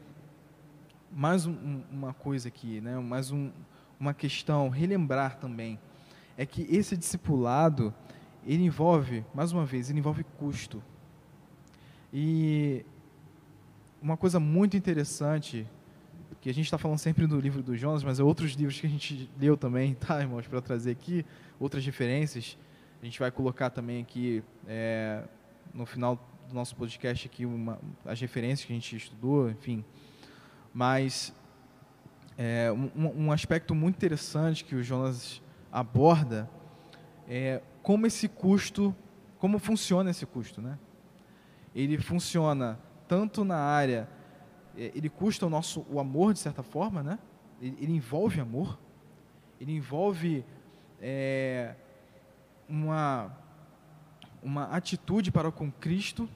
mais 1.13 1.47
um, 1.47 1.81
uma 1.93 2.13
coisa 2.13 2.49
aqui, 2.49 2.81
né? 2.81 2.99
mais 2.99 3.31
um, 3.31 3.53
uma 4.01 4.13
questão, 4.13 4.69
relembrar 4.69 5.37
também, 5.39 5.79
é 6.37 6.45
que 6.45 6.63
esse 6.63 6.97
discipulado, 6.97 7.95
ele 8.45 8.65
envolve, 8.65 9.25
mais 9.33 9.53
uma 9.53 9.65
vez, 9.65 9.91
ele 9.91 10.01
envolve 10.01 10.25
custo. 10.41 10.83
E 12.13 12.85
uma 14.03 14.17
coisa 14.17 14.41
muito 14.41 14.77
interessante, 14.77 15.65
que 16.47 16.51
a 16.51 16.55
gente 16.55 16.67
está 16.67 16.79
falando 16.79 16.99
sempre 16.99 17.27
do 17.27 17.41
livro 17.41 17.61
do 17.61 17.77
Jonas, 17.77 18.05
mas 18.05 18.21
é 18.21 18.23
outros 18.23 18.53
livros 18.53 18.79
que 18.79 18.87
a 18.87 18.89
gente 18.89 19.29
leu 19.37 19.57
também, 19.57 19.95
tá, 19.99 20.21
irmãos, 20.21 20.47
para 20.47 20.61
trazer 20.61 20.93
aqui, 20.93 21.27
outras 21.59 21.85
referências. 21.85 22.57
A 23.03 23.05
gente 23.05 23.19
vai 23.19 23.33
colocar 23.33 23.69
também 23.69 24.01
aqui, 24.01 24.45
é, 24.65 25.25
no 25.75 25.85
final 25.85 26.15
do 26.49 26.55
nosso 26.55 26.77
podcast, 26.77 27.27
aqui 27.27 27.45
uma, 27.45 27.81
as 28.05 28.21
referências 28.21 28.65
que 28.65 28.73
a 28.73 28.77
gente 28.77 28.95
estudou, 28.95 29.51
enfim. 29.51 29.85
Mas 30.73 31.35
é, 32.39 32.71
um, 32.71 33.25
um 33.25 33.33
aspecto 33.33 33.75
muito 33.75 33.97
interessante 33.97 34.65
que 34.65 34.77
o 34.77 34.85
Jonas 34.85 35.43
aborda 35.73 36.49
é 37.29 37.61
como 37.83 38.07
esse 38.07 38.29
custo, 38.29 38.95
como 39.41 39.59
funciona 39.59 40.11
esse 40.13 40.25
custo, 40.25 40.63
né? 40.63 40.79
Ele 41.75 41.99
funciona 41.99 42.79
tanto 43.09 43.45
na 43.45 43.59
área, 43.59 44.09
ele 44.77 45.09
custa 45.09 45.47
o 45.47 45.51
nosso 45.51 45.87
o 45.91 45.99
amor 45.99 46.33
de 46.33 46.39
certa 46.39 46.63
forma, 46.63 47.03
né? 47.03 47.19
Ele, 47.61 47.77
ele 47.81 47.93
envolve 47.93 48.41
amor, 48.41 48.79
ele 49.61 49.73
envolve 49.73 50.45
é, 51.01 51.75
uma 52.69 53.37
uma 54.43 54.65
atitude 54.67 55.33
para 55.33 55.51
com 55.51 55.73
Cristo, 55.73 56.29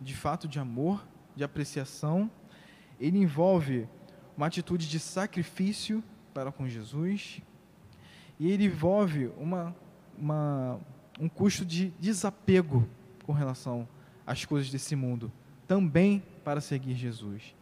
de 0.00 0.14
fato 0.14 0.48
de 0.48 0.58
amor, 0.58 1.06
de 1.36 1.44
apreciação. 1.44 2.30
Ele 2.98 3.18
envolve 3.18 3.88
uma 4.36 4.46
atitude 4.46 4.88
de 4.88 4.98
sacrifício 4.98 6.02
para 6.34 6.50
com 6.50 6.68
Jesus 6.68 7.40
e 8.38 8.50
ele 8.50 8.64
envolve 8.64 9.30
uma, 9.38 9.76
uma 10.18 10.80
um 11.20 11.28
custo 11.28 11.64
de 11.64 11.90
desapego 12.00 12.88
com 13.24 13.32
relação 13.32 13.86
às 14.26 14.44
coisas 14.44 14.70
desse 14.70 14.96
mundo 14.96 15.30
também 15.66 16.22
para 16.44 16.60
seguir 16.60 16.94
Jesus. 16.94 17.54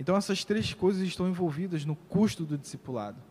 Então 0.00 0.16
essas 0.16 0.42
três 0.44 0.72
coisas 0.72 1.02
estão 1.02 1.28
envolvidas 1.28 1.84
no 1.84 1.94
custo 1.94 2.46
do 2.46 2.56
discipulado. 2.56 3.22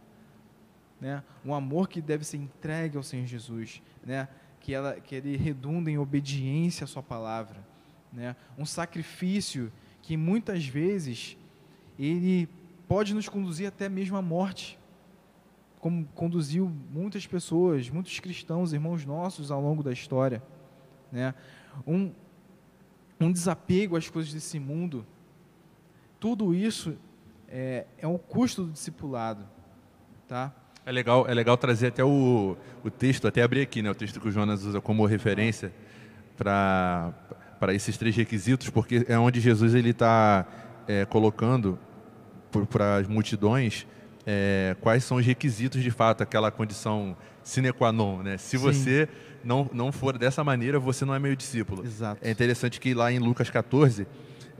Né? 1.01 1.23
Um 1.43 1.55
amor 1.55 1.89
que 1.89 1.99
deve 1.99 2.23
ser 2.23 2.37
entregue 2.37 2.95
ao 2.95 3.01
Senhor 3.01 3.25
Jesus, 3.25 3.81
né? 4.05 4.27
que, 4.59 4.71
ela, 4.71 4.99
que 4.99 5.15
ele 5.15 5.35
redunda 5.35 5.89
em 5.89 5.97
obediência 5.97 6.83
à 6.83 6.87
sua 6.87 7.01
palavra. 7.01 7.65
Né? 8.13 8.35
Um 8.55 8.67
sacrifício 8.67 9.71
que 10.03 10.15
muitas 10.15 10.67
vezes 10.67 11.35
ele 11.97 12.47
pode 12.87 13.15
nos 13.15 13.27
conduzir 13.27 13.67
até 13.67 13.89
mesmo 13.89 14.15
à 14.15 14.21
morte, 14.21 14.77
como 15.79 16.05
conduziu 16.13 16.71
muitas 16.91 17.25
pessoas, 17.25 17.89
muitos 17.89 18.19
cristãos, 18.19 18.73
irmãos 18.73 19.03
nossos 19.05 19.49
ao 19.49 19.59
longo 19.59 19.81
da 19.81 19.91
história. 19.91 20.43
Né? 21.11 21.33
Um, 21.87 22.11
um 23.19 23.31
desapego 23.31 23.97
às 23.97 24.07
coisas 24.07 24.31
desse 24.31 24.59
mundo. 24.59 25.03
Tudo 26.19 26.53
isso 26.53 26.97
é, 27.47 27.85
é 27.97 28.07
um 28.07 28.17
custo 28.17 28.63
do 28.63 28.71
discipulado, 28.71 29.45
tá? 30.27 30.53
É 30.85 30.91
legal, 30.91 31.27
é 31.27 31.33
legal 31.33 31.57
trazer 31.57 31.87
até 31.87 32.03
o, 32.03 32.57
o 32.83 32.89
texto, 32.89 33.27
até 33.27 33.41
abrir 33.43 33.61
aqui, 33.61 33.81
né? 33.81 33.91
O 33.91 33.95
texto 33.95 34.19
que 34.19 34.27
o 34.27 34.31
Jonas 34.31 34.63
usa 34.63 34.81
como 34.81 35.05
referência 35.05 35.71
para 36.37 37.13
para 37.59 37.73
esses 37.73 37.97
três 37.97 38.15
requisitos, 38.15 38.69
porque 38.69 39.05
é 39.07 39.19
onde 39.19 39.41
Jesus 39.41 39.75
ele 39.75 39.89
está 39.89 40.45
é, 40.87 41.03
colocando 41.03 41.77
para 42.69 42.95
as 42.95 43.07
multidões 43.07 43.85
é, 44.25 44.75
quais 44.79 45.03
são 45.03 45.17
os 45.17 45.25
requisitos 45.25 45.81
de 45.81 45.91
fato, 45.91 46.21
aquela 46.21 46.51
condição 46.51 47.17
sine 47.43 47.73
qua 47.73 47.91
non, 47.91 48.23
né? 48.23 48.37
Se 48.37 48.57
Sim. 48.57 48.63
você 48.63 49.09
não, 49.43 49.69
não 49.73 49.91
for 49.91 50.17
dessa 50.17 50.43
maneira, 50.43 50.79
você 50.79 51.03
não 51.03 51.15
é 51.15 51.19
meu 51.19 51.35
discípulo. 51.35 51.83
Exato. 51.85 52.21
É 52.23 52.29
interessante 52.29 52.79
que 52.79 52.93
lá 52.93 53.11
em 53.11 53.19
Lucas 53.19 53.49
14, 53.49 54.07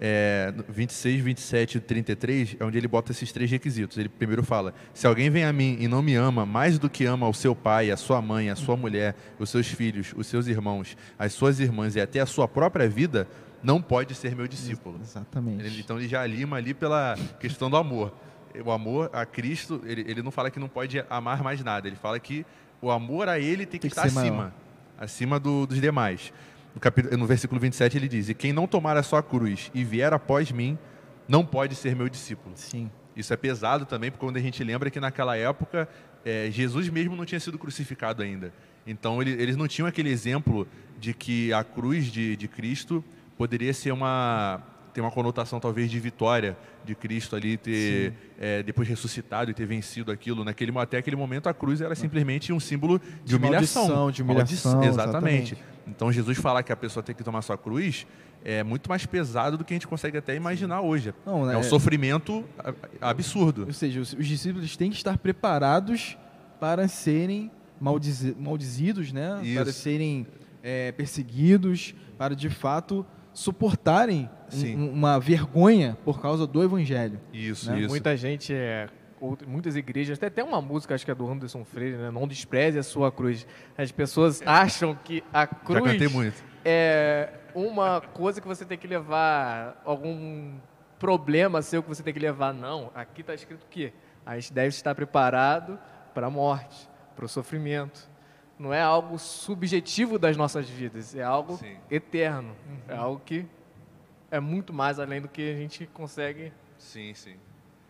é, 0.02 0.54
26, 0.70 1.22
27 1.22 1.78
e 1.78 1.82
33 1.82 2.56
é 2.60 2.64
onde 2.64 2.78
ele 2.78 2.88
bota 2.88 3.12
esses 3.12 3.32
três 3.32 3.52
requisitos. 3.52 3.98
Ele 3.98 4.08
primeiro 4.08 4.44
fala: 4.44 4.74
se 4.94 5.06
alguém 5.06 5.30
vem 5.30 5.44
a 5.44 5.52
mim 5.52 5.78
e 5.80 5.88
não 5.88 6.02
me 6.02 6.16
ama 6.16 6.46
mais 6.46 6.80
do 6.80 6.90
que 6.90 7.06
ama 7.06 7.28
o 7.28 7.34
seu 7.34 7.56
pai, 7.56 7.92
a 7.92 7.98
sua 7.98 8.22
mãe, 8.22 8.50
a 8.50 8.56
sua 8.56 8.78
mulher, 8.78 9.16
os 9.38 9.50
seus 9.50 9.68
filhos, 9.68 10.14
os 10.16 10.28
seus 10.28 10.48
irmãos, 10.48 10.96
as 11.18 11.34
suas 11.34 11.60
irmãs 11.60 11.96
e 11.96 12.02
até 12.02 12.20
a 12.20 12.26
sua 12.26 12.48
própria 12.48 12.88
vida, 12.88 13.28
não 13.62 13.82
pode 13.82 14.16
ser 14.16 14.36
meu 14.36 14.48
discípulo. 14.48 15.00
Exatamente. 15.02 15.66
Ele, 15.66 15.80
então 15.82 15.98
ele 16.00 16.08
já 16.08 16.26
lima 16.26 16.58
ali 16.58 16.74
pela 16.74 17.16
questão 17.40 17.70
do 17.70 17.76
amor. 17.76 18.14
O 18.66 18.72
amor 18.72 19.10
a 19.14 19.26
Cristo, 19.26 19.82
ele, 19.86 20.02
ele 20.08 20.24
não 20.24 20.32
fala 20.32 20.50
que 20.50 20.60
não 20.60 20.68
pode 20.68 21.04
amar 21.10 21.44
mais 21.44 21.64
nada, 21.64 21.88
ele 21.88 21.96
fala 21.96 22.20
que 22.20 22.46
o 22.82 22.90
amor 22.90 23.30
a 23.30 23.38
ele 23.38 23.66
tem 23.66 23.80
que, 23.80 23.80
tem 23.80 23.80
que 23.82 23.88
estar 23.88 24.06
acima, 24.06 24.36
maior. 24.36 24.54
acima 24.98 25.40
do, 25.40 25.68
dos 25.68 25.80
demais. 25.80 26.34
No, 26.74 26.82
capítulo, 26.82 27.18
no 27.18 27.26
versículo 27.26 27.60
27 27.60 27.98
ele 27.98 28.08
diz: 28.08 28.30
E 28.30 28.34
quem 28.34 28.54
não 28.54 28.68
tomar 28.68 28.98
a 28.98 29.04
sua 29.04 29.24
cruz 29.24 29.72
e 29.74 29.84
vier 29.84 30.14
após 30.14 30.52
mim, 30.52 30.78
não 31.28 31.46
pode 31.46 31.76
ser 31.76 31.96
meu 31.96 32.10
discípulo. 32.10 32.54
Sim. 32.56 32.90
Isso 33.16 33.34
é 33.34 33.38
pesado 33.38 33.86
também, 33.86 34.10
porque 34.10 34.26
quando 34.26 34.38
a 34.38 34.42
gente 34.42 34.64
lembra 34.64 34.90
que 34.90 35.00
naquela 35.00 35.36
época 35.36 35.90
é, 36.24 36.50
Jesus 36.52 36.90
mesmo 36.90 37.16
não 37.16 37.26
tinha 37.26 37.40
sido 37.40 37.58
crucificado 37.58 38.22
ainda. 38.22 38.54
Então 38.86 39.22
ele, 39.22 39.32
eles 39.32 39.56
não 39.56 39.68
tinham 39.68 39.88
aquele 39.88 40.10
exemplo 40.10 40.68
de 41.00 41.14
que 41.14 41.52
a 41.54 41.64
cruz 41.64 42.06
de, 42.06 42.36
de 42.36 42.48
Cristo 42.48 43.04
poderia 43.38 43.74
ser 43.74 43.92
uma 43.92 44.62
ter 44.94 45.02
uma 45.02 45.12
conotação 45.12 45.60
talvez 45.60 45.90
de 45.90 46.00
vitória 46.00 46.58
de 46.84 46.96
Cristo 46.96 47.36
ali 47.36 47.58
ter 47.58 48.14
é, 48.40 48.64
depois 48.64 48.88
ressuscitado 48.88 49.52
e 49.52 49.54
ter 49.54 49.66
vencido 49.66 50.12
aquilo 50.12 50.44
naquele 50.44 50.78
até 50.78 50.98
aquele 50.98 51.16
momento 51.16 51.48
a 51.48 51.54
cruz 51.54 51.82
era 51.82 51.96
simplesmente 51.96 52.52
um 52.52 52.60
símbolo 52.60 53.00
de, 53.00 53.06
de 53.26 53.36
humilhação, 53.36 53.84
maldição, 53.84 54.12
de 54.12 54.22
humilhação, 54.22 54.84
exatamente. 54.84 55.54
exatamente. 55.54 55.58
Então 55.88 56.12
Jesus 56.12 56.38
falar 56.38 56.64
que 56.64 56.72
a 56.72 56.76
pessoa 56.76 57.04
tem 57.04 57.16
que 57.16 57.24
tomar 57.24 57.42
sua 57.42 57.58
cruz 57.58 58.06
é 58.44 58.64
muito 58.64 58.90
mais 58.90 59.06
pesado 59.06 59.58
do 59.58 59.66
que 59.66 59.74
a 59.74 59.76
gente 59.76 59.88
consegue 59.88 60.18
até 60.18 60.36
imaginar 60.36 60.82
hoje. 60.82 61.14
Não, 61.26 61.46
né? 61.46 61.56
É 61.56 61.58
um 61.58 61.64
sofrimento 61.64 62.46
absurdo. 63.02 63.66
Ou 63.68 63.74
seja, 63.74 64.00
os, 64.00 64.16
discípulos 64.16 64.78
têm 64.78 64.90
que 64.90 64.96
estar 64.96 65.18
preparados 65.18 66.18
para 66.60 66.88
serem 66.88 67.52
maldizi 67.80 68.36
maldizidos, 68.40 69.12
né? 69.12 69.40
Isso. 69.44 69.62
Para 69.62 69.72
serem 69.72 70.28
é, 70.64 70.92
perseguidos, 70.92 71.94
para 72.18 72.36
de 72.36 72.50
fato 72.50 73.06
suportarem 73.40 74.30
um, 74.54 74.92
uma 74.92 75.18
vergonha 75.18 75.98
por 76.04 76.22
causa 76.22 76.46
do 76.46 76.62
evangelho. 76.62 77.22
Isso, 77.32 77.72
né? 77.72 77.80
isso. 77.80 77.90
Muita 77.90 78.18
gente 78.18 78.54
é 78.54 78.90
muitas 79.46 79.76
igrejas, 79.76 80.18
tem 80.18 80.28
até 80.28 80.42
uma 80.42 80.62
música, 80.62 80.96
acho 80.96 81.04
que 81.04 81.12
é 81.12 81.16
do 81.16 81.30
Anderson 81.30 81.66
Freire, 81.66 81.98
né? 81.98 82.10
Não 82.10 82.26
despreze 82.26 82.80
a 82.80 82.84
sua 82.84 83.12
cruz. 83.12 83.46
As 83.78 83.92
pessoas 83.92 84.42
acham 84.46 84.96
que 84.96 85.22
a 85.34 85.46
cruz 85.46 86.44
é 86.64 87.30
uma 87.54 88.00
coisa 88.00 88.40
que 88.40 88.48
você 88.48 88.64
tem 88.64 88.78
que 88.78 88.88
levar, 88.88 89.82
algum 89.86 90.54
problema 90.98 91.62
seu 91.62 91.84
que 91.84 91.90
você 91.90 92.04
tem 92.04 92.14
que 92.14 92.20
levar. 92.20 92.54
Não, 92.54 92.92
aqui 92.96 93.22
está 93.22 93.34
escrito 93.34 93.66
que 93.70 93.92
a 94.26 94.36
gente 94.40 94.54
deve 94.54 94.70
estar 94.70 94.96
preparado 94.96 95.78
para 96.14 96.28
a 96.28 96.30
morte, 96.30 96.90
para 97.16 97.26
o 97.26 97.28
sofrimento. 97.28 98.09
Não 98.60 98.74
é 98.74 98.82
algo 98.82 99.18
subjetivo 99.18 100.20
das 100.20 100.36
nossas 100.36 100.70
vidas, 100.70 101.16
é 101.16 101.24
algo 101.24 101.58
Sim. 101.58 101.78
eterno. 101.90 102.50
Uhum. 102.68 102.78
É 102.90 102.96
algo 102.96 103.22
que 103.26 103.46
é 104.30 104.40
muito 104.40 104.74
mais 104.74 105.00
além 105.00 105.22
do 105.22 105.30
que 105.30 105.54
a 105.54 105.56
gente 105.56 105.88
consegue. 105.88 106.52
Sim, 106.78 107.14
sim 107.14 107.36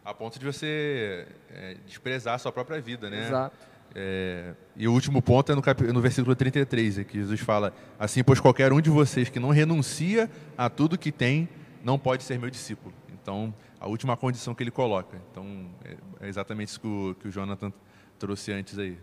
a 0.09 0.13
ponto 0.13 0.39
de 0.39 0.45
você 0.45 1.27
é, 1.51 1.77
desprezar 1.85 2.33
a 2.33 2.37
sua 2.39 2.51
própria 2.51 2.81
vida, 2.81 3.09
né? 3.09 3.27
Exato. 3.27 3.55
É, 3.93 4.53
e 4.75 4.87
o 4.87 4.93
último 4.93 5.21
ponto 5.21 5.51
é 5.51 5.55
no, 5.55 5.61
cap... 5.61 5.81
no 5.83 6.01
versículo 6.01 6.35
33, 6.35 7.03
que 7.05 7.19
Jesus 7.19 7.39
fala: 7.41 7.73
Assim, 7.97 8.23
pois 8.23 8.39
qualquer 8.39 8.73
um 8.73 8.81
de 8.81 8.89
vocês 8.89 9.29
que 9.29 9.39
não 9.39 9.49
renuncia 9.49 10.29
a 10.57 10.69
tudo 10.69 10.97
que 10.97 11.11
tem, 11.11 11.47
não 11.83 11.99
pode 11.99 12.23
ser 12.23 12.39
meu 12.39 12.49
discípulo. 12.49 12.93
Então, 13.11 13.53
a 13.79 13.87
última 13.87 14.17
condição 14.17 14.55
que 14.55 14.63
ele 14.63 14.71
coloca. 14.71 15.15
Então, 15.31 15.67
é, 15.85 16.25
é 16.25 16.27
exatamente 16.27 16.69
isso 16.69 16.79
que 16.79 16.87
o, 16.87 17.15
que 17.19 17.27
o 17.27 17.31
Jonathan 17.31 17.71
trouxe 18.17 18.51
antes 18.51 18.79
aí. 18.79 18.97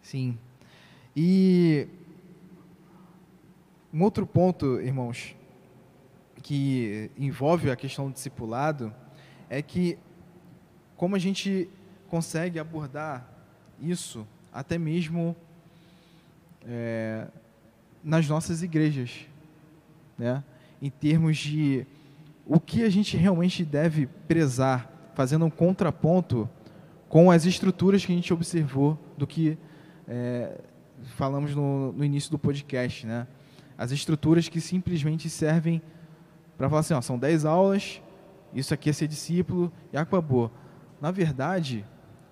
Sim. 0.00 0.38
E 1.16 1.86
um 3.92 4.02
outro 4.02 4.26
ponto, 4.26 4.80
irmãos, 4.80 5.36
que 6.42 7.10
envolve 7.16 7.70
a 7.70 7.76
questão 7.76 8.08
do 8.08 8.14
discipulado 8.14 8.92
é 9.48 9.62
que 9.62 9.96
como 10.96 11.14
a 11.14 11.18
gente 11.18 11.68
consegue 12.08 12.58
abordar 12.58 13.28
isso 13.80 14.26
até 14.52 14.76
mesmo 14.76 15.36
é, 16.66 17.26
nas 18.02 18.28
nossas 18.28 18.62
igrejas, 18.62 19.26
né? 20.18 20.42
em 20.82 20.90
termos 20.90 21.38
de 21.38 21.86
o 22.46 22.60
que 22.60 22.82
a 22.82 22.90
gente 22.90 23.16
realmente 23.16 23.64
deve 23.64 24.06
prezar, 24.06 24.90
fazendo 25.14 25.44
um 25.44 25.50
contraponto 25.50 26.48
com 27.08 27.30
as 27.30 27.44
estruturas 27.44 28.04
que 28.04 28.12
a 28.12 28.14
gente 28.14 28.32
observou 28.34 28.98
do 29.16 29.26
que 29.26 29.56
é, 30.06 30.60
falamos 31.04 31.54
no, 31.54 31.92
no, 31.92 32.04
início 32.04 32.30
do 32.30 32.38
podcast. 32.38 33.06
Né? 33.06 33.26
As 33.76 33.90
estruturas 33.90 34.48
que 34.48 34.60
simplesmente 34.60 35.28
servem 35.28 35.82
para 36.56 36.68
falar 36.68 36.80
assim, 36.80 36.94
ó, 36.94 37.00
são 37.00 37.18
10 37.18 37.44
aulas, 37.44 38.00
isso 38.54 38.72
aqui 38.72 38.90
é 38.90 38.92
ser 38.92 39.08
discípulo 39.08 39.72
e 39.92 39.96
acabou. 39.96 40.50
Na 41.00 41.10
verdade, 41.10 41.84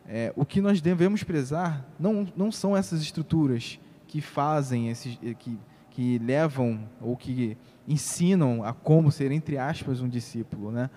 é, 0.07 0.33
o 0.37 0.45
que 0.45 0.61
nós 0.61 0.81
devemos 0.81 1.23
prezar 1.23 1.85
não, 1.99 2.27
não 2.37 2.53
são 2.53 2.77
essas 2.77 3.03
estruturas 3.03 3.79
que 4.07 4.21
fazem, 4.21 4.89
esses, 4.89 5.19
que, 5.39 5.59
que 5.91 6.19
levam 6.19 6.89
ou 7.01 7.17
que 7.17 7.57
ensinam 7.87 8.65
a 8.65 8.73
como 8.73 9.11
ser, 9.11 9.33
entre 9.33 9.59
aspas, 9.59 10.01
um 10.01 10.09
discípulo. 10.09 10.71
Né? 10.71 10.89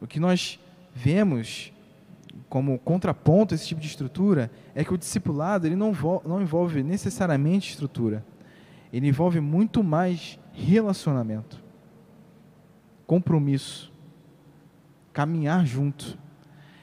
O 0.00 0.06
que 0.06 0.20
nós 0.20 0.60
vemos 0.94 1.72
como 2.48 2.78
contraponto 2.78 3.52
a 3.52 3.56
esse 3.56 3.66
tipo 3.66 3.80
de 3.80 3.86
estrutura 3.86 4.50
é 4.74 4.84
que 4.84 4.94
o 4.94 4.98
discipulado 4.98 5.66
ele 5.66 5.76
não, 5.76 5.92
não 6.24 6.40
envolve 6.40 6.82
necessariamente 6.82 7.72
estrutura. 7.72 8.24
Ele 8.92 9.08
envolve 9.08 9.40
muito 9.40 9.82
mais 9.82 10.38
relacionamento, 10.52 11.62
compromisso, 13.06 13.92
caminhar 15.12 15.66
junto. 15.66 16.18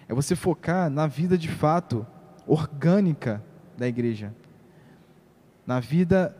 É 0.07 0.13
você 0.13 0.35
focar 0.35 0.89
na 0.89 1.07
vida 1.07 1.37
de 1.37 1.47
fato 1.47 2.05
orgânica 2.45 3.43
da 3.77 3.87
igreja. 3.87 4.33
Na 5.65 5.79
vida 5.79 6.35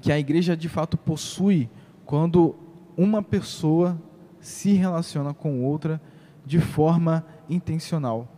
que 0.00 0.12
a 0.12 0.18
igreja 0.18 0.56
de 0.56 0.68
fato 0.68 0.96
possui 0.96 1.68
quando 2.04 2.54
uma 2.96 3.22
pessoa 3.22 4.00
se 4.40 4.72
relaciona 4.72 5.34
com 5.34 5.64
outra 5.64 6.00
de 6.46 6.60
forma 6.60 7.24
intencional, 7.48 8.28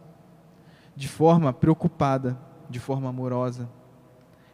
de 0.96 1.08
forma 1.08 1.52
preocupada, 1.52 2.38
de 2.68 2.78
forma 2.78 3.08
amorosa. 3.08 3.68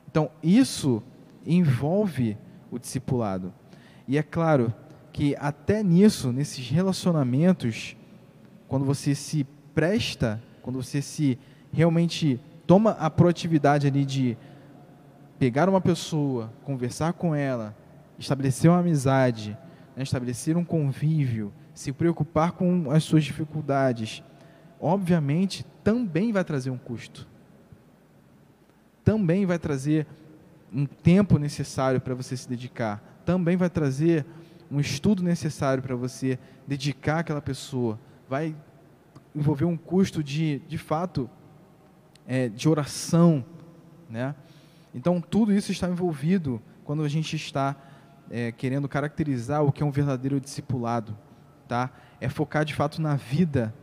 Então, 0.09 0.31
isso 0.43 1.03
envolve 1.45 2.37
o 2.71 2.79
discipulado. 2.79 3.53
E 4.09 4.17
é 4.17 4.23
claro 4.23 4.73
que 5.13 5.37
até 5.39 5.83
nisso, 5.83 6.33
nesses 6.33 6.69
relacionamentos, 6.69 7.97
quando 8.69 8.85
você 8.85 9.15
se 9.15 9.45
presta, 9.75 10.43
quando 10.63 10.83
você 10.83 11.01
se 11.01 11.39
realmente 11.73 12.41
toma 12.67 12.93
a 12.93 13.09
proatividade 13.09 13.87
ali 13.87 14.05
de 14.05 14.37
pegar 15.39 15.69
uma 15.69 15.81
pessoa, 15.81 16.53
conversar 16.65 17.13
com 17.13 17.35
ela, 17.35 17.77
estabelecer 18.19 18.71
uma 18.71 18.81
amizade, 18.81 19.57
né, 19.95 20.03
estabelecer 20.03 20.57
um 20.57 20.65
convívio, 20.65 21.53
se 21.75 21.93
preocupar 21.93 22.53
com 22.53 22.91
as 22.91 23.05
suas 23.05 23.25
dificuldades, 23.25 24.23
obviamente 24.81 25.65
também 25.83 26.33
vai 26.33 26.45
trazer 26.45 26.71
um 26.71 26.79
custo. 26.79 27.27
Também 29.05 29.47
vai 29.47 29.59
trazer 29.59 30.07
um 30.73 30.85
tempo 30.85 31.39
necessário 31.39 32.01
para 32.01 32.15
você 32.15 32.37
se 32.37 32.49
dedicar. 32.49 33.03
Também 33.25 33.57
vai 33.57 33.71
trazer 33.71 34.27
um 34.71 34.81
estudo 34.81 35.23
necessário 35.23 35.83
para 35.83 35.95
você 35.95 36.39
dedicar 36.67 37.21
àquela 37.21 37.41
pessoa 37.41 37.99
vai 38.29 38.55
envolver 39.35 39.65
um 39.65 39.77
custo 39.77 40.23
de, 40.23 40.61
de 40.61 40.79
fato, 40.79 41.29
é, 42.27 42.49
de 42.49 42.69
oração, 42.69 43.45
né? 44.09 44.35
Então, 44.95 45.21
tudo 45.21 45.53
isso 45.53 45.71
está 45.71 45.89
envolvido 45.89 46.61
quando 46.85 47.03
a 47.03 47.09
gente 47.09 47.37
está 47.37 47.77
é, 48.31 48.51
querendo 48.51 48.89
caracterizar 48.89 49.63
o 49.63 49.71
que 49.71 49.83
é 49.83 49.87
um 49.87 49.91
verdadeiro 49.91 50.41
discipulado, 50.41 51.17
tá? 51.69 51.91
É 52.21 52.29
focar, 52.29 52.65
de 52.65 52.75
fato, 52.75 53.01
na 53.01 53.15
vida 53.15 53.75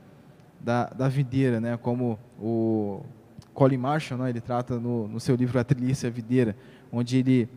da, 0.64 0.86
da 0.86 1.10
videira, 1.10 1.60
né? 1.60 1.78
Como 1.78 2.18
o 2.40 3.02
Colin 3.54 3.78
Marshall, 3.78 4.20
né, 4.20 4.30
ele 4.30 4.42
trata 4.42 4.80
no, 4.80 5.08
no 5.08 5.20
seu 5.20 5.36
livro 5.36 5.60
A 5.60 5.64
Trilhice 5.64 6.08
a 6.08 6.10
Videira, 6.10 6.56
onde 6.92 7.18
ele 7.18 7.50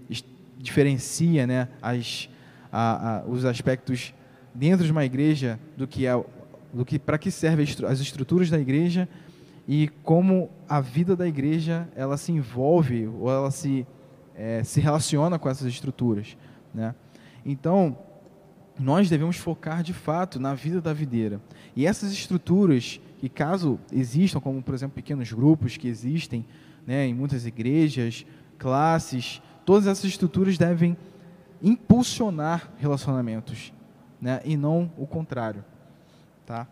diferencia 0.59 1.47
né, 1.47 1.69
as, 1.81 2.29
a, 2.71 3.19
a, 3.19 3.25
os 3.27 3.45
aspectos 3.45 4.13
dentro 4.55 4.85
de 4.85 4.93
uma 4.93 5.05
igreja 5.05 5.59
do 5.77 5.87
que 5.87 6.07
é 6.07 6.25
do 6.73 6.85
que 6.85 6.99
para 6.99 7.17
que 7.17 7.31
servem 7.31 7.67
as 7.89 8.01
estruturas 8.01 8.51
da 8.51 8.59
igreja 8.59 9.09
e 9.67 9.89
como 10.03 10.51
a 10.69 10.81
vida 10.81 11.17
da 11.17 11.27
igreja 11.27 11.89
ela 11.95 12.17
se 12.17 12.33
envolve 12.33 13.07
ou 13.07 13.31
ela 13.31 13.51
se 13.51 13.87
é, 14.35 14.63
se 14.63 14.81
relaciona 14.81 15.39
com 15.39 15.49
essas 15.49 15.67
estruturas, 15.67 16.37
né? 16.75 16.95
Então 17.45 17.97
nós 18.79 19.09
devemos 19.09 19.37
focar 19.37 19.83
de 19.83 19.93
fato 19.93 20.39
na 20.39 20.55
vida 20.55 20.81
da 20.81 20.93
videira 20.93 21.41
e 21.75 21.87
essas 21.87 22.13
estruturas 22.13 23.01
que 23.19 23.29
caso 23.29 23.81
existam, 23.91 24.41
como 24.41 24.63
por 24.63 24.75
exemplo 24.75 24.95
pequenos 24.95 25.33
grupos 25.33 25.77
que 25.77 25.89
existem, 25.89 26.45
né, 26.87 27.07
em 27.07 27.15
muitas 27.15 27.47
igrejas, 27.47 28.27
classes, 28.59 29.41
todas 29.65 29.87
essas 29.87 30.05
estruturas 30.05 30.59
devem 30.59 30.97
impulsionar 31.63 32.71
relacionamentos, 32.79 33.73
né, 34.21 34.41
e 34.45 34.57
não 34.57 34.93
o 34.97 35.07
contrário, 35.07 35.65
tá? 36.45 36.67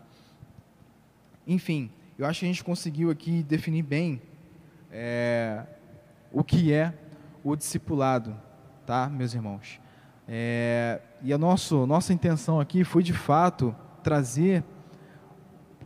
Enfim, 1.47 1.91
eu 2.17 2.25
acho 2.25 2.39
que 2.39 2.45
a 2.45 2.49
gente 2.49 2.63
conseguiu 2.63 3.09
aqui 3.09 3.43
definir 3.43 3.83
bem 3.83 4.21
é, 4.91 5.63
o 6.31 6.43
que 6.43 6.71
é 6.71 6.93
o 7.43 7.55
discipulado, 7.55 8.35
tá, 8.85 9.09
meus 9.09 9.33
irmãos? 9.33 9.79
É, 10.27 11.01
e 11.21 11.31
a 11.31 11.37
nosso, 11.37 11.85
nossa 11.85 12.13
intenção 12.13 12.59
aqui 12.59 12.83
foi 12.83 13.03
de 13.03 13.13
fato 13.13 13.75
trazer 14.03 14.63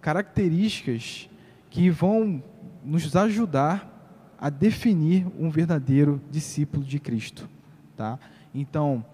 características 0.02 1.30
que 1.70 1.90
vão 1.90 2.42
nos 2.84 3.16
ajudar 3.16 4.36
a 4.40 4.50
definir 4.50 5.28
um 5.38 5.50
verdadeiro 5.50 6.22
discípulo 6.32 6.84
de 6.84 7.00
Cristo, 7.00 7.50
tá? 7.96 8.18
Então, 8.56 9.06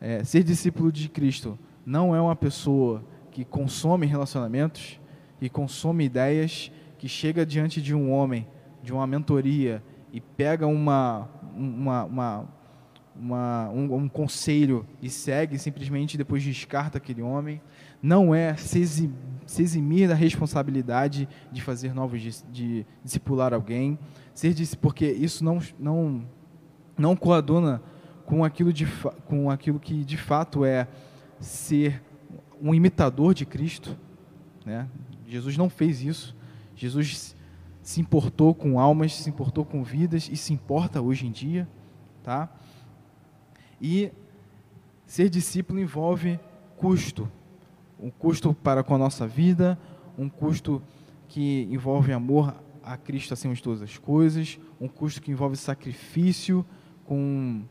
é, 0.00 0.22
ser 0.22 0.42
discípulo 0.42 0.92
de 0.92 1.08
Cristo 1.08 1.58
não 1.86 2.14
é 2.14 2.20
uma 2.20 2.36
pessoa 2.36 3.02
que 3.30 3.44
consome 3.44 4.06
relacionamentos, 4.06 5.00
que 5.40 5.48
consome 5.48 6.04
ideias, 6.04 6.70
que 6.98 7.08
chega 7.08 7.44
diante 7.44 7.80
de 7.80 7.94
um 7.94 8.12
homem, 8.12 8.46
de 8.82 8.92
uma 8.92 9.06
mentoria 9.06 9.82
e 10.12 10.20
pega 10.20 10.66
uma, 10.66 11.28
uma, 11.56 12.04
uma, 12.04 12.48
uma 13.16 13.68
um, 13.70 13.94
um, 13.94 14.08
conselho 14.08 14.86
e 15.00 15.08
segue 15.08 15.58
simplesmente 15.58 16.18
depois 16.18 16.42
descarta 16.42 16.98
aquele 16.98 17.22
homem. 17.22 17.60
Não 18.02 18.34
é 18.34 18.56
se, 18.56 18.80
eximir, 18.80 19.14
se 19.46 19.62
eximir 19.62 20.08
da 20.08 20.14
responsabilidade 20.14 21.28
de 21.50 21.62
fazer 21.62 21.94
novos, 21.94 22.20
de, 22.20 22.42
de 22.50 22.86
discipular 23.02 23.54
alguém, 23.54 23.98
ser 24.34 24.54
porque 24.80 25.06
isso 25.06 25.44
não, 25.44 25.60
não, 25.78 26.24
não 26.98 27.16
coaduna 27.16 27.80
com 28.26 28.44
aquilo, 28.44 28.72
de, 28.72 28.86
com 29.26 29.50
aquilo 29.50 29.78
que 29.78 30.04
de 30.04 30.16
fato 30.16 30.64
é 30.64 30.88
ser 31.38 32.02
um 32.60 32.74
imitador 32.74 33.34
de 33.34 33.46
Cristo. 33.46 33.96
Né? 34.64 34.88
Jesus 35.26 35.56
não 35.56 35.68
fez 35.68 36.02
isso. 36.02 36.36
Jesus 36.74 37.36
se 37.82 38.00
importou 38.00 38.54
com 38.54 38.80
almas, 38.80 39.14
se 39.14 39.28
importou 39.28 39.64
com 39.64 39.84
vidas 39.84 40.28
e 40.32 40.36
se 40.36 40.52
importa 40.52 41.02
hoje 41.02 41.26
em 41.26 41.30
dia, 41.30 41.68
tá? 42.22 42.48
E 43.86 44.10
ser 45.06 45.28
discípulo 45.28 45.78
envolve 45.78 46.40
custo, 46.74 47.30
um 48.00 48.08
custo 48.08 48.54
para 48.54 48.82
com 48.82 48.94
a 48.94 48.98
nossa 48.98 49.26
vida, 49.26 49.78
um 50.16 50.26
custo 50.26 50.82
que 51.28 51.68
envolve 51.70 52.10
amor 52.10 52.56
a 52.82 52.96
Cristo 52.96 53.34
acima 53.34 53.52
de 53.52 53.62
todas 53.62 53.82
as 53.82 53.98
coisas, 53.98 54.58
um 54.80 54.88
custo 54.88 55.20
que 55.20 55.30
envolve 55.30 55.54
sacrifício 55.56 56.64
com, 57.04 57.62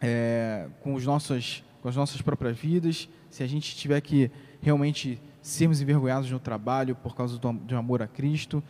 é, 0.00 0.66
com, 0.80 0.92
os 0.94 1.06
nossos, 1.06 1.62
com 1.80 1.88
as 1.88 1.94
nossas 1.94 2.20
próprias 2.20 2.58
vidas. 2.58 3.08
Se 3.30 3.44
a 3.44 3.46
gente 3.46 3.76
tiver 3.76 4.00
que 4.00 4.28
realmente 4.60 5.22
sermos 5.40 5.80
envergonhados 5.80 6.28
no 6.32 6.40
trabalho 6.40 6.96
por 6.96 7.14
causa 7.14 7.38
do, 7.38 7.52
do 7.52 7.76
amor 7.76 8.02
a 8.02 8.08
Cristo, 8.08 8.60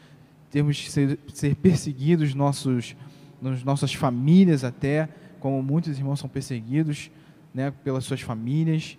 termos 0.51 0.79
que 0.79 0.91
ser, 0.91 1.19
ser 1.33 1.57
perseguidos 1.57 2.35
nossos, 2.35 2.95
nas 3.41 3.65
nossas 3.65 3.95
famílias 3.95 4.65
até, 4.65 5.09
como 5.43 5.61
muitos 5.61 5.99
irmãos 5.99 6.20
são 6.20 6.28
perseguidos 6.28 7.11
né, 7.53 7.72
pelas 7.82 8.05
suas 8.05 8.20
famílias. 8.20 8.97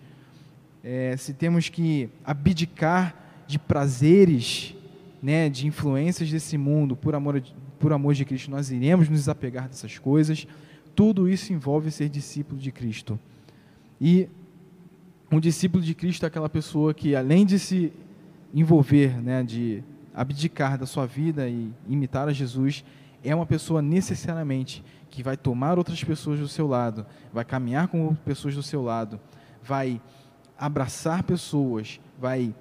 É, 0.84 1.16
se 1.16 1.34
temos 1.34 1.70
que 1.70 2.10
abdicar 2.26 3.16
de 3.48 3.58
prazeres, 3.58 4.76
né, 5.22 5.48
de 5.48 5.66
influências 5.66 6.30
desse 6.30 6.58
mundo 6.58 6.98
por 6.98 7.16
amor, 7.16 7.42
por 7.80 7.94
amor 7.94 8.14
de 8.14 8.26
Cristo, 8.26 8.52
nós 8.52 8.72
iremos 8.72 9.08
nos 9.08 9.30
apegar 9.30 9.70
dessas 9.70 9.98
coisas. 9.98 10.46
Tudo 10.94 11.30
isso 11.30 11.54
envolve 11.54 11.90
ser 11.90 12.10
discípulo 12.10 12.60
de 12.60 12.74
Cristo. 12.74 13.18
E 14.02 14.28
um 15.32 15.40
discípulo 15.40 15.82
de 15.82 15.96
Cristo 15.96 16.26
é 16.26 16.28
aquela 16.28 16.50
pessoa 16.50 16.94
que, 16.94 17.16
além 17.16 17.46
de 17.46 17.58
se 17.58 17.94
envolver, 18.54 19.18
né, 19.22 19.44
de 19.44 19.82
abdicar 20.14 20.78
da 20.78 20.86
sua 20.86 21.06
vida 21.06 21.48
e 21.48 21.72
imitar 21.88 22.28
a 22.28 22.34
Jesus, 22.34 22.84
é 23.24 23.34
uma 23.34 23.46
pessoa 23.46 23.82
necessariamente 23.82 24.84
que 25.14 25.22
vai 25.22 25.38
tomar 25.38 25.78
outras 25.78 26.04
pessoas 26.04 26.40
do 26.40 26.48
seu 26.48 26.66
lado, 26.66 27.06
vai 27.32 27.46
caminhar 27.46 27.88
com 27.88 28.16
pessoas 28.16 28.56
do 28.56 28.64
seu 28.64 28.82
lado, 28.82 29.20
vai 29.62 30.02
abraçar 30.58 31.22
pessoas, 31.22 32.00
vai 32.20 32.52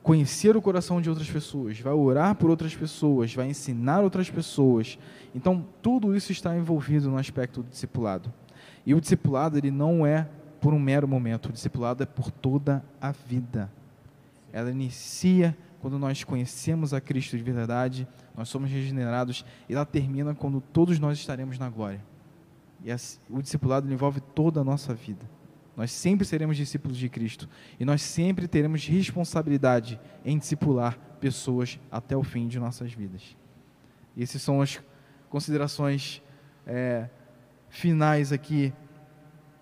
conhecer 0.00 0.56
o 0.56 0.62
coração 0.62 1.00
de 1.00 1.10
outras 1.10 1.28
pessoas, 1.28 1.80
vai 1.80 1.92
orar 1.92 2.36
por 2.36 2.48
outras 2.48 2.76
pessoas, 2.76 3.34
vai 3.34 3.48
ensinar 3.48 4.04
outras 4.04 4.30
pessoas. 4.30 5.00
Então, 5.34 5.66
tudo 5.82 6.14
isso 6.14 6.30
está 6.30 6.56
envolvido 6.56 7.10
no 7.10 7.18
aspecto 7.18 7.60
do 7.60 7.68
discipulado. 7.68 8.32
E 8.86 8.94
o 8.94 9.00
discipulado, 9.00 9.58
ele 9.58 9.72
não 9.72 10.06
é 10.06 10.28
por 10.60 10.72
um 10.72 10.78
mero 10.78 11.08
momento. 11.08 11.46
O 11.46 11.52
discipulado 11.52 12.04
é 12.04 12.06
por 12.06 12.30
toda 12.30 12.84
a 13.00 13.10
vida. 13.10 13.68
Ela 14.52 14.70
inicia 14.70 15.56
quando 15.80 15.98
nós 15.98 16.22
conhecemos 16.22 16.94
a 16.94 17.00
Cristo 17.00 17.36
de 17.36 17.42
verdade, 17.42 18.06
nós 18.40 18.48
somos 18.48 18.70
regenerados, 18.70 19.44
e 19.68 19.74
ela 19.74 19.84
termina 19.84 20.34
quando 20.34 20.62
todos 20.62 20.98
nós 20.98 21.18
estaremos 21.18 21.58
na 21.58 21.68
glória. 21.68 22.02
E 22.82 22.90
o 23.28 23.42
discipulado 23.42 23.92
envolve 23.92 24.18
toda 24.18 24.62
a 24.62 24.64
nossa 24.64 24.94
vida. 24.94 25.28
Nós 25.76 25.92
sempre 25.92 26.26
seremos 26.26 26.56
discípulos 26.56 26.96
de 26.96 27.06
Cristo 27.10 27.46
e 27.78 27.84
nós 27.84 28.00
sempre 28.00 28.48
teremos 28.48 28.86
responsabilidade 28.86 30.00
em 30.24 30.38
discipular 30.38 30.98
pessoas 31.20 31.78
até 31.90 32.16
o 32.16 32.22
fim 32.22 32.48
de 32.48 32.58
nossas 32.58 32.90
vidas. 32.94 33.36
Essas 34.18 34.40
são 34.40 34.62
as 34.62 34.80
considerações 35.28 36.22
é, 36.66 37.10
finais 37.68 38.32
aqui 38.32 38.72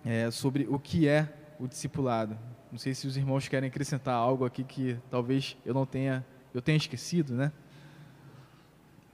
é, 0.05 0.31
sobre 0.31 0.65
o 0.69 0.79
que 0.79 1.05
é 1.05 1.27
o 1.59 1.67
discipulado. 1.67 2.39
Não 2.71 2.79
sei 2.79 2.93
se 2.93 3.05
os 3.07 3.17
irmãos 3.17 3.49
querem 3.49 3.67
acrescentar 3.67 4.15
algo 4.15 4.45
aqui 4.45 4.63
que 4.63 4.97
talvez 5.09 5.57
eu 5.65 5.73
não 5.73 5.85
tenha, 5.85 6.25
eu 6.53 6.61
tenha 6.61 6.77
esquecido, 6.77 7.33
né? 7.33 7.51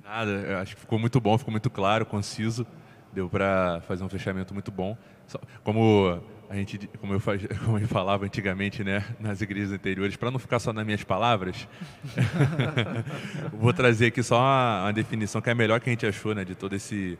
Nada, 0.05 0.29
eu 0.29 0.59
acho 0.59 0.75
que 0.75 0.81
ficou 0.81 0.99
muito 0.99 1.19
bom, 1.19 1.35
ficou 1.35 1.51
muito 1.51 1.67
claro, 1.67 2.05
conciso, 2.05 2.65
deu 3.11 3.27
para 3.27 3.81
fazer 3.87 4.03
um 4.03 4.09
fechamento 4.09 4.53
muito 4.53 4.71
bom. 4.71 4.95
Como 5.63 6.21
a 6.47 6.55
gente, 6.55 6.87
como 6.99 7.13
eu, 7.13 7.19
faz, 7.19 7.41
como 7.65 7.79
eu 7.79 7.87
falava 7.87 8.23
antigamente, 8.23 8.83
né, 8.83 9.03
nas 9.19 9.41
igrejas 9.41 9.71
anteriores, 9.71 10.15
para 10.15 10.29
não 10.29 10.37
ficar 10.37 10.59
só 10.59 10.71
nas 10.71 10.85
minhas 10.85 11.03
palavras, 11.03 11.67
vou 13.51 13.73
trazer 13.73 14.07
aqui 14.07 14.21
só 14.21 14.37
uma, 14.37 14.83
uma, 14.83 14.93
definição 14.93 15.41
que 15.41 15.49
é 15.49 15.53
a 15.53 15.55
melhor 15.55 15.79
que 15.79 15.89
a 15.89 15.91
gente 15.91 16.05
achou, 16.05 16.35
né, 16.35 16.45
de 16.45 16.53
todo 16.53 16.75
esse 16.75 17.17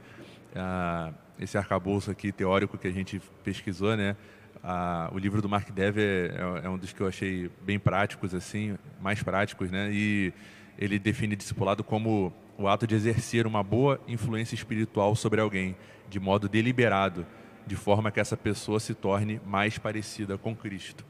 uh, 0.55 1.11
esse 1.39 1.57
arcabouço 1.57 2.11
aqui 2.11 2.31
teórico 2.31 2.77
que 2.77 2.87
a 2.87 2.91
gente 2.91 3.19
pesquisou, 3.43 3.97
né? 3.97 4.15
Ah, 4.63 5.09
o 5.11 5.17
livro 5.17 5.41
do 5.41 5.49
Mark 5.49 5.69
Dever 5.71 6.33
é, 6.33 6.65
é, 6.65 6.69
um 6.69 6.77
dos 6.77 6.93
que 6.93 7.01
eu 7.01 7.07
achei 7.07 7.49
bem 7.63 7.77
práticos, 7.79 8.33
assim, 8.33 8.77
mais 9.01 9.21
práticos, 9.21 9.71
né? 9.71 9.89
E 9.91 10.31
ele 10.77 10.97
define 10.97 11.35
discipulado 11.35 11.83
como 11.83 12.33
o 12.57 12.67
ato 12.67 12.87
de 12.87 12.95
exercer 12.95 13.45
uma 13.45 13.63
boa 13.63 13.99
influência 14.07 14.55
espiritual 14.55 15.15
sobre 15.15 15.41
alguém, 15.41 15.75
de 16.09 16.19
modo 16.19 16.47
deliberado, 16.47 17.25
de 17.65 17.75
forma 17.75 18.11
que 18.11 18.19
essa 18.19 18.37
pessoa 18.37 18.79
se 18.79 18.93
torne 18.93 19.41
mais 19.45 19.77
parecida 19.77 20.37
com 20.37 20.55
Cristo. 20.55 21.05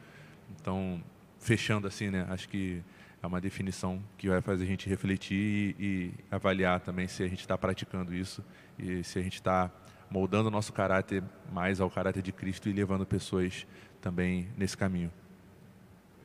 Então, 0.60 1.02
fechando 1.40 1.88
assim, 1.88 2.10
né? 2.10 2.26
Acho 2.30 2.48
que 2.50 2.82
é 3.22 3.28
uma 3.28 3.42
definição 3.42 4.02
que 4.18 4.30
vai 4.30 4.42
fazer 4.42 4.64
a 4.64 4.68
gente 4.68 4.88
refletir 4.88 5.38
e, 5.38 5.76
e 5.80 6.14
avaliar 6.32 6.80
também 6.80 7.08
se 7.08 7.24
a 7.24 7.28
gente 7.28 7.40
está 7.40 7.58
praticando 7.58 8.14
isso 8.14 8.44
e 8.78 9.04
se 9.04 9.20
a 9.20 9.22
gente 9.22 9.36
está 9.36 9.72
moldando 10.10 10.48
o 10.48 10.52
nosso 10.52 10.72
caráter 10.72 11.24
mais 11.52 11.82
ao 11.82 11.90
caráter 11.90 12.22
de 12.22 12.32
Cristo 12.32 12.70
e 12.70 12.74
levando 12.74 13.06
pessoas 13.06 13.66
também 14.02 14.48
nesse 14.58 14.78
caminho. 14.78 15.12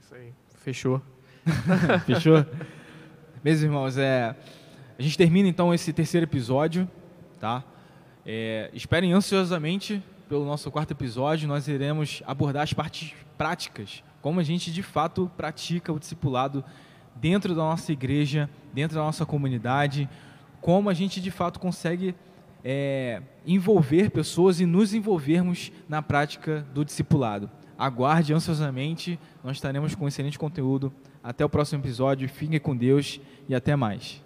Isso 0.00 0.14
aí. 0.14 0.32
Fechou. 0.56 1.02
Fechou? 2.06 2.44
Meus 3.42 3.62
irmãos, 3.62 3.96
é, 3.96 4.36
a 5.00 5.02
gente 5.02 5.16
termina 5.16 5.48
então 5.48 5.72
esse 5.72 5.94
terceiro 5.94 6.26
episódio, 6.26 6.86
tá? 7.40 7.64
É, 8.26 8.70
esperem 8.74 9.14
ansiosamente 9.14 10.02
pelo 10.28 10.44
nosso 10.44 10.70
quarto 10.70 10.90
episódio. 10.90 11.48
Nós 11.48 11.66
iremos 11.68 12.22
abordar 12.26 12.64
as 12.64 12.74
partes 12.74 13.14
práticas, 13.38 14.04
como 14.20 14.40
a 14.40 14.42
gente 14.42 14.70
de 14.70 14.82
fato 14.82 15.30
pratica 15.38 15.90
o 15.90 15.98
discipulado 15.98 16.62
dentro 17.16 17.54
da 17.54 17.62
nossa 17.62 17.90
igreja, 17.90 18.50
dentro 18.74 18.98
da 18.98 19.02
nossa 19.02 19.24
comunidade, 19.24 20.06
como 20.60 20.90
a 20.90 20.92
gente 20.92 21.18
de 21.18 21.30
fato 21.30 21.58
consegue 21.58 22.14
é, 22.62 23.22
envolver 23.46 24.10
pessoas 24.10 24.60
e 24.60 24.66
nos 24.66 24.92
envolvermos 24.92 25.72
na 25.88 26.02
prática 26.02 26.62
do 26.74 26.84
discipulado. 26.84 27.50
Aguarde 27.78 28.34
ansiosamente, 28.34 29.18
nós 29.42 29.56
estaremos 29.56 29.94
com 29.94 30.06
excelente 30.06 30.38
conteúdo. 30.38 30.92
Até 31.24 31.42
o 31.42 31.48
próximo 31.48 31.80
episódio, 31.82 32.28
fiquem 32.28 32.60
com 32.60 32.76
Deus 32.76 33.18
e 33.48 33.54
até 33.54 33.74
mais. 33.74 34.22